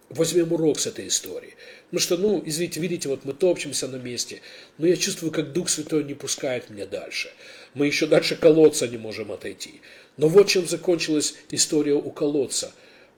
возьмем 0.10 0.54
урок 0.54 0.80
с 0.80 0.88
этой 0.88 1.08
истории. 1.08 1.56
Ну 1.92 2.00
что, 2.00 2.18
ну, 2.18 2.42
извините, 2.46 2.80
видите, 2.80 3.10
вот 3.10 3.26
мы 3.26 3.34
топчемся 3.34 3.88
на 3.88 3.98
месте, 3.98 4.42
но 4.78 4.88
я 4.88 4.96
чувствую, 4.96 5.32
как 5.32 5.52
Дух 5.52 5.70
Святой 5.70 6.04
не 6.06 6.14
пускает 6.14 6.70
меня 6.70 6.86
дальше. 6.86 7.30
Мы 7.74 7.86
еще 7.86 8.08
дальше 8.08 8.36
колодца 8.36 8.88
не 8.88 8.98
можем 8.98 9.32
отойти. 9.32 9.82
Но 10.18 10.28
вот 10.28 10.48
чем 10.48 10.68
закончилась 10.68 11.36
история 11.50 11.94
у 11.94 12.12
колодца. 12.12 12.72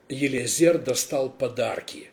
Елизер 0.08 0.78
достал 0.78 1.30
подарки. 1.30 2.10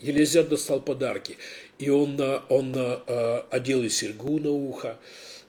Елизер 0.00 0.44
достал 0.44 0.80
подарки. 0.80 1.36
И 1.78 1.90
он, 1.90 2.20
он 2.48 2.74
э, 2.76 3.42
одел 3.50 3.82
ей 3.82 3.90
серьгу 3.90 4.38
на 4.38 4.50
ухо, 4.50 4.98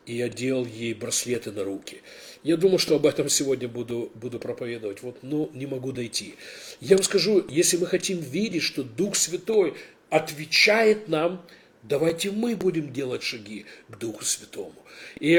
и 0.09 0.21
одел 0.21 0.65
ей 0.65 0.95
браслеты 0.95 1.51
на 1.51 1.63
руки. 1.63 2.01
Я 2.43 2.57
думаю, 2.57 2.79
что 2.79 2.95
об 2.95 3.05
этом 3.05 3.29
сегодня 3.29 3.67
буду, 3.67 4.11
буду 4.15 4.39
проповедовать. 4.39 5.03
Вот, 5.03 5.17
но 5.21 5.49
не 5.53 5.67
могу 5.67 5.91
дойти. 5.91 6.35
Я 6.81 6.95
вам 6.95 7.03
скажу, 7.03 7.45
если 7.47 7.77
мы 7.77 7.85
хотим 7.85 8.19
видеть, 8.19 8.63
что 8.63 8.83
Дух 8.83 9.15
Святой 9.15 9.75
отвечает 10.09 11.07
нам, 11.07 11.45
давайте 11.83 12.31
мы 12.31 12.55
будем 12.55 12.91
делать 12.91 13.23
шаги 13.23 13.65
к 13.89 13.97
Духу 13.97 14.23
Святому. 14.23 14.75
И 15.19 15.37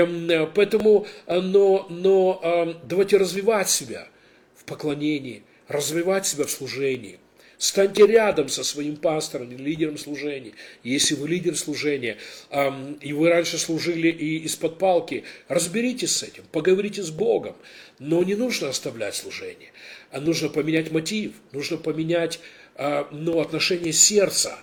поэтому, 0.55 1.07
э, 1.27 1.41
но, 1.41 1.87
но 1.91 2.41
э, 2.43 2.75
давайте 2.85 3.16
развивать 3.16 3.71
себя 3.71 4.09
в 4.55 4.64
поклонении, 4.64 5.43
развивать 5.68 6.27
себя 6.27 6.45
в 6.45 6.51
служении. 6.51 7.18
Станьте 7.61 8.07
рядом 8.07 8.49
со 8.49 8.64
своим 8.64 8.97
пастором 8.97 9.53
или 9.53 9.62
лидером 9.62 9.99
служения. 9.99 10.53
Если 10.83 11.14
вы 11.14 11.29
лидер 11.29 11.59
служения, 11.59 12.16
и 13.03 13.12
вы 13.12 13.29
раньше 13.29 13.59
служили 13.59 14.09
и 14.09 14.39
из-под 14.47 14.79
палки, 14.79 15.25
разберитесь 15.47 16.16
с 16.16 16.23
этим, 16.23 16.45
поговорите 16.53 17.03
с 17.03 17.11
Богом. 17.11 17.55
Но 17.99 18.23
не 18.25 18.35
нужно 18.35 18.71
оставлять 18.71 19.14
служение, 19.14 19.73
а 20.11 20.23
нужно 20.23 20.49
поменять 20.49 20.91
мотив, 20.91 21.33
нужно 21.53 21.77
поменять 21.77 22.41
ну, 23.11 23.41
отношение 23.41 23.93
сердца. 23.93 24.59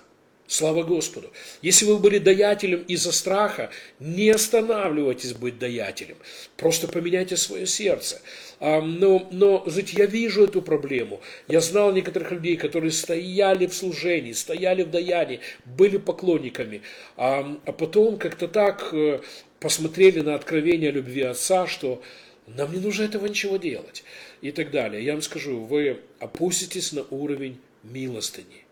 Слава 0.50 0.84
Господу. 0.84 1.30
Если 1.62 1.84
вы 1.84 1.98
были 2.00 2.20
даятелем 2.20 2.82
из-за 2.88 3.12
страха, 3.12 3.70
не 4.00 4.30
останавливайтесь 4.30 5.34
быть 5.34 5.60
даятелем. 5.60 6.16
Просто 6.56 6.88
поменяйте 6.88 7.36
свое 7.36 7.68
сердце. 7.68 8.22
А, 8.62 8.82
но, 8.82 9.28
но, 9.30 9.64
знаете, 9.68 9.98
я 9.98 10.06
вижу 10.06 10.46
эту 10.46 10.62
проблему. 10.62 11.20
Я 11.50 11.60
знал 11.60 11.92
некоторых 11.92 12.32
людей, 12.32 12.56
которые 12.56 12.92
стояли 12.92 13.68
в 13.68 13.74
служении, 13.74 14.32
стояли 14.32 14.84
в 14.84 14.90
даянии, 14.90 15.42
были 15.66 15.98
поклонниками, 15.98 16.82
а, 17.18 17.60
а 17.66 17.72
потом 17.74 18.18
как-то 18.18 18.48
так 18.48 18.88
э, 18.94 19.20
посмотрели 19.60 20.22
на 20.22 20.36
откровение 20.36 20.92
любви 20.92 21.24
Отца, 21.24 21.68
что 21.68 22.02
нам 22.48 22.72
не 22.72 22.80
нужно 22.80 23.04
этого 23.04 23.28
ничего 23.28 23.58
делать 23.58 24.06
и 24.42 24.52
так 24.52 24.72
далее. 24.72 25.04
Я 25.04 25.12
вам 25.12 25.22
скажу, 25.22 25.60
вы 25.60 26.00
опуститесь 26.20 26.94
на 26.94 27.04
уровень 27.10 27.60
милостыни. 27.92 28.66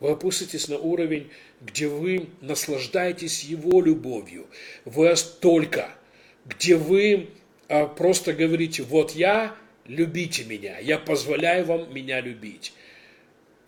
Вы 0.00 0.10
опуститесь 0.10 0.68
на 0.68 0.78
уровень, 0.78 1.30
где 1.60 1.88
вы 1.88 2.28
наслаждаетесь 2.40 3.42
Его 3.42 3.82
любовью. 3.82 4.46
Вы 4.84 5.14
столько, 5.16 5.90
где 6.46 6.76
вы 6.76 7.30
а, 7.68 7.86
просто 7.86 8.32
говорите, 8.32 8.82
вот 8.82 9.12
я, 9.12 9.54
любите 9.86 10.44
меня, 10.44 10.78
я 10.78 10.98
позволяю 10.98 11.66
вам 11.66 11.92
меня 11.92 12.20
любить. 12.20 12.72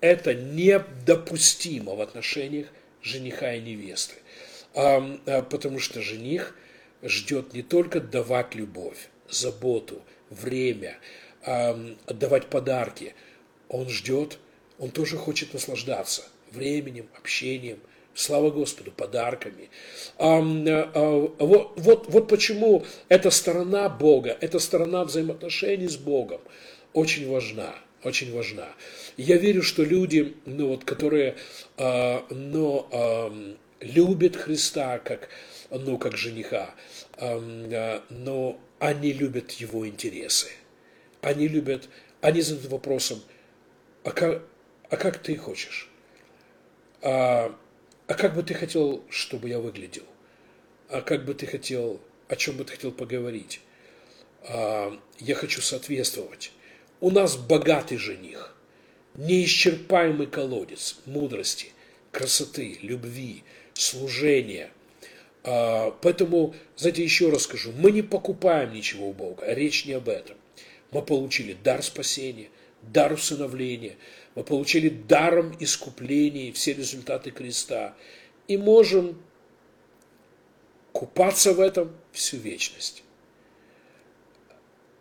Это 0.01 0.34
недопустимо 0.34 1.95
в 1.95 2.01
отношениях 2.01 2.68
жениха 3.03 3.53
и 3.55 3.61
невесты. 3.61 4.14
А, 4.74 5.43
потому 5.43 5.80
что 5.80 6.01
жених 6.01 6.57
ждет 7.03 7.55
не 7.55 7.62
только 7.62 8.01
давать 8.01 8.55
любовь, 8.55 9.09
заботу, 9.28 10.03
время, 10.28 10.97
отдавать 11.43 12.47
подарки. 12.47 13.14
Он 13.68 13.88
ждет, 13.88 14.38
он 14.81 14.91
тоже 14.91 15.16
хочет 15.16 15.55
наслаждаться 15.55 16.24
временем, 16.51 17.07
общением, 17.16 17.78
слава 18.14 18.51
Господу, 18.51 18.91
подарками. 18.91 19.68
А, 20.18 20.39
а, 20.39 21.31
вот, 21.39 21.72
вот, 21.76 22.07
вот 22.09 22.28
почему 22.28 22.85
эта 23.09 23.31
сторона 23.31 23.89
Бога, 23.89 24.37
эта 24.41 24.59
сторона 24.59 25.05
взаимоотношений 25.05 25.89
с 25.89 25.97
Богом 25.97 26.41
очень 26.93 27.31
важна, 27.31 27.74
очень 28.03 28.35
важна. 28.35 28.68
Я 29.16 29.37
верю, 29.37 29.62
что 29.62 29.85
люди, 29.85 30.35
ну 30.47 30.68
вот, 30.68 30.85
которые 30.85 31.37
а, 31.76 32.24
ну, 32.31 32.89
а, 32.91 33.57
любят 33.81 34.37
Христа 34.37 34.99
как, 34.99 35.28
ну, 35.70 35.99
как 35.99 36.16
жениха, 36.16 36.74
а, 37.16 38.03
но 38.09 38.59
они 38.78 39.12
любят 39.12 39.53
его 39.53 39.87
интересы. 39.87 40.49
Они 41.20 41.49
любят, 41.49 41.89
они 42.22 42.41
задают 42.41 42.72
вопросом, 42.72 43.20
а 44.05 44.11
как, 44.11 44.43
а 44.91 44.97
как 44.97 45.18
ты 45.18 45.36
хочешь? 45.36 45.88
А, 47.01 47.57
а 48.09 48.14
как 48.14 48.34
бы 48.34 48.43
ты 48.43 48.55
хотел, 48.55 49.05
чтобы 49.09 49.49
я 49.49 49.61
выглядел? 49.61 50.05
А 50.88 51.01
как 51.01 51.24
бы 51.24 51.32
ты 51.34 51.47
хотел, 51.47 52.01
о 52.28 52.36
чем 52.36 52.57
бы 52.57 52.64
ты 52.64 52.72
хотел 52.72 52.91
поговорить? 52.91 53.61
А, 54.43 54.99
я 55.18 55.34
хочу 55.36 55.62
соответствовать. 55.62 56.53
У 57.01 57.11
нас 57.11 57.36
богатый 57.36 57.99
жених, 57.99 58.55
неисчерпаемый 59.14 60.26
колодец 60.26 60.99
мудрости, 61.07 61.68
красоты, 62.11 62.78
любви, 62.82 63.45
служения. 63.74 64.72
А, 65.45 65.93
поэтому, 66.03 66.57
знаете, 66.76 67.05
еще 67.05 67.30
раз 67.30 67.45
скажу, 67.45 67.70
мы 67.76 67.93
не 67.93 68.03
покупаем 68.03 68.72
ничего 68.74 69.11
у 69.11 69.12
Бога, 69.12 69.45
речь 69.55 69.86
не 69.86 69.93
об 69.93 70.09
этом. 70.09 70.36
Мы 70.91 71.03
получили 71.03 71.57
дар 71.62 71.80
спасения, 71.84 72.49
дар 72.82 73.12
усыновления– 73.12 73.95
мы 74.35 74.45
получили 74.45 74.89
даром 74.89 75.55
искупления 75.59 76.53
все 76.53 76.72
результаты 76.72 77.31
креста. 77.31 77.97
И 78.47 78.57
можем 78.57 79.20
купаться 80.93 81.53
в 81.53 81.61
этом 81.61 81.97
всю 82.12 82.37
вечность, 82.37 83.03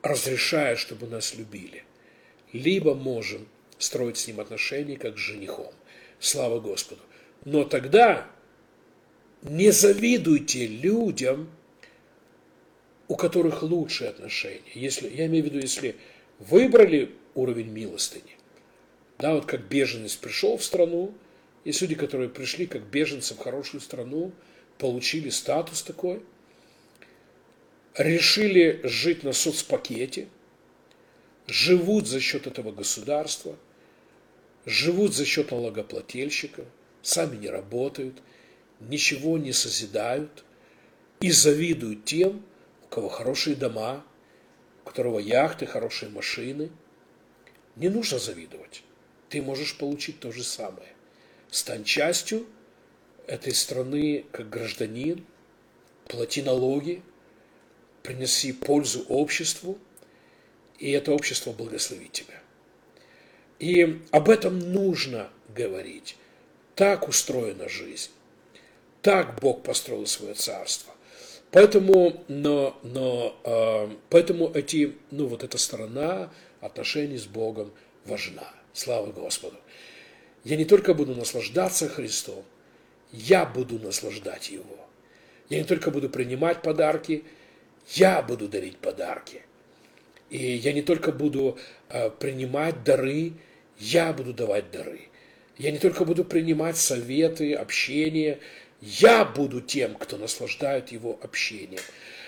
разрешая, 0.01 0.75
чтобы 0.75 1.07
нас 1.07 1.35
любили. 1.35 1.83
Либо 2.53 2.95
можем 2.95 3.47
строить 3.77 4.17
с 4.17 4.27
ним 4.27 4.39
отношения, 4.39 4.97
как 4.97 5.17
с 5.17 5.21
женихом. 5.21 5.73
Слава 6.19 6.59
Господу. 6.59 7.01
Но 7.45 7.63
тогда 7.63 8.27
не 9.41 9.71
завидуйте 9.71 10.67
людям, 10.67 11.49
у 13.07 13.15
которых 13.15 13.63
лучшие 13.63 14.09
отношения. 14.09 14.71
Если, 14.73 15.09
я 15.09 15.27
имею 15.27 15.43
в 15.43 15.47
виду, 15.47 15.59
если 15.59 15.95
выбрали 16.39 17.15
уровень 17.35 17.69
милостыни, 17.69 18.38
да, 19.19 19.33
вот 19.33 19.45
как 19.45 19.67
беженец 19.67 20.15
пришел 20.15 20.57
в 20.57 20.63
страну, 20.63 21.13
есть 21.65 21.81
люди, 21.81 21.95
которые 21.95 22.29
пришли 22.29 22.65
как 22.65 22.83
беженцы 22.83 23.35
в 23.35 23.39
хорошую 23.39 23.81
страну, 23.81 24.31
получили 24.77 25.29
статус 25.29 25.83
такой, 25.83 26.23
решили 27.97 28.79
жить 28.85 29.23
на 29.23 29.33
соцпакете, 29.33 30.29
живут 31.47 32.07
за 32.07 32.21
счет 32.21 32.47
этого 32.47 32.71
государства, 32.71 33.57
живут 34.65 35.13
за 35.13 35.25
счет 35.25 35.51
налогоплательщиков, 35.51 36.65
сами 37.01 37.35
не 37.35 37.49
работают, 37.49 38.21
ничего 38.79 39.37
не 39.37 39.51
созидают 39.51 40.45
и 41.19 41.29
завидуют 41.29 42.05
тем, 42.05 42.41
у 42.85 42.87
кого 42.87 43.09
хорошие 43.09 43.57
дома, 43.57 44.05
у 44.81 44.87
которого 44.87 45.19
яхты, 45.19 45.65
хорошие 45.65 46.09
машины. 46.09 46.69
Не 47.75 47.89
нужно 47.89 48.17
завидовать 48.17 48.83
ты 49.29 49.41
можешь 49.41 49.77
получить 49.77 50.19
то 50.19 50.31
же 50.31 50.43
самое. 50.43 50.89
Стань 51.51 51.83
частью 51.83 52.45
этой 53.27 53.53
страны 53.53 54.25
как 54.31 54.49
гражданин, 54.49 55.25
плати 56.07 56.41
налоги, 56.41 57.01
принеси 58.03 58.53
пользу 58.53 59.05
обществу, 59.07 59.77
и 60.79 60.91
это 60.91 61.11
общество 61.11 61.51
благословит 61.51 62.11
тебя. 62.11 62.39
И 63.59 64.01
об 64.11 64.29
этом 64.29 64.57
нужно 64.59 65.29
говорить. 65.53 66.15
Так 66.75 67.07
устроена 67.07 67.67
жизнь. 67.67 68.11
Так 69.01 69.39
Бог 69.41 69.63
построил 69.63 70.07
свое 70.07 70.33
царство. 70.33 70.93
Поэтому, 71.51 72.23
но, 72.27 72.79
но, 72.83 73.35
э, 73.43 73.89
поэтому 74.09 74.51
эти, 74.53 74.95
ну, 75.11 75.27
вот 75.27 75.43
эта 75.43 75.57
сторона 75.57 76.31
отношений 76.61 77.17
с 77.17 77.25
Богом 77.25 77.71
важна. 78.05 78.53
Слава 78.73 79.11
Господу. 79.11 79.57
Я 80.43 80.55
не 80.55 80.65
только 80.65 80.93
буду 80.93 81.15
наслаждаться 81.15 81.89
Христом, 81.89 82.43
я 83.11 83.45
буду 83.45 83.79
наслаждать 83.79 84.49
Его. 84.49 84.87
Я 85.49 85.59
не 85.59 85.63
только 85.63 85.91
буду 85.91 86.09
принимать 86.09 86.61
подарки, 86.61 87.23
я 87.93 88.21
буду 88.21 88.47
дарить 88.47 88.77
подарки. 88.77 89.41
И 90.29 90.37
я 90.37 90.73
не 90.73 90.83
только 90.83 91.11
буду 91.11 91.57
э, 91.89 92.11
принимать 92.11 92.83
дары, 92.83 93.33
я 93.79 94.13
буду 94.13 94.33
давать 94.33 94.69
дары. 94.71 95.01
Я 95.57 95.71
не 95.71 95.79
только 95.79 96.05
буду 96.05 96.23
принимать 96.23 96.77
советы, 96.77 97.53
общение, 97.53 98.39
я 98.79 99.25
буду 99.25 99.59
тем, 99.59 99.95
кто 99.95 100.17
наслаждает 100.17 100.91
его 100.91 101.19
общением. 101.21 101.81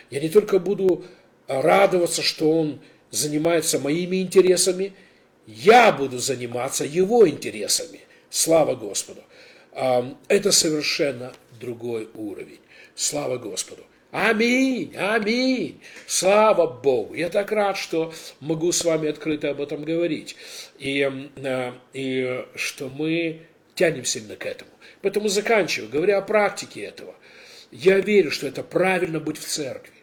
Я 0.09 0.19
не 0.19 0.29
только 0.29 0.59
буду 0.59 1.05
радоваться, 1.47 2.23
что 2.23 2.51
он 2.51 2.81
занимается 3.11 3.77
моими 3.77 4.21
интересами– 4.21 4.93
я 5.47 5.91
буду 5.91 6.19
заниматься 6.19 6.85
его 6.85 7.27
интересами. 7.27 8.01
Слава 8.29 8.75
Господу. 8.75 9.23
Это 10.27 10.51
совершенно 10.51 11.33
другой 11.59 12.09
уровень. 12.13 12.59
Слава 12.95 13.37
Господу. 13.37 13.83
Аминь, 14.11 14.93
аминь. 14.97 15.81
Слава 16.05 16.67
Богу. 16.67 17.13
Я 17.13 17.29
так 17.29 17.51
рад, 17.51 17.77
что 17.77 18.13
могу 18.41 18.73
с 18.73 18.83
вами 18.83 19.07
открыто 19.07 19.49
об 19.49 19.61
этом 19.61 19.85
говорить. 19.85 20.35
И, 20.79 21.01
а, 21.01 21.73
и 21.93 22.45
что 22.55 22.89
мы 22.89 23.41
тянем 23.73 24.03
сильно 24.03 24.35
к 24.35 24.45
этому. 24.45 24.71
Поэтому 25.01 25.29
заканчиваю, 25.29 25.89
говоря 25.89 26.17
о 26.17 26.21
практике 26.21 26.81
этого. 26.81 27.15
Я 27.71 27.99
верю, 27.99 28.31
что 28.31 28.47
это 28.47 28.63
правильно 28.63 29.21
быть 29.21 29.37
в 29.37 29.45
церкви. 29.45 29.93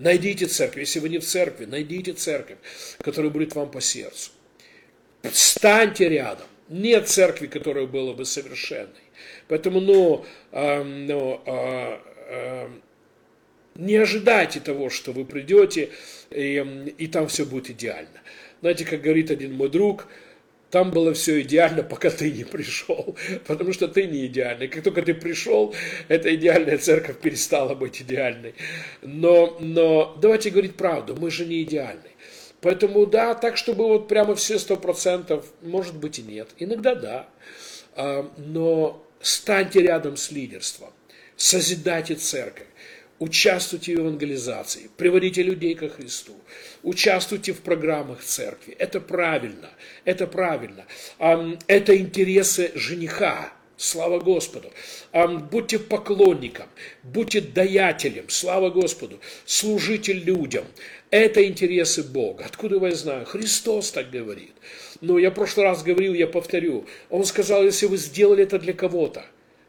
Найдите 0.00 0.46
церковь. 0.46 0.80
Если 0.80 0.98
вы 0.98 1.08
не 1.08 1.18
в 1.18 1.24
церкви, 1.24 1.66
найдите 1.66 2.14
церковь, 2.14 2.58
которая 2.98 3.30
будет 3.30 3.54
вам 3.54 3.70
по 3.70 3.80
сердцу. 3.80 4.32
Встаньте 5.32 6.08
рядом. 6.08 6.46
Нет 6.68 7.08
церкви, 7.08 7.46
которая 7.46 7.86
была 7.86 8.12
бы 8.12 8.24
совершенной. 8.24 8.90
Поэтому, 9.48 9.80
ну, 9.80 10.24
э, 10.52 10.82
ну 10.82 11.40
э, 11.46 11.98
э, 12.28 12.68
не 13.76 13.96
ожидайте 13.96 14.60
того, 14.60 14.90
что 14.90 15.12
вы 15.12 15.24
придете, 15.24 15.90
и, 16.30 16.92
и 16.98 17.06
там 17.06 17.28
все 17.28 17.44
будет 17.44 17.70
идеально. 17.70 18.20
Знаете, 18.60 18.84
как 18.84 19.02
говорит 19.02 19.30
один 19.30 19.54
мой 19.54 19.68
друг, 19.68 20.08
там 20.70 20.90
было 20.90 21.14
все 21.14 21.40
идеально, 21.42 21.82
пока 21.82 22.10
ты 22.10 22.30
не 22.30 22.44
пришел, 22.44 23.16
потому 23.46 23.72
что 23.72 23.86
ты 23.88 24.06
не 24.06 24.26
идеальный. 24.26 24.68
Как 24.68 24.82
только 24.82 25.02
ты 25.02 25.14
пришел, 25.14 25.74
эта 26.08 26.34
идеальная 26.34 26.78
церковь 26.78 27.18
перестала 27.18 27.74
быть 27.74 28.02
идеальной. 28.02 28.54
Но, 29.02 29.56
но 29.60 30.16
давайте 30.20 30.50
говорить 30.50 30.74
правду, 30.74 31.16
мы 31.18 31.30
же 31.30 31.46
не 31.46 31.62
идеальны. 31.62 32.10
Поэтому 32.66 33.06
да, 33.06 33.36
так, 33.36 33.56
чтобы 33.56 33.86
вот 33.86 34.08
прямо 34.08 34.34
все 34.34 34.58
сто 34.58 34.76
процентов, 34.76 35.46
может 35.62 35.94
быть 35.94 36.18
и 36.18 36.22
нет. 36.22 36.48
Иногда 36.58 36.96
да. 36.96 37.28
А, 37.94 38.28
но 38.38 39.06
станьте 39.20 39.82
рядом 39.82 40.16
с 40.16 40.32
лидерством, 40.32 40.90
созидайте 41.36 42.16
церковь, 42.16 42.66
участвуйте 43.20 43.94
в 43.94 44.00
евангелизации, 44.00 44.90
приводите 44.96 45.44
людей 45.44 45.76
ко 45.76 45.88
Христу, 45.88 46.32
участвуйте 46.82 47.52
в 47.52 47.60
программах 47.60 48.24
церкви. 48.24 48.74
Это 48.80 49.00
правильно, 49.00 49.70
это 50.04 50.26
правильно. 50.26 50.86
Это 51.68 51.96
интересы 51.96 52.72
жениха, 52.74 53.52
Слава 53.78 54.20
Господу. 54.20 54.72
Будьте 55.50 55.78
поклонником, 55.78 56.66
будьте 57.02 57.42
даятелем. 57.42 58.30
Слава 58.30 58.70
Господу. 58.70 59.20
Служите 59.44 60.14
людям. 60.14 60.64
Это 61.10 61.44
интересы 61.44 62.02
Бога. 62.02 62.44
Откуда 62.44 62.84
я 62.84 62.94
знаю? 62.94 63.26
Христос 63.26 63.90
так 63.90 64.10
говорит. 64.10 64.52
Но 65.00 65.18
я 65.18 65.30
в 65.30 65.34
прошлый 65.34 65.66
раз 65.66 65.82
говорил, 65.82 66.14
я 66.14 66.26
повторю. 66.26 66.86
Он 67.10 67.24
сказал, 67.24 67.64
если 67.64 67.86
вы 67.86 67.96
сделали 67.96 68.42
это 68.42 68.58
для 68.58 68.72
кого-то, 68.72 69.24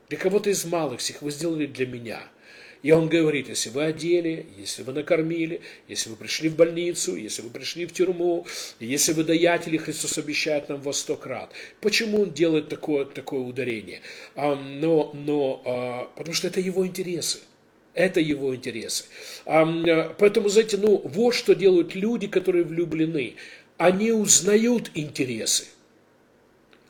для 0.09 0.17
кого-то 0.17 0.49
из 0.49 0.65
малых 0.65 0.99
всех, 0.99 1.21
вы 1.21 1.31
сделали 1.31 1.65
для 1.65 1.85
меня– 1.85 2.21
и 2.83 2.91
он 2.91 3.09
говорит, 3.09 3.49
если 3.49 3.69
вы 3.69 3.85
одели, 3.85 4.45
если 4.57 4.83
вы 4.83 4.93
накормили, 4.93 5.61
если 5.87 6.09
вы 6.09 6.15
пришли 6.15 6.49
в 6.49 6.55
больницу, 6.55 7.15
если 7.15 7.41
вы 7.41 7.49
пришли 7.49 7.85
в 7.85 7.93
тюрьму, 7.93 8.45
если 8.79 9.13
вы 9.13 9.23
даятели, 9.23 9.77
Христос 9.77 10.17
обещает 10.17 10.69
нам 10.69 10.81
во 10.81 10.93
сто 10.93 11.15
крат. 11.15 11.51
Почему 11.81 12.21
он 12.21 12.33
делает 12.33 12.69
такое, 12.69 13.05
такое 13.05 13.41
ударение? 13.41 14.01
А, 14.35 14.55
но, 14.55 15.11
но, 15.13 15.61
а, 15.65 16.11
потому 16.15 16.33
что 16.33 16.47
это 16.47 16.59
его 16.59 16.85
интересы. 16.85 17.39
Это 17.97 18.19
его 18.19 18.55
интересы. 18.55 19.05
А, 19.47 20.13
поэтому, 20.19 20.49
знаете, 20.49 20.77
ну, 20.77 21.01
вот 21.03 21.33
что 21.33 21.55
делают 21.55 21.95
люди, 21.95 22.27
которые 22.27 22.63
влюблены. 22.63 23.37
Они 23.77 24.11
узнают 24.11 24.91
интересы. 24.93 25.65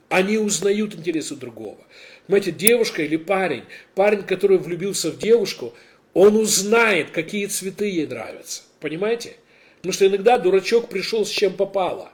Они 0.10 0.38
узнают 0.38 0.95
интересы 0.95 1.38
другого. 1.38 1.78
Понимаете, 2.26 2.51
девушка 2.51 3.03
или 3.03 3.16
парень, 3.16 3.64
парень, 3.95 4.24
который 4.24 4.58
влюбился 4.58 5.10
в 5.12 5.18
девушку, 5.18 5.74
он 6.14 6.36
узнает, 6.36 7.12
какие 7.12 7.45
цветы 7.45 7.86
ей 7.86 8.05
нравятся. 8.05 8.64
Понимаете? 8.82 9.38
Потому 9.78 9.93
что 9.93 10.08
иногда 10.08 10.38
дурачок 10.38 10.89
пришел 10.89 11.26
с 11.26 11.30
чем 11.30 11.53
попало. 11.53 12.12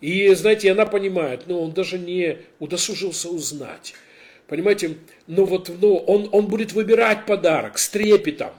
И, 0.00 0.32
знаете, 0.32 0.72
она 0.72 0.86
понимает, 0.86 1.46
но 1.48 1.62
он 1.62 1.72
даже 1.72 1.98
не 1.98 2.38
удосужился 2.60 3.28
узнать. 3.28 3.92
Понимаете, 4.46 4.96
ну 5.30 5.44
вот, 5.44 5.70
ну, 5.80 5.96
он, 5.96 6.28
он 6.32 6.46
будет 6.46 6.72
выбирать 6.72 7.24
подарок 7.24 7.78
с 7.78 7.88
трепетом. 7.88 8.50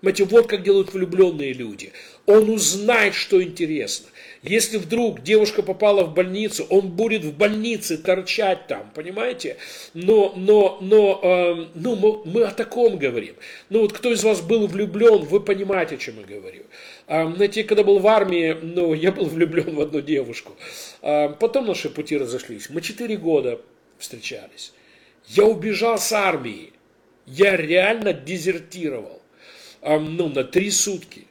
Понимаете, 0.00 0.24
вот 0.24 0.48
как 0.48 0.64
делают 0.64 0.92
влюбленные 0.92 1.52
люди. 1.52 1.92
Он 2.26 2.50
узнает, 2.50 3.14
что 3.14 3.40
интересно. 3.40 4.08
Если 4.42 4.78
вдруг 4.78 5.22
девушка 5.22 5.62
попала 5.62 6.02
в 6.02 6.12
больницу, 6.12 6.66
он 6.68 6.88
будет 6.88 7.22
в 7.22 7.36
больнице 7.36 7.96
торчать 7.96 8.66
там, 8.66 8.90
понимаете? 8.92 9.58
Но, 9.94 10.32
но, 10.34 10.78
но, 10.80 11.20
э, 11.22 11.66
ну, 11.74 11.94
мы, 11.94 12.24
мы 12.24 12.42
о 12.42 12.50
таком 12.50 12.98
говорим. 12.98 13.36
Ну 13.68 13.82
вот 13.82 13.92
кто 13.92 14.10
из 14.10 14.24
вас 14.24 14.40
был 14.40 14.66
влюблен, 14.66 15.18
вы 15.18 15.38
понимаете, 15.38 15.94
о 15.94 15.98
чем 15.98 16.14
я 16.18 16.38
говорю. 16.38 16.64
Э, 17.06 17.32
знаете, 17.32 17.62
когда 17.62 17.84
был 17.84 18.00
в 18.00 18.06
армии, 18.08 18.56
ну, 18.60 18.94
я 18.94 19.12
был 19.12 19.26
влюблен 19.26 19.76
в 19.76 19.80
одну 19.80 20.00
девушку. 20.00 20.56
Э, 21.02 21.28
потом 21.28 21.66
наши 21.66 21.88
пути 21.88 22.16
разошлись. 22.16 22.68
Мы 22.68 22.80
четыре 22.80 23.16
года 23.16 23.60
встречались. 23.98 24.72
Я 25.36 25.44
убежал 25.44 25.98
с 25.98 26.12
армии. 26.12 26.72
Я 27.26 27.56
реально 27.56 28.12
дезертировал. 28.12 29.22
Э, 29.80 29.98
ну, 29.98 30.28
на 30.28 30.44
три 30.44 30.70
сутки 30.70 31.26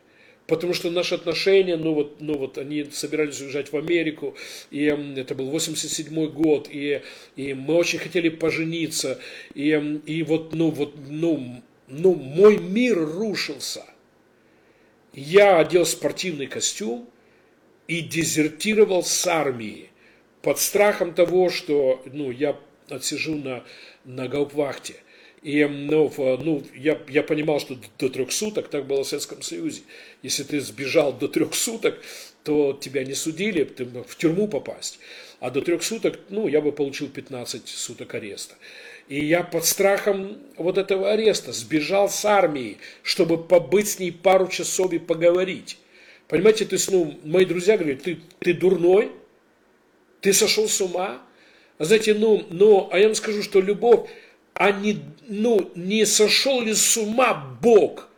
потому 0.49 0.73
что 0.73 0.89
наши 0.89 1.15
отношения, 1.15 1.77
ну 1.77 1.93
вот, 1.93 2.19
ну 2.19 2.37
вот 2.37 2.57
они 2.57 2.85
собирались 2.91 3.39
уезжать 3.39 3.71
в 3.71 3.77
Америку, 3.77 4.35
и 4.71 4.85
это 5.15 5.35
был 5.35 5.49
87 5.51 6.27
год, 6.31 6.67
и, 6.69 7.01
и 7.35 7.53
мы 7.53 7.75
очень 7.75 7.99
хотели 7.99 8.29
пожениться, 8.29 9.19
и, 9.53 10.01
и 10.05 10.23
вот, 10.23 10.53
ну 10.53 10.71
вот, 10.71 10.95
ну, 11.07 11.61
ну, 11.87 12.15
мой 12.15 12.57
мир 12.57 12.97
рушился. 12.97 13.85
Я 15.13 15.59
одел 15.59 15.85
спортивный 15.85 16.47
костюм 16.47 17.07
и 17.87 18.01
дезертировал 18.01 19.03
с 19.03 19.27
армии 19.27 19.89
под 20.41 20.59
страхом 20.59 21.13
того, 21.13 21.49
что, 21.49 22.01
ну, 22.11 22.31
я 22.31 22.59
отсижу 22.89 23.35
на, 23.35 23.63
на 24.09 24.27
гаупвахте– 24.27 24.95
и 25.41 25.63
ну, 25.65 26.11
ну, 26.17 26.63
я, 26.75 26.99
я 27.07 27.23
понимал, 27.23 27.59
что 27.59 27.77
до 27.97 28.09
трех 28.09 28.31
суток 28.31 28.67
так 28.67 28.85
было 28.85 29.03
в 29.03 29.07
Советском 29.07 29.41
Союзе. 29.41 29.81
Если 30.21 30.43
ты 30.43 30.59
сбежал 30.59 31.13
до 31.13 31.29
трех 31.29 31.55
суток, 31.55 31.97
то 32.43 32.77
тебя 32.79 33.05
не 33.05 33.13
судили, 33.13 33.63
ты 33.63 33.85
мог 33.85 34.07
в 34.07 34.17
тюрьму 34.17 34.47
попасть. 34.47 34.99
А 35.39 35.49
до 35.49 35.61
трех 35.61 35.83
суток, 35.83 36.19
ну, 36.29 36.47
я 36.47 36.59
бы 36.59 36.73
получил 36.73 37.07
15 37.07 37.67
суток 37.69 38.13
ареста. 38.15 38.55
И 39.07 39.23
я 39.23 39.43
под 39.43 39.65
страхом 39.65 40.37
вот 40.57 40.77
этого 40.77 41.11
ареста 41.11 41.53
сбежал 41.53 42.09
с 42.09 42.25
армии, 42.25 42.77
чтобы 43.01 43.41
побыть 43.41 43.89
с 43.89 43.99
ней 43.99 44.11
пару 44.11 44.47
часов 44.49 44.91
и 44.91 44.99
поговорить. 44.99 45.77
Понимаете, 46.27 46.65
то 46.65 46.73
есть, 46.73 46.91
ну, 46.91 47.17
мои 47.23 47.45
друзья 47.45 47.77
говорят, 47.77 48.03
ты, 48.03 48.19
ты 48.39 48.53
дурной, 48.53 49.11
ты 50.19 50.33
сошел 50.33 50.67
с 50.67 50.81
ума. 50.81 51.21
Знаете, 51.79 52.13
ну, 52.13 52.45
ну, 52.49 52.89
а 52.91 52.99
я 52.99 53.07
вам 53.07 53.15
скажу, 53.15 53.41
что 53.41 53.61
любовь, 53.61 54.09
а 54.53 54.71
не, 54.71 54.99
ну, 55.27 55.71
не 55.75 56.05
сошел 56.05 56.61
ли 56.61 56.73
с 56.73 56.97
ума 56.97 57.33
Бог, 57.61 58.09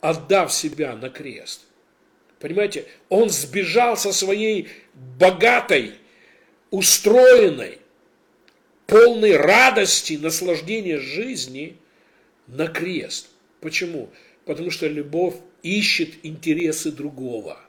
отдав 0.00 0.50
себя 0.50 0.96
на 0.96 1.10
крест? 1.10 1.66
Понимаете, 2.40 2.86
он 3.10 3.28
сбежал 3.28 3.98
со 3.98 4.12
своей 4.12 4.68
богатой, 4.94 5.92
устроенной, 6.70 7.78
полной 8.86 9.36
радости, 9.36 10.14
наслаждения 10.14 10.98
жизни 10.98 11.76
на 12.46 12.66
крест. 12.66 13.28
Почему? 13.60 14.10
Потому 14.46 14.70
что 14.70 14.88
любовь 14.88 15.34
ищет 15.62 16.14
интересы 16.24 16.90
другого. 16.90 17.60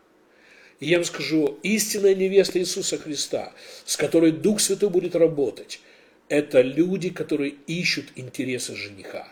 И 0.79 0.87
я 0.87 0.97
вам 0.97 1.05
скажу, 1.05 1.59
истинная 1.63 2.15
невеста 2.15 2.59
Иисуса 2.59 2.97
Христа, 2.97 3.53
с 3.85 3.95
которой 3.95 4.31
Дух 4.31 4.59
Святой 4.59 4.89
будет 4.89 5.15
работать– 5.15 5.79
это 6.29 6.61
люди, 6.61 7.09
которые 7.09 7.55
ищут 7.67 8.05
интересы 8.15 8.75
жениха. 8.75 9.27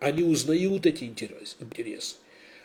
Они 0.00 0.22
узнают 0.22 0.86
эти 0.86 1.04
интересы. 1.04 1.56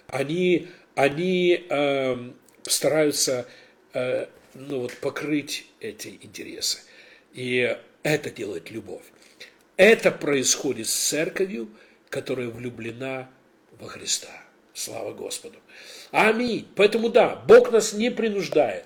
Они, 0.08 0.68
они 0.96 1.66
э, 1.70 2.32
стараются 2.64 3.48
э, 3.94 4.26
ну, 4.56 4.80
вот, 4.80 4.94
покрыть 4.98 5.68
эти 5.80 6.20
интересы. 6.22 6.80
И 7.34 7.78
это 8.04 8.32
делает 8.32 8.72
любовь. 8.72 9.04
Это 9.78 10.12
происходит 10.12 10.88
с 10.88 11.10
церковью, 11.10 11.70
которая 12.10 12.50
влюблена 12.50 13.30
во 13.80 13.88
Христа. 13.88 14.32
Слава 14.74 15.14
Господу. 15.14 15.60
Аминь. 16.12 16.68
Поэтому 16.76 17.10
да, 17.10 17.36
Бог 17.48 17.72
нас 17.72 17.94
не 17.94 18.10
принуждает 18.10 18.86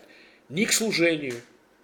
ни 0.50 0.66
к 0.66 0.74
служению, 0.74 1.36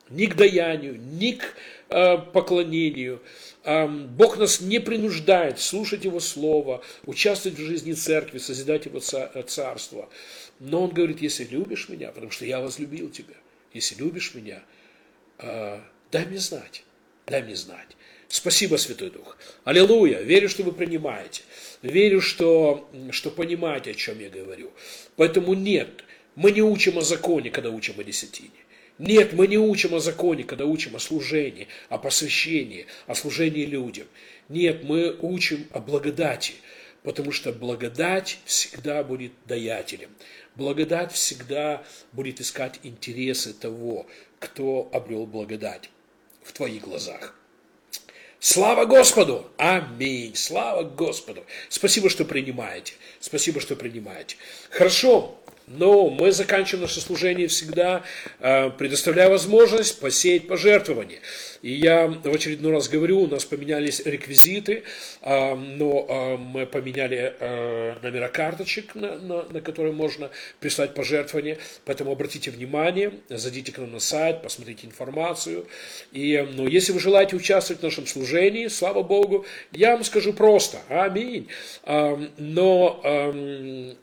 ни 0.09 0.25
к 0.25 0.35
даянию, 0.35 0.99
ни 0.99 1.31
к 1.33 1.55
э, 1.89 2.17
поклонению. 2.17 3.21
Э, 3.63 3.87
Бог 3.87 4.37
нас 4.37 4.59
не 4.61 4.79
принуждает 4.79 5.59
слушать 5.59 6.03
Его 6.03 6.19
Слово, 6.19 6.83
участвовать 7.05 7.57
в 7.57 7.65
жизни 7.65 7.93
церкви, 7.93 8.37
созидать 8.37 8.85
Его 8.85 8.99
царство. 8.99 10.09
Но 10.59 10.83
Он 10.83 10.89
говорит, 10.89 11.21
если 11.21 11.45
любишь 11.45 11.87
меня, 11.89 12.11
потому 12.11 12.31
что 12.31 12.45
я 12.45 12.59
возлюбил 12.59 13.09
тебя, 13.09 13.35
если 13.73 13.95
любишь 13.95 14.33
меня, 14.33 14.61
э, 15.37 15.79
дай 16.11 16.25
мне 16.25 16.39
знать, 16.39 16.83
дай 17.27 17.41
мне 17.43 17.55
знать. 17.55 17.95
Спасибо, 18.29 18.75
Святой 18.75 19.09
Дух. 19.09 19.37
Аллилуйя. 19.63 20.19
Верю, 20.19 20.49
что 20.49 20.61
вы 20.61 20.71
принимаете. 20.71 21.41
Верю, 21.81 22.21
что, 22.21 22.87
что 23.09 23.31
понимаете, 23.31 23.91
о 23.91 23.93
чем 23.95 24.19
я 24.19 24.29
говорю. 24.29 24.71
Поэтому 25.15 25.55
нет, 25.55 26.03
мы 26.35 26.51
не 26.51 26.61
учим 26.61 26.99
о 26.99 27.01
законе, 27.01 27.49
когда 27.49 27.71
учим 27.71 27.99
о 27.99 28.03
десятине. 28.03 28.51
Нет, 28.99 29.33
мы 29.33 29.47
не 29.47 29.57
учим 29.57 29.95
о 29.95 29.99
законе, 29.99 30.43
когда 30.43 30.65
учим 30.65 30.95
о 30.95 30.99
служении, 30.99 31.67
о 31.89 31.97
посвящении, 31.97 32.85
о 33.07 33.15
служении 33.15 33.65
людям. 33.65 34.05
Нет, 34.47 34.83
мы 34.83 35.17
учим 35.21 35.67
о 35.71 35.79
благодати, 35.79 36.53
потому 37.01 37.31
что 37.31 37.51
благодать 37.51 38.39
всегда 38.45 39.03
будет 39.03 39.31
даятелем. 39.47 40.09
Благодать 40.55 41.13
всегда 41.13 41.83
будет 42.11 42.41
искать 42.41 42.79
интересы 42.83 43.53
того, 43.53 44.05
кто 44.37 44.87
обрел 44.93 45.25
благодать 45.25 45.89
в 46.43 46.53
твоих 46.53 46.83
глазах. 46.83 47.38
Слава 48.41 48.85
Господу! 48.85 49.45
Аминь! 49.57 50.33
Слава 50.33 50.83
Господу! 50.83 51.43
Спасибо, 51.67 52.09
что 52.09 52.23
принимаете. 52.23 52.93
Спасибо, 53.19 53.59
что 53.59 53.75
принимаете. 53.75 54.37
Хорошо, 54.69 55.37
но 55.69 56.09
мы 56.09 56.31
заканчиваем 56.31 56.81
наше 56.81 56.99
служение 56.99 57.47
всегда, 57.47 58.01
э, 58.39 58.71
предоставляя 58.71 59.29
возможность 59.29 59.99
посеять 59.99 60.47
пожертвования. 60.47 61.19
И 61.61 61.71
я 61.71 62.07
в 62.07 62.33
очередной 62.33 62.71
раз 62.71 62.89
говорю, 62.89 63.21
у 63.21 63.27
нас 63.27 63.45
поменялись 63.45 64.01
реквизиты, 64.03 64.83
э, 65.21 65.55
но 65.55 66.05
э, 66.09 66.37
мы 66.37 66.65
поменяли 66.65 67.35
номера 68.01 68.29
карточек, 68.29 68.95
на, 68.95 69.17
на, 69.17 69.43
на 69.43 69.61
которые 69.61 69.93
можно 69.93 70.31
прислать 70.59 70.93
пожертвования. 70.95 71.57
Поэтому 71.85 72.11
обратите 72.11 72.49
внимание, 72.49 73.13
зайдите 73.29 73.71
к 73.71 73.77
нам 73.77 73.91
на 73.91 73.99
сайт, 73.99 74.41
посмотрите 74.41 74.87
информацию. 74.87 75.67
И, 76.11 76.47
но 76.53 76.67
если 76.67 76.91
вы 76.91 76.99
желаете 76.99 77.35
участвовать 77.35 77.81
в 77.81 77.83
нашем 77.83 78.07
служении, 78.07 78.67
слава 78.67 79.03
Богу, 79.03 79.45
я 79.71 79.93
вам 79.93 80.03
скажу 80.03 80.33
просто, 80.33 80.79
аминь. 80.89 81.47
Но 81.85 83.01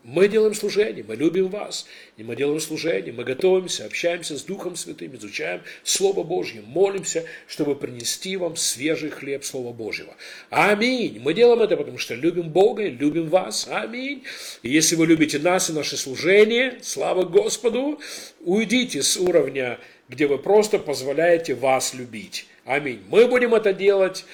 мы 0.05 0.29
делаем 0.29 0.55
служение, 0.55 1.05
мы 1.07 1.17
любим 1.17 1.49
вас 1.57 1.87
и 2.17 2.23
мы 2.23 2.37
делаем 2.37 2.61
служение, 2.61 3.13
мы 3.13 3.25
готовимся, 3.25 3.85
общаемся 3.85 4.39
с 4.39 4.43
Духом 4.43 4.77
Святым, 4.77 5.15
изучаем 5.17 5.63
Слово 5.83 6.23
Божье, 6.23 6.63
молимся, 6.63 7.25
чтобы 7.47 7.75
принести 7.75 8.37
вам 8.37 8.57
свежий 8.57 9.11
хлеб 9.11 9.45
Слова 9.45 9.73
Божьего. 9.73 10.15
Аминь. 10.51 11.21
Мы 11.21 11.35
делаем 11.35 11.61
это, 11.63 11.77
потому 11.77 11.99
что 11.99 12.15
любим 12.15 12.51
Бога, 12.51 12.89
любим 12.89 13.29
вас. 13.29 13.69
Аминь. 13.71 14.25
И 14.63 14.71
если 14.71 14.97
вы 14.97 15.07
любите 15.07 15.39
нас 15.39 15.69
и 15.69 15.73
наше 15.73 15.97
служение, 15.97 16.79
слава 16.83 17.25
Господу, 17.25 18.01
уйдите 18.41 19.03
с 19.03 19.17
уровня, 19.17 19.79
где 20.09 20.27
вы 20.27 20.39
просто 20.39 20.79
позволяете 20.79 21.55
вас 21.55 21.93
любить. 21.95 22.47
Аминь. 22.65 23.03
Мы 23.09 23.27
будем 23.27 23.55
это 23.55 23.73
делать 23.73 24.25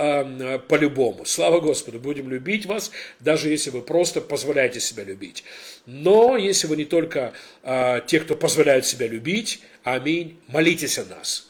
э, 0.00 0.58
по-любому. 0.58 1.24
Слава 1.24 1.60
Господу, 1.60 1.98
будем 1.98 2.30
любить 2.30 2.66
вас, 2.66 2.90
даже 3.20 3.48
если 3.48 3.70
вы 3.70 3.82
просто 3.82 4.20
позволяете 4.20 4.80
себя 4.80 5.04
любить. 5.04 5.44
Но 5.86 6.36
если 6.36 6.66
вы 6.66 6.76
не 6.76 6.84
только 6.84 7.32
э, 7.62 8.00
те, 8.06 8.20
кто 8.20 8.34
позволяют 8.36 8.86
себя 8.86 9.06
любить, 9.06 9.60
аминь, 9.84 10.38
молитесь 10.48 10.98
о 10.98 11.04
нас. 11.04 11.48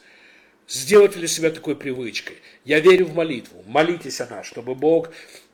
Сделайте 0.67 1.19
для 1.19 1.27
себя 1.27 1.49
такой 1.51 1.75
привычкой. 1.75 2.37
Я 2.63 2.79
верю 2.79 3.05
в 3.07 3.15
молитву. 3.15 3.63
Молитесь 3.67 4.21
о 4.21 4.27
нас, 4.27 4.45
чтобы 4.45 4.75
Бог 4.75 5.11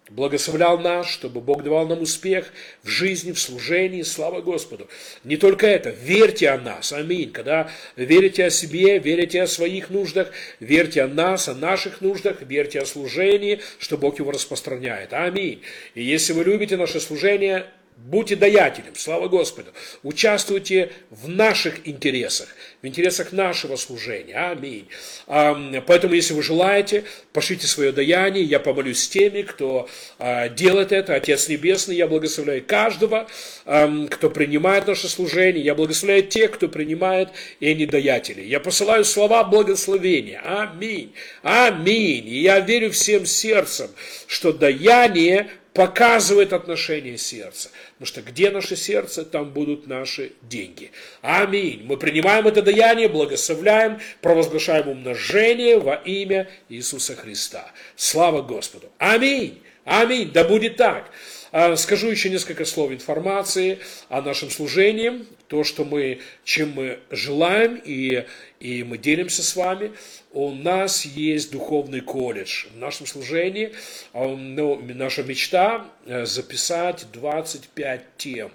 благословлял 0.10 0.80
нас, 0.80 1.08
чтобы 1.10 1.42
Бог 1.42 1.64
давал 1.64 1.88
нам 1.88 2.02
успех 2.02 2.52
в 2.84 2.88
жизни, 2.88 3.32
в 3.32 3.40
служении, 3.40 4.02
слава 4.04 4.42
Господу. 4.42 4.88
Не 5.24 5.38
только 5.38 5.68
это, 5.68 5.90
верьте 5.90 6.50
о 6.50 6.58
нас, 6.58 6.94
аминь. 6.94 7.32
Когда 7.32 7.70
верите 7.96 8.46
о 8.46 8.50
себе, 8.50 9.00
верите 9.00 9.42
о 9.42 9.48
своих 9.48 9.90
нуждах, 9.90 10.32
верьте 10.60 11.04
о 11.04 11.08
нас, 11.08 11.48
о 11.48 11.56
наших 11.56 12.02
нуждах, 12.02 12.42
верьте 12.42 12.80
о 12.80 12.86
служении, 12.86 13.62
что 13.80 13.98
Бог 13.98 14.20
его 14.20 14.32
распространяет, 14.32 15.14
аминь. 15.14 15.62
И 15.96 16.04
если 16.04 16.34
вы 16.34 16.44
любите 16.44 16.78
наше 16.78 17.00
служение, 17.00 17.66
Будьте 17.98 18.36
даятелем, 18.36 18.94
слава 18.96 19.28
Господу. 19.28 19.72
Участвуйте 20.04 20.92
в 21.10 21.28
наших 21.28 21.88
интересах, 21.88 22.48
в 22.84 22.88
интересах 22.88 23.32
нашего 23.32 23.76
служения. 23.76 24.36
Аминь. 24.36 24.88
Поэтому, 25.26 26.14
если 26.14 26.36
вы 26.36 26.44
желаете, 26.44 27.06
пошлите 27.34 27.66
свое 27.66 27.92
даяние. 27.92 28.44
Я 28.44 28.60
помолюсь 28.60 29.00
с 29.00 29.10
теми, 29.10 29.42
кто 29.42 29.90
а, 30.20 30.48
делает 30.48 30.92
это. 30.92 31.16
Отец 31.16 31.50
Небесный, 31.50 31.96
я 31.96 32.06
благословляю 32.06 32.64
каждого, 32.64 33.28
кто 33.66 34.30
принимает 34.30 34.86
наше 34.86 35.10
служение. 35.10 35.64
Я 35.64 35.74
благословляю 35.74 36.22
тех, 36.22 36.52
кто 36.52 36.68
принимает 36.68 37.30
и 37.60 37.74
не 37.74 37.88
даятели. 37.88 38.44
Я 38.44 38.60
посылаю 38.60 39.06
слова 39.06 39.44
благословения. 39.44 40.40
Аминь. 40.46 41.16
Аминь. 41.42 42.28
И 42.28 42.42
я 42.42 42.60
верю 42.60 42.92
всем 42.92 43.26
сердцем, 43.26 43.90
что 44.28 44.54
даяние 44.54 45.50
показывает 45.78 46.54
отношение 46.54 47.20
сердца. 47.20 47.70
Потому 47.94 48.08
что 48.08 48.22
где 48.24 48.50
наше 48.50 48.76
сердце, 48.76 49.24
там 49.24 49.52
будут 49.52 49.86
наши 49.86 50.32
деньги. 50.42 50.90
Аминь. 51.22 51.84
Мы 51.86 51.98
принимаем 51.98 52.48
это 52.48 52.64
даяние, 52.64 53.08
благословляем, 53.08 54.00
провозглашаем 54.22 54.88
умножение 54.88 55.78
во 55.78 55.94
имя 55.94 56.50
Иисуса 56.68 57.16
Христа. 57.16 57.72
Слава 57.96 58.42
Господу. 58.42 58.90
Аминь. 58.98 59.62
Аминь. 59.86 60.32
Да 60.32 60.46
будет 60.46 60.78
так. 60.78 61.12
А, 61.52 61.76
скажу 61.76 62.10
еще 62.10 62.32
несколько 62.32 62.66
слов 62.66 62.92
информации 62.92 63.78
о 64.10 64.24
нашем 64.24 64.50
служении, 64.50 65.28
то, 65.48 65.64
что 65.64 65.86
мы, 65.86 66.20
чем 66.44 66.72
мы 66.72 67.00
желаем, 67.10 67.82
и, 67.84 68.26
и 68.60 68.84
мы 68.84 68.98
делимся 68.98 69.44
с 69.44 69.56
вами. 69.56 69.94
У 70.32 70.52
нас 70.52 71.06
есть 71.06 71.52
духовный 71.52 72.02
колледж. 72.02 72.68
В 72.74 72.78
нашем 72.78 73.06
служении 73.06 73.74
а, 74.14 74.28
ну, 74.36 74.82
наша 74.94 75.24
мечта 75.24 75.90
э, 76.06 76.26
записать 76.26 77.06
25 77.14 78.02
тем. 78.18 78.52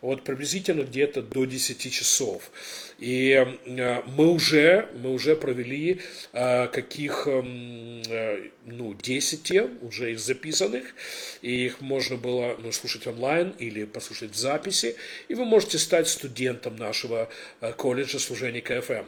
Вот 0.00 0.24
приблизительно 0.24 0.82
где-то 0.82 1.22
до 1.22 1.44
10 1.44 1.92
часов. 1.92 2.50
И 3.00 3.30
э, 3.32 4.02
мы 4.14 4.28
уже, 4.28 4.88
мы 5.02 5.12
уже 5.12 5.34
провели 5.34 6.00
э, 6.34 6.68
каких, 6.68 7.26
э, 7.26 8.50
ну, 8.66 8.94
10 8.94 9.42
тем, 9.42 9.78
уже 9.80 10.12
из 10.12 10.20
записанных, 10.20 10.84
и 11.40 11.64
их 11.64 11.80
можно 11.80 12.16
было 12.16 12.56
ну, 12.62 12.70
слушать 12.72 13.06
онлайн 13.06 13.54
или 13.58 13.84
послушать 13.84 14.32
в 14.32 14.36
записи, 14.36 14.96
и 15.28 15.34
вы 15.34 15.46
можете 15.46 15.78
стать 15.78 16.08
студентом 16.08 16.76
нашего 16.76 17.30
колледжа 17.78 18.18
служения 18.18 18.60
КФМ. 18.60 19.04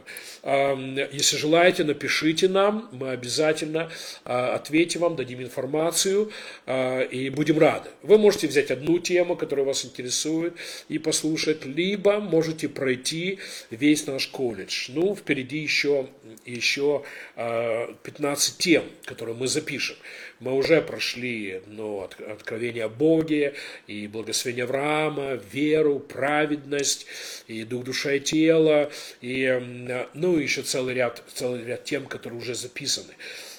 Если 1.11 1.37
желаете, 1.37 1.83
напишите 1.83 2.49
нам, 2.49 2.89
мы 2.91 3.11
обязательно 3.11 3.91
ответим 4.23 5.01
вам, 5.01 5.15
дадим 5.15 5.41
информацию, 5.41 6.31
и 6.67 7.31
будем 7.33 7.59
рады. 7.59 7.89
Вы 8.01 8.17
можете 8.17 8.47
взять 8.47 8.71
одну 8.71 8.99
тему, 8.99 9.35
которая 9.35 9.65
вас 9.65 9.85
интересует, 9.85 10.55
и 10.89 10.97
послушать, 10.97 11.65
либо 11.65 12.19
можете 12.19 12.67
пройти 12.67 13.39
весь 13.69 13.82
наш 14.07 14.27
колледж. 14.27 14.89
Ну, 14.89 15.15
впереди 15.15 15.57
еще, 15.59 16.07
еще 16.45 17.03
15 17.35 18.57
тем, 18.57 18.83
которые 19.05 19.35
мы 19.35 19.47
запишем. 19.47 19.95
Мы 20.39 20.53
уже 20.53 20.81
прошли 20.81 21.61
ну, 21.67 22.01
от, 22.01 22.19
откровение 22.19 22.85
о 22.85 22.89
Боге, 22.89 23.53
и 23.87 24.07
благословение 24.07 24.63
Авраама, 24.63 25.33
веру, 25.51 25.99
праведность, 25.99 27.05
и 27.47 27.63
дух, 27.63 27.83
душа 27.83 28.13
и 28.13 28.19
тело, 28.19 28.91
и 29.21 30.07
ну, 30.13 30.37
еще 30.37 30.61
целый 30.61 30.95
ряд, 30.95 31.23
целый 31.33 31.63
ряд 31.63 31.83
тем, 31.83 32.05
которые 32.05 32.39
уже 32.39 32.55
записаны. 32.55 33.13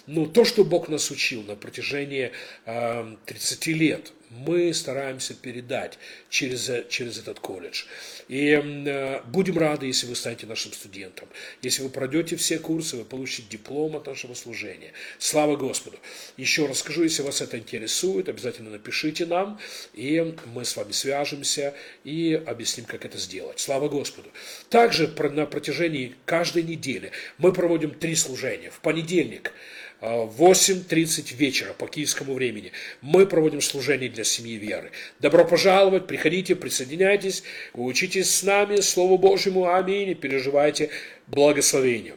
Ну, 0.06 0.26
то, 0.26 0.44
что 0.44 0.64
Бог 0.64 0.88
нас 0.88 1.10
учил 1.10 1.42
на 1.42 1.56
протяжении 1.56 2.30
э, 2.66 3.16
30 3.24 3.66
лет, 3.68 4.12
мы 4.34 4.72
стараемся 4.74 5.34
передать 5.34 5.98
через, 6.28 6.70
через 6.88 7.18
этот 7.18 7.40
колледж. 7.40 7.84
И 8.28 8.50
э, 8.50 9.20
будем 9.26 9.58
рады, 9.58 9.86
если 9.86 10.06
вы 10.06 10.16
станете 10.16 10.46
нашим 10.46 10.72
студентом. 10.72 11.28
Если 11.62 11.82
вы 11.82 11.88
пройдете 11.88 12.36
все 12.36 12.58
курсы, 12.58 12.96
вы 12.96 13.04
получите 13.04 13.44
диплом 13.48 13.96
от 13.96 14.06
нашего 14.06 14.34
служения. 14.34 14.92
Слава 15.18 15.56
Господу. 15.56 15.98
Еще 16.36 16.66
раз 16.66 16.78
скажу, 16.78 17.02
если 17.02 17.22
вас 17.22 17.40
это 17.40 17.58
интересует, 17.58 18.28
обязательно 18.28 18.70
напишите 18.70 19.26
нам, 19.26 19.58
и 19.92 20.34
мы 20.46 20.64
с 20.64 20.76
вами 20.76 20.92
свяжемся 20.92 21.74
и 22.04 22.40
объясним, 22.46 22.86
как 22.86 23.04
это 23.04 23.18
сделать. 23.18 23.60
Слава 23.60 23.88
Господу. 23.88 24.30
Также 24.70 25.08
на 25.08 25.46
протяжении 25.46 26.14
каждой 26.24 26.62
недели 26.62 27.12
мы 27.38 27.52
проводим 27.52 27.90
три 27.90 28.14
служения. 28.14 28.70
В 28.70 28.80
понедельник– 28.80 29.52
8.30 30.04 31.34
вечера 31.36 31.72
по 31.72 31.86
киевскому 31.86 32.34
времени 32.34 32.72
мы 33.00 33.26
проводим 33.26 33.60
служение 33.60 34.10
для 34.10 34.23
семьи 34.24 34.56
веры. 34.56 34.90
Добро 35.20 35.44
пожаловать, 35.44 36.06
приходите, 36.06 36.56
присоединяйтесь, 36.56 37.42
учитесь 37.74 38.34
с 38.34 38.42
нами, 38.42 38.80
Слову 38.80 39.18
Божьему, 39.18 39.72
аминь, 39.72 40.10
и 40.10 40.14
переживайте 40.14 40.90
благословение. 41.26 42.14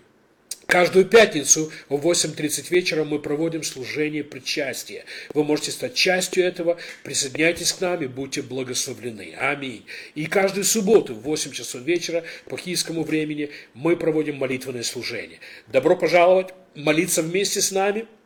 Каждую 0.67 1.05
пятницу 1.05 1.71
в 1.87 2.05
8.30 2.05 2.69
вечера 2.71 3.05
мы 3.05 3.19
проводим 3.19 3.63
служение 3.63 4.21
причастия. 4.21 5.05
Вы 5.33 5.45
можете 5.45 5.71
стать 5.71 5.93
частью 5.93 6.43
этого, 6.43 6.77
присоединяйтесь 7.03 7.71
к 7.71 7.79
нам 7.79 8.03
и 8.03 8.07
будьте 8.07 8.41
благословлены. 8.41 9.33
Аминь. 9.39 9.85
И 10.13 10.25
каждую 10.25 10.65
субботу 10.65 11.15
в 11.15 11.21
8 11.21 11.53
часов 11.53 11.83
вечера 11.83 12.25
по 12.49 12.57
киевскому 12.57 13.03
времени 13.03 13.49
мы 13.73 13.95
проводим 13.95 14.35
молитвенное 14.35 14.83
служение. 14.83 15.39
Добро 15.67 15.95
пожаловать, 15.95 16.53
молиться 16.75 17.21
вместе 17.21 17.61
с 17.61 17.71
нами– 17.71 18.05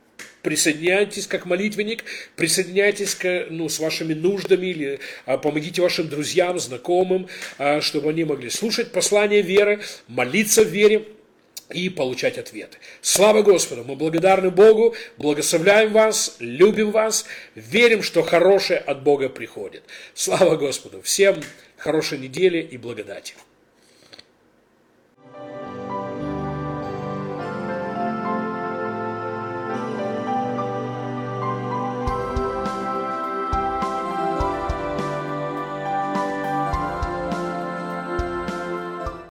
присоединяйтесь 0.41 1.27
как 1.27 1.45
молитвенник, 1.45 2.03
присоединяйтесь 2.35 3.15
к, 3.15 3.47
ну, 3.49 3.69
с 3.69 3.79
вашими 3.79 4.13
нуждами 4.13 4.67
или 4.67 4.99
а, 5.25 5.37
помогите 5.37 5.81
вашим 5.81 6.09
друзьям, 6.09 6.59
знакомым, 6.59 7.27
а, 7.57 7.81
чтобы 7.81 8.09
они 8.09 8.23
могли 8.23 8.49
слушать 8.49 8.91
послание 8.91 9.41
веры, 9.41 9.81
молиться 10.07 10.63
в 10.63 10.67
вере, 10.67 11.05
и 11.73 11.89
получать 11.89 12.37
ответы. 12.37 12.77
Слава 13.01 13.41
Господу! 13.41 13.83
Мы 13.83 13.95
благодарны 13.95 14.49
Богу, 14.49 14.95
благословляем 15.17 15.93
вас, 15.93 16.35
любим 16.39 16.91
вас, 16.91 17.25
верим, 17.55 18.03
что 18.03 18.23
хорошее 18.23 18.79
от 18.79 19.03
Бога 19.03 19.29
приходит. 19.29 19.83
Слава 20.13 20.55
Господу! 20.57 21.01
Всем 21.01 21.41
хорошей 21.77 22.19
недели 22.19 22.59
и 22.59 22.77
благодати! 22.77 23.35